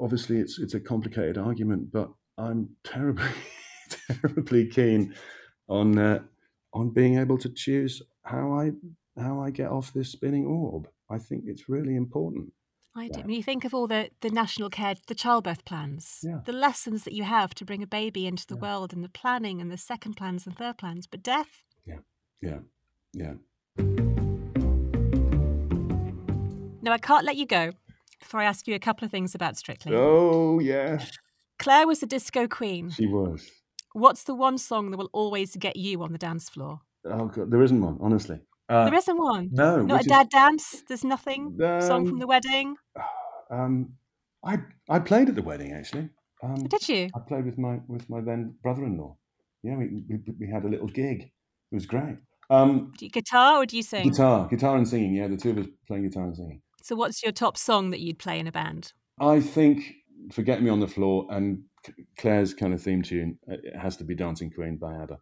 Obviously, 0.01 0.39
it's 0.39 0.59
it's 0.59 0.74
a 0.74 0.80
complicated 0.80 1.37
argument, 1.39 1.91
but 1.93 2.11
I'm 2.39 2.76
terribly 2.84 3.28
terribly 3.89 4.66
keen 4.66 5.14
on 5.68 5.99
uh, 5.99 6.22
on 6.72 6.91
being 6.91 7.18
able 7.18 7.39
to 7.39 7.49
choose 7.49 8.03
how 8.24 8.53
I 8.53 8.72
how 9.20 9.41
I 9.41 9.51
get 9.51 9.70
off 9.70 9.93
this 9.93 10.11
spinning 10.12 10.47
orb. 10.47 10.89
I 11.09 11.18
think 11.18 11.45
it's 11.47 11.68
really 11.68 11.97
important. 11.97 12.53
I 12.95 13.09
do. 13.09 13.20
When 13.20 13.30
you 13.34 13.43
think 13.43 13.64
of 13.64 13.74
all 13.74 13.87
the, 13.87 14.09
the 14.22 14.30
national 14.30 14.70
care, 14.70 14.95
the 15.07 15.14
childbirth 15.14 15.64
plans, 15.66 16.20
Yeah. 16.22 16.41
the 16.47 16.53
lessons 16.53 17.05
that 17.05 17.12
you 17.12 17.24
have 17.24 17.55
to 17.57 17.64
bring 17.64 17.82
a 17.82 17.87
baby 17.87 18.26
into 18.26 18.47
the 18.47 18.55
Yeah. 18.55 18.62
world 18.62 18.93
and 18.95 19.05
the 19.05 19.11
planning 19.11 19.61
and 19.61 19.70
the 19.70 19.76
second 19.76 20.14
plans 20.14 20.47
and 20.47 20.57
third 20.57 20.78
plans, 20.78 21.07
but 21.07 21.22
death, 21.22 21.62
Yeah, 21.87 21.99
Yeah, 22.41 22.61
yeah. 23.12 23.34
no, 26.82 26.93
I 26.93 26.99
can't 26.99 27.24
let 27.24 27.37
you 27.37 27.47
go 27.47 27.72
before 28.20 28.41
I 28.41 28.45
ask 28.45 28.66
you 28.66 28.74
a 28.74 28.78
couple 28.78 29.05
of 29.05 29.11
things 29.11 29.34
about 29.34 29.57
Strictly. 29.59 29.93
Oh 29.95 30.59
yeah, 30.61 31.05
Claire 31.59 31.86
was 31.86 32.02
a 32.02 32.07
disco 32.07 32.46
queen. 32.46 32.90
she 32.90 33.07
was. 33.07 33.50
What's 33.92 34.24
the 34.24 34.34
one 34.34 34.59
song 34.59 34.90
that 34.90 34.98
will 34.98 35.11
always 35.12 35.57
get 35.57 35.76
you 35.76 36.02
on 36.02 36.12
the 36.12 36.18
dance 36.18 36.48
floor? 36.48 36.80
Oh 37.04 37.26
god, 37.26 37.50
there 37.50 37.62
isn't 37.62 37.80
one. 37.80 37.98
Honestly, 38.00 38.40
uh, 38.68 38.84
there 38.84 38.94
isn't 38.94 39.16
one. 39.18 39.48
no. 39.52 39.82
Not 39.82 39.98
a 39.98 40.00
is- 40.00 40.07
dad 40.07 40.28
dance. 40.28 40.82
There's 40.88 41.04
nothing. 41.04 41.57
Song 41.80 42.04
from 42.04 42.14
Um, 42.14 42.18
the 42.18 42.26
wedding. 42.26 42.76
Um, 43.48 43.92
I 44.44 44.59
I 44.88 44.98
played 44.98 45.28
at 45.28 45.36
the 45.36 45.42
wedding 45.42 45.72
actually. 45.72 46.09
Um, 46.42 46.57
Did 46.66 46.88
you? 46.88 47.09
I 47.14 47.20
played 47.20 47.44
with 47.46 47.57
my 47.59 47.78
with 47.86 48.11
my 48.11 48.20
then 48.20 48.57
brother-in-law. 48.61 49.16
Yeah, 49.62 49.76
we, 49.76 50.02
we 50.09 50.18
we 50.40 50.46
had 50.52 50.64
a 50.64 50.68
little 50.68 50.88
gig. 50.88 51.22
It 51.70 51.74
was 51.74 51.86
great. 51.86 52.16
Um, 52.50 52.92
Do 52.98 53.04
you 53.04 53.11
guitar 53.12 53.59
or 53.62 53.66
do 53.66 53.76
you 53.76 53.84
sing? 53.84 54.09
guitar, 54.09 54.48
guitar 54.48 54.76
and 54.76 54.86
singing. 54.88 55.14
Yeah, 55.14 55.28
the 55.28 55.36
two 55.36 55.50
of 55.50 55.59
us 55.59 55.66
playing 55.86 56.09
guitar 56.09 56.24
and 56.24 56.36
singing. 56.36 56.61
So, 56.82 56.96
what's 56.96 57.22
your 57.22 57.30
top 57.30 57.57
song 57.57 57.90
that 57.90 58.00
you'd 58.00 58.18
play 58.18 58.40
in 58.40 58.48
a 58.48 58.52
band? 58.52 58.92
I 59.20 59.40
think 59.40 59.94
"Forget 60.32 60.62
Me 60.62 60.70
on 60.70 60.80
the 60.80 60.86
Floor" 60.88 61.26
and 61.30 61.62
Claire's 62.18 62.54
kind 62.54 62.74
of 62.74 62.82
theme 62.82 63.02
tune 63.02 63.38
uh, 63.50 63.54
it 63.62 63.76
has 63.76 63.96
to 63.98 64.04
be 64.04 64.14
"Dancing 64.14 64.50
Queen" 64.50 64.76
by 64.76 64.94
ABBA. 64.94 65.18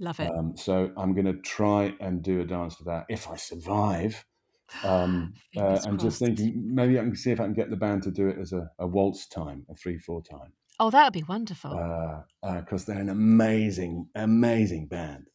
Love 0.00 0.20
it. 0.20 0.30
Um, 0.30 0.56
so 0.56 0.90
I'm 0.96 1.12
going 1.12 1.26
to 1.26 1.34
try 1.42 1.94
and 2.00 2.22
do 2.22 2.40
a 2.40 2.44
dance 2.44 2.76
to 2.76 2.84
that 2.84 3.04
if 3.08 3.28
I 3.28 3.36
survive. 3.36 4.24
Um, 4.84 5.34
uh, 5.54 5.78
I'm 5.84 5.98
just 5.98 6.18
thinking 6.18 6.74
maybe 6.74 6.98
I 6.98 7.02
can 7.02 7.14
see 7.14 7.30
if 7.30 7.40
I 7.40 7.44
can 7.44 7.52
get 7.52 7.68
the 7.68 7.76
band 7.76 8.04
to 8.04 8.10
do 8.10 8.28
it 8.28 8.38
as 8.40 8.54
a, 8.54 8.70
a 8.78 8.86
waltz 8.86 9.26
time, 9.26 9.66
a 9.68 9.74
three-four 9.74 10.22
time, 10.22 10.50
Oh, 10.80 10.88
that 10.88 11.04
would 11.04 11.12
be 11.12 11.22
wonderful. 11.24 11.70
because 12.42 12.86
they're 12.86 12.98
an 12.98 13.10
amazing, 13.10 14.08
amazing 14.14 14.86
band. 14.86 15.28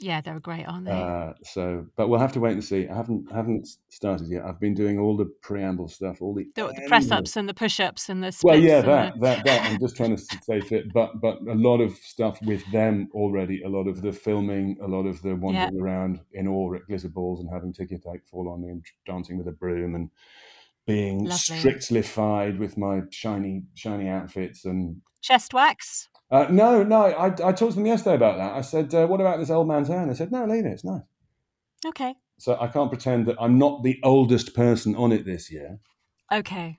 Yeah, 0.00 0.20
they're 0.22 0.40
great, 0.40 0.64
aren't 0.66 0.86
they? 0.86 0.90
Uh, 0.92 1.34
so, 1.42 1.86
but 1.96 2.08
we'll 2.08 2.18
have 2.18 2.32
to 2.32 2.40
wait 2.40 2.52
and 2.54 2.64
see. 2.64 2.88
I 2.88 2.94
haven't 2.96 3.30
haven't 3.30 3.68
started 3.90 4.28
yet. 4.28 4.44
I've 4.44 4.58
been 4.58 4.74
doing 4.74 4.98
all 4.98 5.16
the 5.16 5.26
preamble 5.42 5.88
stuff, 5.88 6.20
all 6.22 6.34
the 6.34 6.46
the, 6.56 6.66
the 6.68 6.88
press 6.88 7.10
ups 7.10 7.36
and 7.36 7.48
the 7.48 7.54
push 7.54 7.78
ups 7.80 8.08
and 8.08 8.22
the. 8.24 8.36
Well, 8.42 8.58
yeah, 8.58 8.80
that, 8.80 9.14
the- 9.14 9.20
that, 9.20 9.44
that. 9.44 9.70
I'm 9.70 9.78
just 9.78 9.96
trying 9.96 10.16
to 10.16 10.22
stay 10.22 10.60
fit, 10.60 10.92
but 10.92 11.20
but 11.20 11.38
a 11.42 11.54
lot 11.54 11.80
of 11.80 11.92
stuff 11.96 12.38
with 12.42 12.64
them 12.72 13.08
already. 13.12 13.62
A 13.62 13.68
lot 13.68 13.86
of 13.86 14.02
the 14.02 14.12
filming, 14.12 14.78
a 14.82 14.88
lot 14.88 15.06
of 15.06 15.20
the 15.22 15.34
wandering 15.36 15.80
around 15.80 16.20
in 16.32 16.48
awe 16.48 16.74
at 16.74 16.86
glitter 16.86 17.08
balls 17.08 17.40
and 17.40 17.50
having 17.52 17.72
ticket 17.72 18.02
tape 18.02 18.26
fall 18.26 18.48
on 18.48 18.62
me 18.62 18.70
and 18.70 18.84
dancing 19.06 19.36
with 19.36 19.48
a 19.48 19.52
broom 19.52 19.94
and 19.94 20.10
being 20.86 21.24
Lovely. 21.24 21.56
strictlified 21.58 22.58
with 22.58 22.76
my 22.78 23.02
shiny 23.10 23.62
shiny 23.74 24.08
outfits 24.08 24.64
and. 24.64 25.02
chest 25.20 25.52
wax. 25.52 26.08
Uh, 26.30 26.46
no, 26.50 26.82
no. 26.82 27.02
I, 27.06 27.26
I 27.26 27.30
talked 27.52 27.58
to 27.58 27.72
them 27.72 27.86
yesterday 27.86 28.14
about 28.16 28.36
that. 28.38 28.52
I 28.54 28.60
said, 28.60 28.94
uh, 28.94 29.06
"What 29.06 29.20
about 29.20 29.38
this 29.38 29.50
old 29.50 29.66
man's 29.68 29.88
hair?" 29.88 30.00
And 30.00 30.10
they 30.10 30.14
said, 30.14 30.30
"No, 30.30 30.44
leave 30.44 30.64
it. 30.64 30.70
It's 30.72 30.84
nice." 30.84 31.02
Okay. 31.86 32.14
So 32.38 32.56
I 32.60 32.68
can't 32.68 32.90
pretend 32.90 33.26
that 33.26 33.36
I'm 33.40 33.58
not 33.58 33.82
the 33.82 33.98
oldest 34.02 34.54
person 34.54 34.94
on 34.96 35.12
it 35.12 35.24
this 35.26 35.50
year. 35.50 35.78
Okay. 36.32 36.78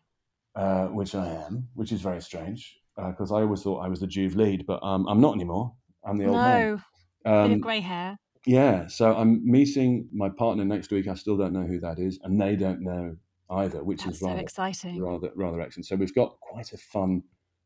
uh, 0.56 0.86
which 0.88 1.14
I 1.16 1.28
am, 1.28 1.68
which 1.76 1.92
is 1.92 2.02
very 2.02 2.22
strange 2.22 2.78
because 2.98 3.32
I 3.32 3.42
always 3.42 3.62
thought 3.64 3.80
I 3.80 3.88
was 3.88 4.00
the 4.00 4.08
Juve 4.08 4.36
lead, 4.36 4.66
but 4.68 4.82
um, 4.84 5.08
I'm 5.08 5.20
not 5.22 5.34
anymore. 5.36 5.74
I'm 6.06 6.18
the 6.18 6.26
old 6.26 6.36
man. 6.38 6.62
No, 6.62 6.82
bit 7.24 7.32
Um, 7.34 7.52
of 7.54 7.62
grey 7.62 7.80
hair. 7.80 8.18
yeah, 8.46 8.88
so 8.88 9.16
I'm 9.16 9.42
meeting 9.50 10.08
my 10.14 10.30
partner 10.30 10.64
next 10.66 10.92
week. 10.92 11.08
I 11.08 11.16
still 11.16 11.36
don't 11.38 11.54
know 11.54 11.64
who 11.66 11.80
that 11.80 12.00
is, 12.00 12.20
and 12.24 12.40
they 12.40 12.56
don't 12.56 12.82
know 12.82 13.16
either, 13.50 13.84
which 13.84 14.04
That's 14.04 14.16
is 14.16 14.20
so 14.22 14.28
rather, 14.28 14.40
exciting. 14.42 15.02
rather, 15.02 15.32
rather 15.36 15.62
excellent. 15.62 15.86
So 15.88 15.96
we've 15.96 16.14
got 16.16 16.38
quite 16.42 16.72
a 16.74 16.78
fun 16.78 17.24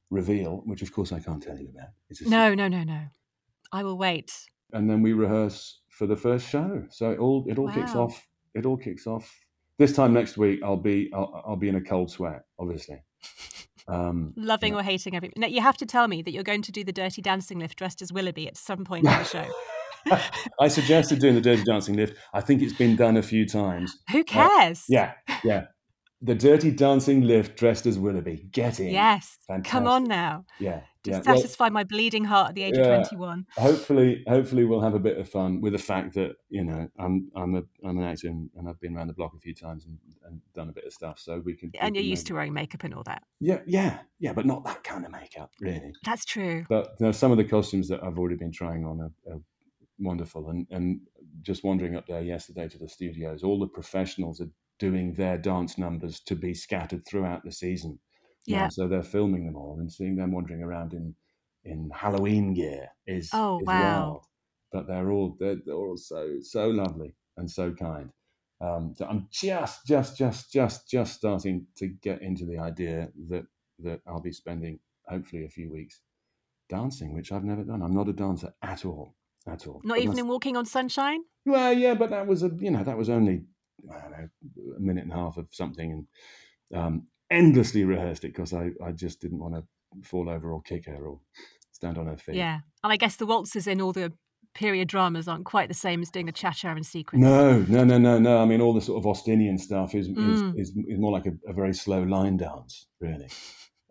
reveal, 0.10 0.62
which 0.66 0.82
of 0.82 0.92
course 0.92 1.12
I 1.12 1.20
can't 1.20 1.42
tell 1.42 1.58
you 1.58 1.70
about. 1.74 1.90
No, 2.22 2.54
no, 2.54 2.68
no, 2.68 2.84
no. 2.84 3.02
I 3.72 3.84
will 3.84 3.98
wait. 3.98 4.32
and 4.74 4.90
then 4.90 5.02
we 5.02 5.14
rehearse 5.14 5.82
for 5.90 6.08
the 6.08 6.16
first 6.16 6.48
show. 6.48 6.84
So 6.92 7.12
it 7.12 7.20
all 7.20 7.46
it 7.48 7.58
all 7.58 7.72
kicks 7.72 7.96
off. 7.96 8.28
It 8.54 8.66
all 8.66 8.78
kicks 8.78 9.08
off 9.08 9.34
this 9.80 9.94
time 9.94 10.14
next 10.14 10.38
week. 10.38 10.62
I'll 10.64 10.78
be 10.78 11.12
I'll, 11.14 11.44
I'll 11.48 11.56
be 11.56 11.70
in 11.70 11.76
a 11.76 11.82
cold 11.82 12.12
sweat, 12.12 12.44
obviously. 12.60 13.02
Um, 13.88 14.34
Loving 14.36 14.74
yeah. 14.74 14.80
or 14.80 14.82
hating 14.82 15.16
every. 15.16 15.32
Now, 15.38 15.46
you 15.46 15.62
have 15.62 15.78
to 15.78 15.86
tell 15.86 16.08
me 16.08 16.24
that 16.24 16.32
you're 16.32 16.42
going 16.44 16.64
to 16.64 16.72
do 16.72 16.84
the 16.84 16.92
dirty 16.92 17.22
dancing 17.22 17.60
lift 17.60 17.78
dressed 17.78 18.02
as 18.02 18.12
Willoughby 18.12 18.48
at 18.48 18.58
some 18.58 18.84
point 18.84 19.06
in 19.06 19.12
the 19.12 19.24
show. 19.36 19.46
I 20.60 20.70
suggested 20.70 21.20
doing 21.20 21.36
the 21.36 21.42
Dirty 21.42 21.64
Dancing 21.64 21.96
lift. 21.96 22.18
I 22.34 22.42
think 22.42 22.64
it's 22.64 22.74
been 22.74 22.96
done 22.96 23.16
a 23.16 23.22
few 23.22 23.46
times. 23.48 23.96
Who 24.12 24.24
cares? 24.24 24.86
Yeah, 24.90 25.14
yeah. 25.44 25.66
The 26.26 26.34
Dirty 26.34 26.72
Dancing 26.72 27.22
lift 27.22 27.56
dressed 27.56 27.86
as 27.86 28.00
Willoughby. 28.00 28.48
Get 28.52 28.80
in. 28.80 28.90
Yes. 28.90 29.38
Fantastic. 29.48 29.72
Come 29.72 29.88
on 29.88 30.06
now. 30.06 30.46
Yeah, 30.60 30.82
To 31.04 31.12
yeah. 31.12 31.22
Well, 31.24 31.36
satisfy 31.38 31.70
my 31.70 31.84
bleeding 31.84 32.26
heart 32.26 32.50
at 32.50 32.56
the 32.56 32.64
age 32.64 32.76
Yeah. 32.76 33.02
of 33.02 33.10
21. 33.10 33.46
hopefully, 33.56 34.24
hopefully 34.28 34.66
we'll 34.66 34.82
have 34.82 34.96
a 34.96 35.00
bit 35.00 35.20
of 35.20 35.30
fun 35.30 35.62
with 35.62 35.74
the 35.74 35.80
fact 35.80 36.16
that 36.16 36.32
you 36.50 36.64
know 36.64 36.90
I'm 36.98 37.30
I'm 37.36 37.54
a 37.56 37.64
I'm 37.88 38.00
an 38.00 38.04
actor 38.06 38.28
and, 38.30 38.50
and 38.56 38.68
I've 38.68 38.80
been 38.80 38.96
around 38.98 39.08
the 39.08 39.14
block 39.14 39.34
a 39.36 39.40
few 39.40 39.54
times 39.54 39.86
and, 39.86 40.00
and 40.26 40.42
done 40.56 40.70
a 40.70 40.74
bit 40.74 40.86
of 40.86 40.94
stuff, 40.94 41.20
so 41.20 41.40
we 41.46 41.54
can. 41.56 41.70
we 41.74 41.80
And 41.80 41.96
you're 41.96 42.02
can 42.02 42.10
used 42.10 42.26
to 42.28 42.34
wearing 42.34 42.54
makeup 42.54 42.84
and 42.84 42.96
all 42.96 43.04
that. 43.04 43.22
Yeah, 43.40 43.60
yeah, 43.68 44.00
yeah, 44.20 44.34
but 44.34 44.48
not 44.48 44.66
that 44.66 44.84
kind 44.84 45.06
of 45.06 45.12
makeup, 45.12 45.52
really. 45.62 45.94
That's 46.04 46.26
true. 46.26 46.66
But 46.68 46.96
you 47.00 47.06
know, 47.06 47.12
some 47.12 47.32
of 47.32 47.38
the 47.38 47.44
costumes 47.46 47.88
that 47.90 48.04
I've 48.04 48.18
already 48.18 48.38
been 48.38 48.52
trying 48.52 48.84
on 48.84 49.00
are, 49.00 49.32
are 49.32 49.40
wonderful, 50.00 50.50
and 50.50 50.66
and 50.72 51.02
just 51.44 51.64
wandering 51.64 51.96
up 51.96 52.08
there 52.08 52.22
yesterday 52.22 52.68
to 52.68 52.80
the 52.80 52.90
studios, 52.90 53.44
all 53.44 53.60
the 53.60 53.68
professionals 53.68 54.42
are 54.42 54.50
doing 54.80 55.14
their 55.14 55.38
dance 55.38 55.78
numbers 55.78 56.20
to 56.22 56.36
be 56.36 56.54
scattered 56.54 57.06
throughout 57.08 57.44
the 57.44 57.52
season. 57.52 58.00
Yeah. 58.46 58.68
so 58.70 58.88
they're 58.88 59.04
filming 59.04 59.46
them 59.46 59.56
all 59.56 59.78
and 59.80 59.92
seeing 59.92 60.16
them 60.18 60.32
wandering 60.32 60.62
around 60.62 60.94
in 60.94 61.16
in 61.64 61.90
Halloween 61.92 62.54
gear 62.54 62.90
is 63.08 63.32
Oh, 63.34 63.58
is 63.60 63.68
wow. 63.68 64.08
wild. 64.12 64.26
But 64.72 64.88
they're 64.88 65.12
all 65.12 65.36
they're, 65.40 65.58
they're 65.66 65.76
all 65.76 65.98
so 65.98 66.40
so 66.42 66.70
lovely 66.70 67.16
and 67.38 67.50
so 67.50 67.74
kind. 67.74 68.12
Um, 68.62 68.94
so 68.98 69.06
I'm 69.06 69.28
just 69.32 69.86
just 69.88 70.18
just 70.18 70.52
just 70.52 70.90
just 70.90 71.16
starting 71.16 71.68
to 71.78 71.88
get 71.88 72.22
into 72.22 72.46
the 72.46 72.58
idea 72.60 73.10
that 73.30 73.46
that 73.80 74.02
I'll 74.08 74.22
be 74.22 74.32
spending 74.32 74.80
hopefully 75.08 75.46
a 75.46 75.50
few 75.50 75.72
weeks 75.72 76.02
dancing, 76.70 77.14
which 77.14 77.32
I've 77.32 77.44
never 77.44 77.64
done. 77.64 77.82
I'm 77.82 77.94
not 77.94 78.10
a 78.10 78.14
dancer 78.14 78.54
at 78.62 78.86
all, 78.86 79.16
at 79.48 79.68
all. 79.68 79.82
Not 79.84 79.96
But 79.98 80.04
even 80.04 80.20
in 80.20 80.28
Walking 80.28 80.58
on 80.58 80.66
Sunshine? 80.66 81.22
well, 81.46 81.74
yeah, 81.74 81.94
but 81.96 82.10
that 82.10 82.28
was 82.28 82.44
a 82.44 82.50
you 82.60 82.72
know 82.72 82.84
that 82.84 82.98
was 82.98 83.10
only 83.10 83.46
know 83.84 84.30
a 84.78 84.80
minute 84.80 85.04
and 85.04 85.14
a 85.14 85.16
half 85.16 85.38
of 85.38 85.48
something, 85.52 86.06
and 86.72 86.80
um, 86.80 87.08
endlessly 87.30 87.84
rehearsed 87.84 88.24
it 88.24 88.34
because 88.34 88.54
I 88.54 88.72
I 88.84 88.92
just 88.92 89.22
didn't 89.22 89.40
want 89.40 89.56
to 89.56 89.64
fall 90.04 90.30
over 90.30 90.52
or 90.52 90.62
kick 90.62 90.86
her 90.88 91.06
or 91.08 91.20
stand 91.72 91.98
on 91.98 92.08
her 92.08 92.18
feet. 92.18 92.36
Yeah. 92.36 92.60
And 92.84 92.94
I 92.94 92.98
guess 92.98 93.16
the 93.16 93.26
waltzes 93.26 93.68
in 93.68 93.82
all 93.82 93.94
the 93.94 94.14
period 94.54 94.88
dramas 94.88 95.28
aren't 95.28 95.46
quite 95.46 95.68
the 95.68 95.74
same 95.74 96.02
as 96.02 96.10
doing 96.10 96.30
a 96.30 96.32
cha-cha 96.32 96.72
in 96.72 96.84
sequence. 96.84 97.22
No, 97.22 97.60
no, 97.68 97.84
no, 97.84 97.98
no, 97.98 98.18
no. 98.18 98.42
I 98.42 98.46
mean, 98.46 98.62
all 98.62 98.74
the 98.74 98.82
sort 98.82 99.00
of 99.00 99.06
Austenian 99.06 99.58
stuff 99.60 99.94
is 99.94 100.08
Mm. 100.10 100.58
is, 100.58 100.70
is, 100.70 100.78
is 100.88 101.00
more 101.00 101.12
like 101.12 101.26
a, 101.26 101.34
a 101.48 101.54
very 101.54 101.74
slow 101.74 102.04
line 102.04 102.38
dance, 102.38 102.88
really. 103.00 103.28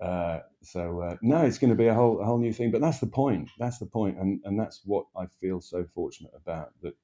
Uh, 0.00 0.40
so 0.62 1.00
uh, 1.00 1.16
no, 1.22 1.44
it's 1.44 1.58
going 1.58 1.70
to 1.70 1.76
be 1.76 1.86
a 1.86 1.94
whole 1.94 2.20
a 2.20 2.24
whole 2.24 2.38
new 2.38 2.52
thing. 2.52 2.70
But 2.70 2.80
that's 2.80 2.98
the 2.98 3.06
point. 3.06 3.48
That's 3.58 3.78
the 3.78 3.86
point, 3.86 4.18
and 4.18 4.40
and 4.44 4.58
that's 4.58 4.80
what 4.84 5.06
I 5.16 5.26
feel 5.40 5.60
so 5.60 5.84
fortunate 5.94 6.32
about 6.34 6.72
that 6.82 6.94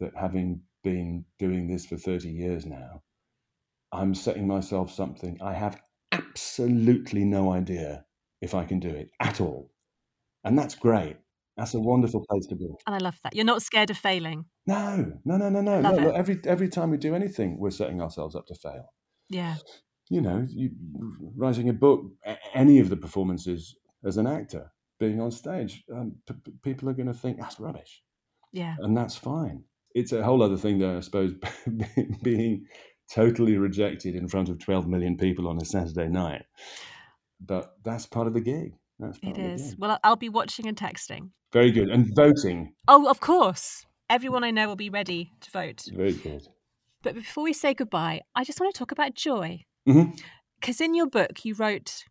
that 0.00 0.12
having 0.14 0.62
been 0.82 1.24
doing 1.38 1.66
this 1.68 1.86
for 1.86 1.96
thirty 1.96 2.30
years 2.30 2.66
now, 2.66 3.02
I'm 3.92 4.14
setting 4.14 4.46
myself 4.46 4.92
something. 4.92 5.38
I 5.42 5.52
have 5.54 5.80
absolutely 6.12 7.24
no 7.24 7.52
idea 7.52 8.04
if 8.40 8.54
I 8.54 8.64
can 8.64 8.78
do 8.80 8.88
it 8.88 9.10
at 9.20 9.40
all, 9.40 9.72
and 10.44 10.58
that's 10.58 10.74
great. 10.74 11.16
That's 11.56 11.74
a 11.74 11.80
wonderful 11.80 12.24
place 12.30 12.46
to 12.46 12.54
be. 12.54 12.66
And 12.86 12.94
I 12.94 12.98
love 12.98 13.18
that. 13.24 13.34
You're 13.34 13.44
not 13.44 13.62
scared 13.62 13.90
of 13.90 13.98
failing. 13.98 14.44
No, 14.66 15.12
no, 15.24 15.36
no, 15.36 15.48
no, 15.48 15.60
no. 15.60 15.80
Love 15.80 15.96
no 15.96 15.98
it. 15.98 16.04
look, 16.04 16.14
every 16.14 16.40
every 16.44 16.68
time 16.68 16.90
we 16.90 16.96
do 16.98 17.14
anything, 17.14 17.58
we're 17.58 17.70
setting 17.70 18.00
ourselves 18.00 18.36
up 18.36 18.46
to 18.46 18.54
fail. 18.54 18.92
Yeah. 19.28 19.56
You 20.10 20.20
know, 20.22 20.46
you, 20.48 20.70
writing 21.36 21.68
a 21.68 21.72
book, 21.72 22.02
any 22.54 22.78
of 22.78 22.88
the 22.88 22.96
performances 22.96 23.76
as 24.04 24.16
an 24.16 24.26
actor, 24.26 24.72
being 24.98 25.20
on 25.20 25.30
stage, 25.30 25.84
um, 25.94 26.14
p- 26.26 26.52
people 26.62 26.88
are 26.88 26.94
going 26.94 27.08
to 27.08 27.12
think 27.14 27.38
that's 27.38 27.60
rubbish, 27.60 28.02
Yeah. 28.52 28.76
and 28.78 28.96
that's 28.96 29.16
fine. 29.16 29.64
It's 29.98 30.12
a 30.12 30.22
whole 30.22 30.42
other 30.42 30.56
thing, 30.56 30.78
though. 30.78 30.96
I 30.96 31.00
suppose 31.00 31.32
being 32.22 32.66
totally 33.12 33.56
rejected 33.56 34.14
in 34.14 34.28
front 34.28 34.48
of 34.48 34.58
twelve 34.58 34.86
million 34.86 35.16
people 35.16 35.48
on 35.48 35.58
a 35.60 35.64
Saturday 35.64 36.08
night, 36.08 36.42
but 37.40 37.74
that's 37.84 38.06
part 38.06 38.26
of 38.26 38.34
the 38.34 38.40
gig. 38.40 38.74
That's 38.98 39.18
part 39.18 39.36
It 39.38 39.40
of 39.52 39.58
the 39.58 39.64
gig. 39.70 39.74
Well, 39.78 39.98
I'll 40.04 40.16
be 40.16 40.28
watching 40.28 40.66
and 40.66 40.76
texting. 40.76 41.30
Very 41.52 41.70
good, 41.72 41.88
and 41.88 42.06
voting. 42.14 42.74
Oh, 42.86 43.08
of 43.08 43.20
course. 43.20 43.84
Everyone 44.10 44.42
I 44.42 44.50
know 44.50 44.68
will 44.68 44.76
be 44.76 44.88
ready 44.90 45.32
to 45.42 45.50
vote. 45.50 45.82
Very 45.94 46.14
good. 46.14 46.48
But 47.02 47.14
before 47.14 47.44
we 47.44 47.52
say 47.52 47.74
goodbye, 47.74 48.22
I 48.34 48.42
just 48.44 48.58
want 48.58 48.74
to 48.74 48.78
talk 48.78 48.90
about 48.90 49.14
joy. 49.14 49.64
Because 49.84 50.80
in 50.80 50.94
your 50.94 51.06
book, 51.06 51.44
you 51.44 51.54
wrote, 51.54 52.04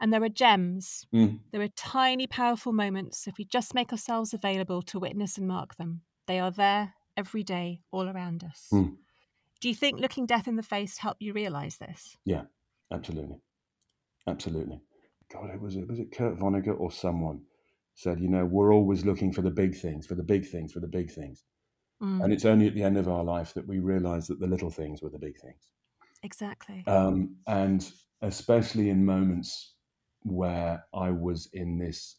and 0.00 0.12
there 0.12 0.22
are 0.22 0.28
gems, 0.30 1.06
Mm. 1.14 1.40
there 1.52 1.60
are 1.60 1.68
tiny, 1.76 2.26
powerful 2.26 2.72
moments 2.72 3.26
if 3.28 3.34
we 3.38 3.44
just 3.44 3.74
make 3.74 3.92
ourselves 3.92 4.32
available 4.34 4.80
to 4.82 4.98
witness 4.98 5.36
and 5.38 5.46
mark 5.46 5.76
them. 5.76 6.00
They 6.26 6.40
are 6.40 6.50
there 6.50 6.94
every 7.16 7.42
day, 7.42 7.80
all 7.90 8.08
around 8.08 8.44
us. 8.44 8.68
Mm. 8.72 8.96
Do 9.60 9.68
you 9.68 9.74
think 9.74 10.00
looking 10.00 10.26
death 10.26 10.48
in 10.48 10.56
the 10.56 10.62
face 10.62 10.98
helped 10.98 11.22
you 11.22 11.32
realize 11.32 11.76
this? 11.78 12.16
Yeah, 12.24 12.44
absolutely, 12.92 13.36
absolutely. 14.26 14.80
God, 15.32 15.50
it 15.50 15.60
was 15.60 15.76
it 15.76 15.88
was 15.88 15.98
it 15.98 16.12
Kurt 16.12 16.38
Vonnegut 16.38 16.78
or 16.80 16.90
someone 16.92 17.42
said, 17.94 18.20
you 18.20 18.28
know, 18.28 18.44
we're 18.44 18.72
always 18.74 19.04
looking 19.04 19.32
for 19.32 19.42
the 19.42 19.50
big 19.50 19.76
things, 19.76 20.06
for 20.06 20.14
the 20.14 20.22
big 20.22 20.46
things, 20.46 20.72
for 20.72 20.80
the 20.80 20.88
big 20.88 21.10
things, 21.10 21.44
Mm, 22.02 22.24
and 22.24 22.32
it's 22.32 22.44
only 22.44 22.66
at 22.66 22.74
the 22.74 22.82
end 22.82 22.96
of 22.98 23.08
our 23.08 23.22
life 23.22 23.54
that 23.54 23.66
we 23.66 23.78
realise 23.78 24.26
that 24.26 24.40
the 24.40 24.46
little 24.46 24.70
things 24.70 25.02
were 25.02 25.10
the 25.10 25.18
big 25.18 25.38
things. 25.40 25.70
exactly. 26.22 26.82
Um, 26.86 27.36
and 27.46 27.90
especially 28.22 28.90
in 28.90 29.04
moments 29.04 29.74
where 30.22 30.84
I 30.92 31.10
was 31.10 31.48
in 31.52 31.78
this 31.78 32.16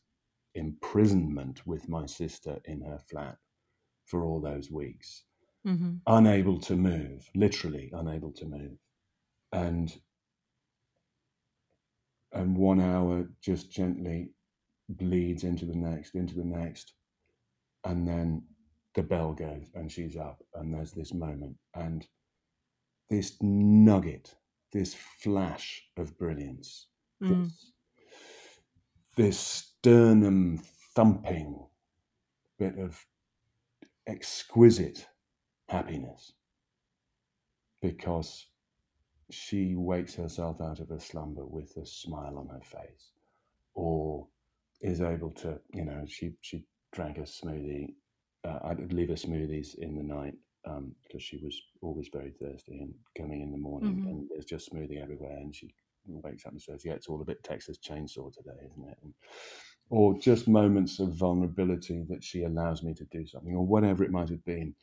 imprisonment 0.55 1.65
with 1.67 1.89
my 1.89 2.05
sister 2.05 2.59
in 2.65 2.81
her 2.81 2.97
flat 3.09 3.37
for 4.05 4.23
all 4.25 4.41
those 4.41 4.71
weeks, 4.71 5.23
hmm 5.65 5.95
unable 6.07 6.59
to 6.61 6.75
move, 6.75 7.29
literally 7.35 7.91
unable 7.93 8.31
to 8.33 8.45
move. 8.45 8.77
And 9.53 9.93
and 12.33 12.57
one 12.57 12.81
hour 12.81 13.29
just 13.41 13.71
gently 13.71 14.31
bleeds 14.89 15.43
into 15.43 15.65
the 15.65 15.75
next, 15.75 16.15
into 16.15 16.35
the 16.35 16.43
next, 16.45 16.93
and 17.85 18.07
then 18.07 18.47
the 18.95 19.03
bell 19.03 19.33
goes 19.33 19.69
and 19.75 19.91
she's 19.91 20.17
up, 20.17 20.43
and 20.55 20.73
there's 20.73 20.91
this 20.93 21.13
moment 21.13 21.57
and 21.75 22.07
this 23.09 23.37
nugget, 23.41 24.35
this 24.71 24.93
flash 24.95 25.83
of 25.97 26.17
brilliance, 26.17 26.87
Mm. 27.21 27.29
this, 27.29 27.71
this 29.17 29.39
sternum 29.39 30.57
thumping 30.95 31.67
bit 32.59 32.77
of 32.79 33.05
exquisite 34.07 35.07
happiness 35.69 36.33
because 37.81 38.47
she 39.29 39.75
wakes 39.75 40.15
herself 40.15 40.61
out 40.61 40.79
of 40.79 40.89
her 40.89 40.99
slumber 40.99 41.45
with 41.45 41.75
a 41.77 41.85
smile 41.85 42.37
on 42.37 42.47
her 42.47 42.61
face 42.61 43.11
or 43.73 44.27
is 44.81 45.01
able 45.01 45.31
to 45.31 45.59
you 45.73 45.83
know 45.85 46.03
she 46.07 46.33
she 46.41 46.63
drank 46.91 47.17
a 47.17 47.21
smoothie 47.21 47.93
uh, 48.45 48.59
i'd 48.65 48.91
leave 48.93 49.09
her 49.09 49.15
smoothies 49.15 49.75
in 49.75 49.95
the 49.95 50.03
night 50.03 50.35
um, 50.65 50.93
because 51.03 51.23
she 51.23 51.37
was 51.37 51.59
always 51.81 52.09
very 52.13 52.31
thirsty 52.31 52.79
and 52.79 52.93
coming 53.17 53.41
in 53.41 53.51
the 53.51 53.57
morning 53.57 54.01
Mhm. 54.01 54.09
and 54.09 54.29
there's 54.29 54.45
just 54.45 54.71
smoothie 54.71 55.01
everywhere 55.01 55.37
and 55.37 55.55
she 55.55 55.73
wakes 56.05 56.45
up 56.45 56.51
and 56.51 56.61
says 56.61 56.83
yeah 56.85 56.93
it's 56.93 57.07
all 57.07 57.21
a 57.21 57.25
bit 57.25 57.43
texas 57.43 57.77
chainsaw 57.79 58.31
today 58.33 58.59
isn't 58.65 58.89
it 58.89 58.97
and, 59.03 59.13
or 59.89 60.17
just 60.17 60.47
moments 60.47 60.99
of 60.99 61.13
vulnerability 61.13 62.03
that 62.09 62.23
she 62.23 62.43
allows 62.43 62.83
me 62.83 62.93
to 62.93 63.05
do 63.05 63.25
something 63.27 63.55
or 63.55 63.65
whatever 63.65 64.03
it 64.03 64.11
might 64.11 64.29
have 64.29 64.43
been 64.45 64.73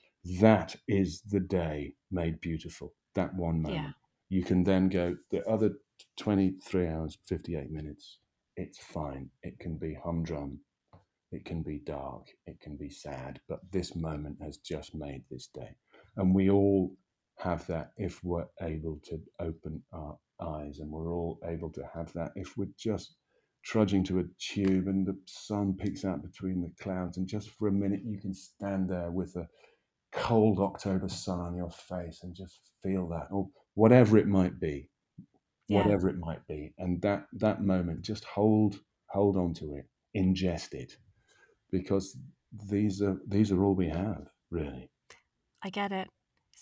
that 0.41 0.77
is 0.89 1.23
the 1.23 1.41
day 1.41 1.95
made 2.11 2.41
beautiful 2.41 2.95
that 3.15 3.35
one 3.35 3.63
moment. 3.63 3.83
Yeah. 3.83 3.93
you 4.29 4.45
can 4.45 4.63
then 4.65 4.89
go 4.89 5.17
the 5.31 5.45
other 5.49 5.73
23 6.19 6.89
hours 6.89 7.19
58 7.27 7.71
minutes 7.71 8.19
it's 8.57 8.79
fine. 8.79 9.31
It 9.43 9.59
can 9.59 9.77
be 9.77 9.95
humdrum 9.95 10.61
it 11.33 11.45
can 11.45 11.63
be 11.63 11.79
dark 11.79 12.27
it 12.47 12.61
can 12.61 12.77
be 12.77 12.91
sad 12.91 13.41
but 13.49 13.61
this 13.71 13.95
moment 13.95 14.37
has 14.43 14.59
just 14.59 14.95
made 14.95 15.23
this 15.31 15.49
day. 15.49 15.71
And 16.17 16.35
we 16.35 16.51
all 16.51 16.93
have 17.39 17.67
that 17.69 17.93
if 17.97 18.23
we're 18.23 18.49
able 18.61 19.01
to 19.05 19.21
open 19.41 19.83
our 19.93 20.19
eyes 20.43 20.81
and 20.81 20.91
we're 20.91 21.13
all 21.13 21.39
able 21.47 21.71
to 21.71 21.89
have 21.95 22.13
that 22.13 22.33
if 22.37 22.57
we're 22.57 22.69
just 22.77 23.15
trudging 23.63 24.05
to 24.05 24.21
a 24.21 24.25
tube 24.39 24.87
and 24.89 25.07
the 25.07 25.17
sun 25.27 25.75
peeks 25.75 26.05
out 26.05 26.23
between 26.23 26.61
the 26.63 26.73
clouds 26.83 27.17
and 27.19 27.27
just 27.29 27.51
for 27.51 27.69
a 27.69 27.73
minute 27.73 28.01
you 28.05 28.19
can 28.19 28.33
stand 28.35 28.89
there 28.89 29.11
with 29.11 29.37
a 29.37 29.47
cold 30.13 30.59
october 30.59 31.09
sun 31.09 31.41
on 31.41 31.55
your 31.55 31.71
face 31.71 32.21
and 32.23 32.35
just 32.35 32.61
feel 32.83 33.09
that 33.09 33.29
or 33.31 33.49
whatever 33.75 34.19
it 34.19 34.27
might 34.27 34.59
be 34.61 34.89
Yeah. 35.69 35.83
whatever 35.83 36.09
it 36.09 36.19
might 36.19 36.47
be 36.49 36.73
and 36.79 37.01
that 37.03 37.27
that 37.35 37.63
moment 37.63 38.03
just 38.03 38.25
hold 38.25 38.81
hold 39.09 39.37
on 39.37 39.55
to 39.55 39.75
it 39.77 39.87
ingest 40.17 40.73
it 40.75 40.97
because 41.71 42.17
these 42.71 43.03
are 43.03 43.19
these 43.29 43.53
are 43.53 43.63
all 43.65 43.75
we 43.75 43.89
have 43.89 44.27
really 44.51 44.91
I 45.63 45.71
get 45.71 45.93
it. 45.93 46.09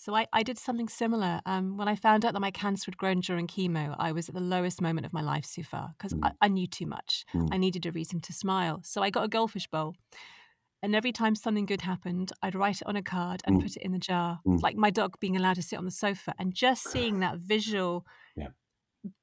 So 0.01 0.15
I, 0.15 0.27
I 0.31 0.43
did 0.43 0.57
something 0.57 0.87
similar. 0.87 1.41
Um, 1.45 1.75
when 1.75 1.89
I 1.89 1.95
found 1.95 2.23
out 2.23 2.31
that 2.31 2.39
my 2.39 2.51
cancer 2.51 2.85
had 2.89 2.95
grown 2.97 3.19
during 3.19 3.47
chemo, 3.47 3.93
I 3.99 4.13
was 4.13 4.29
at 4.29 4.35
the 4.35 4.39
lowest 4.55 4.81
moment 4.81 5.05
of 5.05 5.11
my 5.11 5.21
life 5.21 5.43
so 5.45 5.61
far 5.61 5.93
because 5.97 6.13
Mm. 6.13 6.25
I, 6.25 6.31
I 6.45 6.47
knew 6.47 6.67
too 6.67 6.85
much. 6.85 7.25
Mm. 7.35 7.49
I 7.51 7.57
needed 7.57 7.85
a 7.85 7.91
reason 7.91 8.21
to 8.21 8.31
smile. 8.33 8.79
So 8.85 9.03
I 9.03 9.09
got 9.09 9.25
a 9.25 9.27
goldfish 9.27 9.67
bowl. 9.67 9.95
And 10.81 10.95
every 10.95 11.11
time 11.11 11.35
something 11.35 11.65
good 11.65 11.81
happened, 11.81 12.31
I'd 12.41 12.55
write 12.55 12.77
it 12.81 12.87
on 12.87 12.95
a 12.95 13.03
card 13.03 13.41
and 13.43 13.57
Mm. 13.57 13.63
put 13.63 13.75
it 13.75 13.81
in 13.81 13.91
the 13.91 13.99
jar. 13.99 14.39
Mm. 14.47 14.61
Like 14.61 14.77
my 14.77 14.89
dog 14.89 15.19
being 15.19 15.35
allowed 15.35 15.55
to 15.55 15.61
sit 15.61 15.77
on 15.77 15.83
the 15.83 15.91
sofa. 15.91 16.33
And 16.39 16.53
just 16.53 16.83
seeing 16.83 17.19
that 17.19 17.37
visual 17.39 18.05
Yeah. 18.37 18.51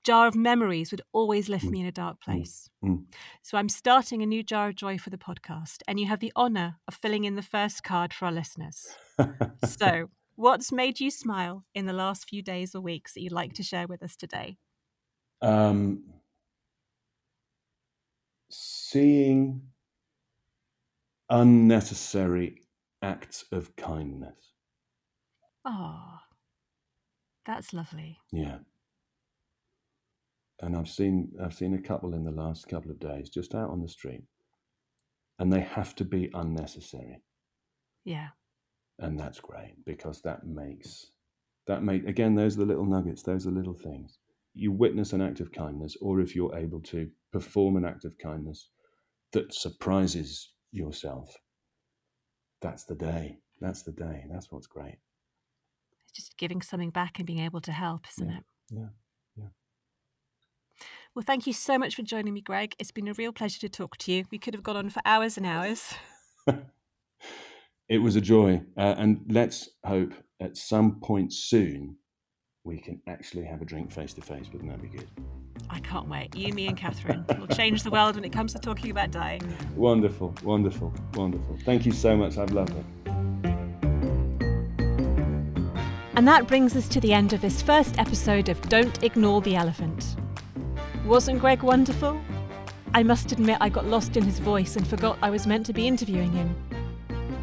jar 0.05 0.27
of 0.27 0.35
memories 0.35 0.91
would 0.91 1.01
always 1.13 1.49
lift 1.49 1.65
Mm. 1.65 1.71
me 1.71 1.81
in 1.81 1.87
a 1.87 1.93
dark 1.93 2.21
place. 2.21 2.69
Mm. 2.85 3.07
So 3.43 3.57
I'm 3.57 3.71
starting 3.71 4.23
a 4.23 4.27
new 4.27 4.43
jar 4.43 4.69
of 4.69 4.75
joy 4.77 4.99
for 4.99 5.09
the 5.09 5.17
podcast. 5.17 5.79
And 5.89 5.99
you 5.99 6.05
have 6.07 6.21
the 6.21 6.33
honor 6.37 6.77
of 6.87 6.95
filling 6.95 7.25
in 7.25 7.35
the 7.37 7.43
first 7.57 7.83
card 7.83 8.13
for 8.13 8.27
our 8.27 8.33
listeners. 8.33 8.95
So, 9.65 10.11
what's 10.37 10.73
made 10.73 11.01
you 11.01 11.11
smile 11.11 11.65
in 11.75 11.87
the 11.87 11.93
last 11.93 12.29
few 12.29 12.43
days 12.43 12.75
or 12.75 12.81
weeks 12.81 13.15
that 13.15 13.23
you'd 13.23 13.33
like 13.33 13.55
to 13.55 13.63
share 13.63 13.87
with 13.87 14.03
us 14.03 14.17
today? 14.17 14.59
um, 15.41 16.05
seeing 18.51 19.71
unnecessary 21.31 22.67
acts 23.01 23.45
of 23.53 23.77
kindness. 23.77 24.55
Oh, 25.67 26.23
that's 27.47 27.73
lovely. 27.73 28.19
Yeah. 28.33 28.61
And 30.61 30.77
I've 30.77 30.91
seen 30.91 31.35
I've 31.41 31.55
seen 31.55 31.73
a 31.73 31.81
couple 31.81 32.13
in 32.13 32.25
the 32.25 32.31
last 32.31 32.69
couple 32.69 32.91
of 32.91 32.99
days 32.99 33.31
just 33.31 33.55
out 33.55 33.71
on 33.71 33.81
the 33.81 33.89
street. 33.89 34.27
And 35.39 35.51
they 35.51 35.63
have 35.63 35.95
to 35.95 36.05
be 36.05 36.31
unnecessary. 36.35 37.23
Yeah. 38.05 38.31
And 38.99 39.19
that's 39.19 39.41
great 39.41 39.75
because 39.85 40.23
that 40.23 40.47
makes 40.47 41.07
that 41.67 41.83
make 41.83 42.07
again 42.07 42.35
those 42.35 42.57
are 42.57 42.61
the 42.61 42.67
little 42.67 42.87
nuggets, 42.87 43.23
those 43.23 43.47
are 43.47 43.51
the 43.51 43.57
little 43.57 43.75
things. 43.75 44.19
You 44.55 44.73
witness 44.73 45.13
an 45.13 45.21
act 45.21 45.41
of 45.41 45.53
kindness, 45.53 45.97
or 46.01 46.21
if 46.21 46.35
you're 46.35 46.57
able 46.57 46.81
to 46.83 47.11
perform 47.33 47.77
an 47.77 47.85
act 47.85 48.05
of 48.07 48.17
kindness 48.17 48.71
that 49.33 49.53
surprises 49.53 50.53
yourself, 50.73 51.37
that's 52.63 52.85
the 52.85 52.95
day. 52.95 53.39
That's 53.61 53.83
the 53.83 53.93
day. 53.93 54.25
That's 54.31 54.51
what's 54.51 54.67
great. 54.67 54.97
It's 56.03 56.13
just 56.13 56.39
giving 56.39 56.63
something 56.63 56.91
back 56.91 57.19
and 57.19 57.27
being 57.27 57.41
able 57.41 57.61
to 57.63 57.73
help, 57.73 58.07
isn't 58.17 58.31
yeah. 58.31 58.37
it? 58.37 58.45
Yeah. 58.71 58.89
Yeah. 59.37 59.49
Well, 61.15 61.25
thank 61.27 61.47
you 61.47 61.53
so 61.53 61.79
much 61.79 61.95
for 61.95 62.03
joining 62.03 62.35
me, 62.35 62.41
Greg. 62.41 62.75
It's 62.79 62.91
been 62.91 63.09
a 63.09 63.15
real 63.15 63.33
pleasure 63.33 63.61
to 63.61 63.69
talk 63.69 63.97
to 63.99 64.13
you. 64.13 64.25
We 64.31 64.39
could 64.39 64.55
have 64.55 64.63
gone 64.63 64.77
on 64.77 64.91
for 64.91 65.03
hours 65.05 65.37
and 65.37 65.47
hours. 65.47 65.95
it 67.89 67.99
was 67.99 68.17
a 68.17 68.21
joy. 68.21 68.63
Uh, 68.77 68.95
and 68.99 69.21
let's 69.29 69.69
hope 69.85 70.13
at 70.41 70.57
some 70.57 71.01
point 71.01 71.33
soon 71.33 71.97
we 72.65 72.79
can 72.79 73.01
actually 73.07 73.45
have 73.45 73.63
a 73.63 73.65
drink 73.65 73.93
face 73.93 74.13
to 74.15 74.21
face. 74.21 74.47
Wouldn't 74.53 74.71
that 74.71 74.83
be 74.83 74.89
good? 74.89 75.09
I 75.71 75.79
can't 75.81 76.09
wait. 76.09 76.35
You, 76.35 76.53
me, 76.53 76.67
and 76.67 76.77
Kathryn 76.77 77.39
will 77.39 77.47
change 77.47 77.83
the 77.83 77.91
world 77.91 78.17
when 78.17 78.25
it 78.25 78.33
comes 78.33 78.53
to 78.53 78.59
talking 78.59 78.91
about 78.91 79.13
dying. 79.13 79.41
Wonderful, 79.77 80.35
wonderful, 80.43 80.93
wonderful. 81.15 81.57
Thank 81.65 81.87
you 81.87 81.93
so 81.93 82.17
much. 82.17 82.39
I've 82.39 82.53
loved 82.53 82.75
it. 82.77 82.85
And 86.17 86.27
that 86.27 86.49
brings 86.49 86.75
us 86.75 86.89
to 86.89 87.01
the 87.01 87.13
end 87.13 87.35
of 87.35 87.41
this 87.41 87.63
first 87.63 87.99
episode 87.99 88.49
of 88.49 88.61
Don't 88.63 89.03
Ignore 89.03 89.43
the 89.43 89.55
Elephant. 89.55 90.17
Wasn't 91.05 91.39
Greg 91.39 91.63
wonderful? 91.63 92.21
I 92.95 93.03
must 93.03 93.33
admit, 93.33 93.59
I 93.61 93.69
got 93.69 93.85
lost 93.85 94.17
in 94.17 94.25
his 94.25 94.39
voice 94.39 94.77
and 94.77 94.87
forgot 94.87 95.19
I 95.23 95.31
was 95.31 95.47
meant 95.47 95.67
to 95.67 95.73
be 95.73 95.87
interviewing 95.87 96.33
him. 96.33 96.57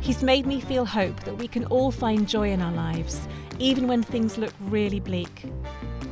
He's 0.04 0.22
made 0.22 0.46
me 0.46 0.60
feel 0.60 0.84
hope 0.84 1.18
that 1.22 1.38
we 1.38 1.48
can 1.48 1.64
all 1.68 1.90
find 1.90 2.28
joy 2.28 2.52
in 2.52 2.62
our 2.62 2.74
lives, 2.74 3.26
even 3.58 3.88
when 3.88 4.04
things 4.04 4.38
look 4.38 4.52
really 4.64 5.00
bleak. 5.00 5.46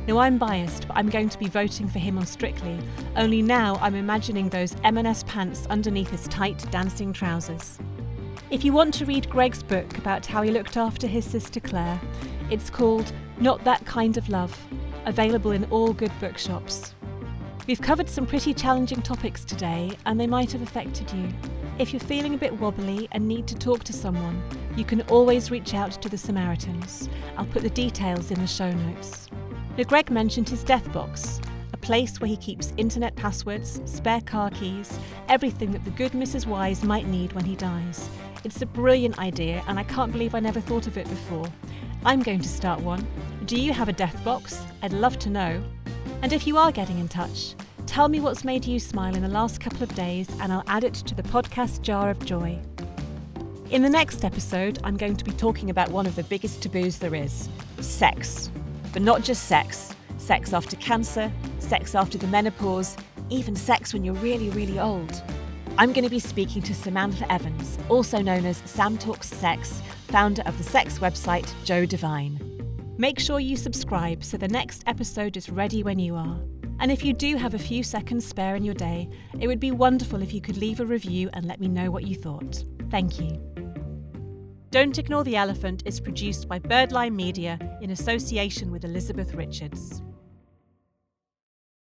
Now, 0.06 0.16
I'm 0.16 0.38
biased, 0.38 0.88
but 0.88 0.96
I'm 0.96 1.10
going 1.10 1.28
to 1.28 1.38
be 1.38 1.46
voting 1.46 1.88
for 1.88 1.98
him 1.98 2.16
on 2.16 2.24
Strictly, 2.24 2.78
only 3.16 3.42
now 3.42 3.76
I'm 3.82 3.94
imagining 3.94 4.48
those 4.48 4.74
M&S 4.82 5.24
pants 5.24 5.66
underneath 5.68 6.08
his 6.08 6.26
tight 6.28 6.64
dancing 6.70 7.12
trousers. 7.12 7.78
If 8.50 8.64
you 8.64 8.72
want 8.72 8.94
to 8.94 9.04
read 9.04 9.28
Greg's 9.28 9.62
book 9.62 9.98
about 9.98 10.24
how 10.24 10.40
he 10.40 10.50
looked 10.50 10.78
after 10.78 11.06
his 11.06 11.26
sister 11.26 11.60
Claire, 11.60 12.00
it's 12.50 12.70
called 12.70 13.12
Not 13.40 13.62
That 13.64 13.84
Kind 13.84 14.16
of 14.16 14.26
Love, 14.30 14.58
available 15.04 15.50
in 15.50 15.66
all 15.66 15.92
good 15.92 16.12
bookshops. 16.18 16.94
We've 17.66 17.82
covered 17.82 18.08
some 18.08 18.24
pretty 18.24 18.54
challenging 18.54 19.02
topics 19.02 19.44
today, 19.44 19.98
and 20.06 20.18
they 20.18 20.26
might 20.26 20.50
have 20.52 20.62
affected 20.62 21.12
you. 21.12 21.28
If 21.78 21.92
you're 21.92 22.00
feeling 22.00 22.34
a 22.34 22.38
bit 22.38 22.60
wobbly 22.60 23.08
and 23.12 23.26
need 23.26 23.46
to 23.46 23.54
talk 23.54 23.82
to 23.84 23.94
someone, 23.94 24.42
you 24.76 24.84
can 24.84 25.00
always 25.02 25.50
reach 25.50 25.72
out 25.72 25.92
to 26.02 26.08
the 26.08 26.18
Samaritans. 26.18 27.08
I'll 27.38 27.46
put 27.46 27.62
the 27.62 27.70
details 27.70 28.30
in 28.30 28.38
the 28.38 28.46
show 28.46 28.70
notes. 28.70 29.30
Now, 29.78 29.84
Greg 29.84 30.10
mentioned 30.10 30.50
his 30.50 30.62
death 30.62 30.92
box, 30.92 31.40
a 31.72 31.78
place 31.78 32.20
where 32.20 32.28
he 32.28 32.36
keeps 32.36 32.74
internet 32.76 33.16
passwords, 33.16 33.80
spare 33.86 34.20
car 34.20 34.50
keys, 34.50 34.98
everything 35.28 35.72
that 35.72 35.82
the 35.84 35.90
good 35.92 36.12
Mrs. 36.12 36.46
Wise 36.46 36.84
might 36.84 37.06
need 37.06 37.32
when 37.32 37.44
he 37.44 37.56
dies. 37.56 38.06
It's 38.44 38.60
a 38.60 38.66
brilliant 38.66 39.18
idea, 39.18 39.64
and 39.66 39.78
I 39.78 39.84
can't 39.84 40.12
believe 40.12 40.34
I 40.34 40.40
never 40.40 40.60
thought 40.60 40.86
of 40.86 40.98
it 40.98 41.08
before. 41.08 41.46
I'm 42.04 42.22
going 42.22 42.42
to 42.42 42.48
start 42.48 42.80
one. 42.82 43.06
Do 43.46 43.58
you 43.58 43.72
have 43.72 43.88
a 43.88 43.94
death 43.94 44.22
box? 44.24 44.62
I'd 44.82 44.92
love 44.92 45.18
to 45.20 45.30
know. 45.30 45.64
And 46.20 46.34
if 46.34 46.46
you 46.46 46.58
are 46.58 46.70
getting 46.70 46.98
in 46.98 47.08
touch, 47.08 47.54
Tell 47.92 48.08
me 48.08 48.20
what's 48.20 48.42
made 48.42 48.64
you 48.64 48.80
smile 48.80 49.14
in 49.14 49.20
the 49.20 49.28
last 49.28 49.60
couple 49.60 49.82
of 49.82 49.94
days, 49.94 50.26
and 50.40 50.50
I'll 50.50 50.64
add 50.66 50.82
it 50.82 50.94
to 50.94 51.14
the 51.14 51.22
podcast 51.24 51.82
jar 51.82 52.08
of 52.08 52.24
joy. 52.24 52.58
In 53.68 53.82
the 53.82 53.90
next 53.90 54.24
episode, 54.24 54.78
I'm 54.82 54.96
going 54.96 55.14
to 55.14 55.22
be 55.22 55.32
talking 55.32 55.68
about 55.68 55.90
one 55.90 56.06
of 56.06 56.16
the 56.16 56.22
biggest 56.22 56.62
taboos 56.62 56.96
there 56.96 57.14
is 57.14 57.50
sex. 57.80 58.50
But 58.94 59.02
not 59.02 59.22
just 59.22 59.42
sex 59.44 59.94
sex 60.16 60.54
after 60.54 60.74
cancer, 60.76 61.30
sex 61.58 61.94
after 61.94 62.16
the 62.16 62.26
menopause, 62.28 62.96
even 63.28 63.54
sex 63.54 63.92
when 63.92 64.04
you're 64.04 64.14
really, 64.14 64.48
really 64.48 64.80
old. 64.80 65.22
I'm 65.76 65.92
going 65.92 66.04
to 66.04 66.10
be 66.10 66.18
speaking 66.18 66.62
to 66.62 66.74
Samantha 66.74 67.30
Evans, 67.30 67.78
also 67.90 68.22
known 68.22 68.46
as 68.46 68.62
Sam 68.64 68.96
Talks 68.96 69.28
Sex, 69.28 69.82
founder 70.08 70.40
of 70.46 70.56
the 70.56 70.64
sex 70.64 70.98
website 70.98 71.52
Jo 71.66 71.84
Divine. 71.84 72.40
Make 72.96 73.20
sure 73.20 73.38
you 73.38 73.58
subscribe 73.58 74.24
so 74.24 74.38
the 74.38 74.48
next 74.48 74.82
episode 74.86 75.36
is 75.36 75.50
ready 75.50 75.82
when 75.82 75.98
you 75.98 76.16
are. 76.16 76.38
And 76.80 76.90
if 76.90 77.04
you 77.04 77.12
do 77.12 77.36
have 77.36 77.54
a 77.54 77.58
few 77.58 77.82
seconds 77.82 78.26
spare 78.26 78.56
in 78.56 78.64
your 78.64 78.74
day, 78.74 79.08
it 79.38 79.46
would 79.46 79.60
be 79.60 79.70
wonderful 79.70 80.22
if 80.22 80.32
you 80.32 80.40
could 80.40 80.56
leave 80.56 80.80
a 80.80 80.86
review 80.86 81.30
and 81.32 81.44
let 81.44 81.60
me 81.60 81.68
know 81.68 81.90
what 81.90 82.06
you 82.06 82.16
thought. 82.16 82.64
Thank 82.90 83.20
you. 83.20 83.40
Don't 84.70 84.98
Ignore 84.98 85.24
the 85.24 85.36
Elephant 85.36 85.82
is 85.84 86.00
produced 86.00 86.48
by 86.48 86.58
Birdline 86.58 87.14
Media 87.14 87.58
in 87.82 87.90
association 87.90 88.70
with 88.70 88.84
Elizabeth 88.84 89.34
Richards. 89.34 90.02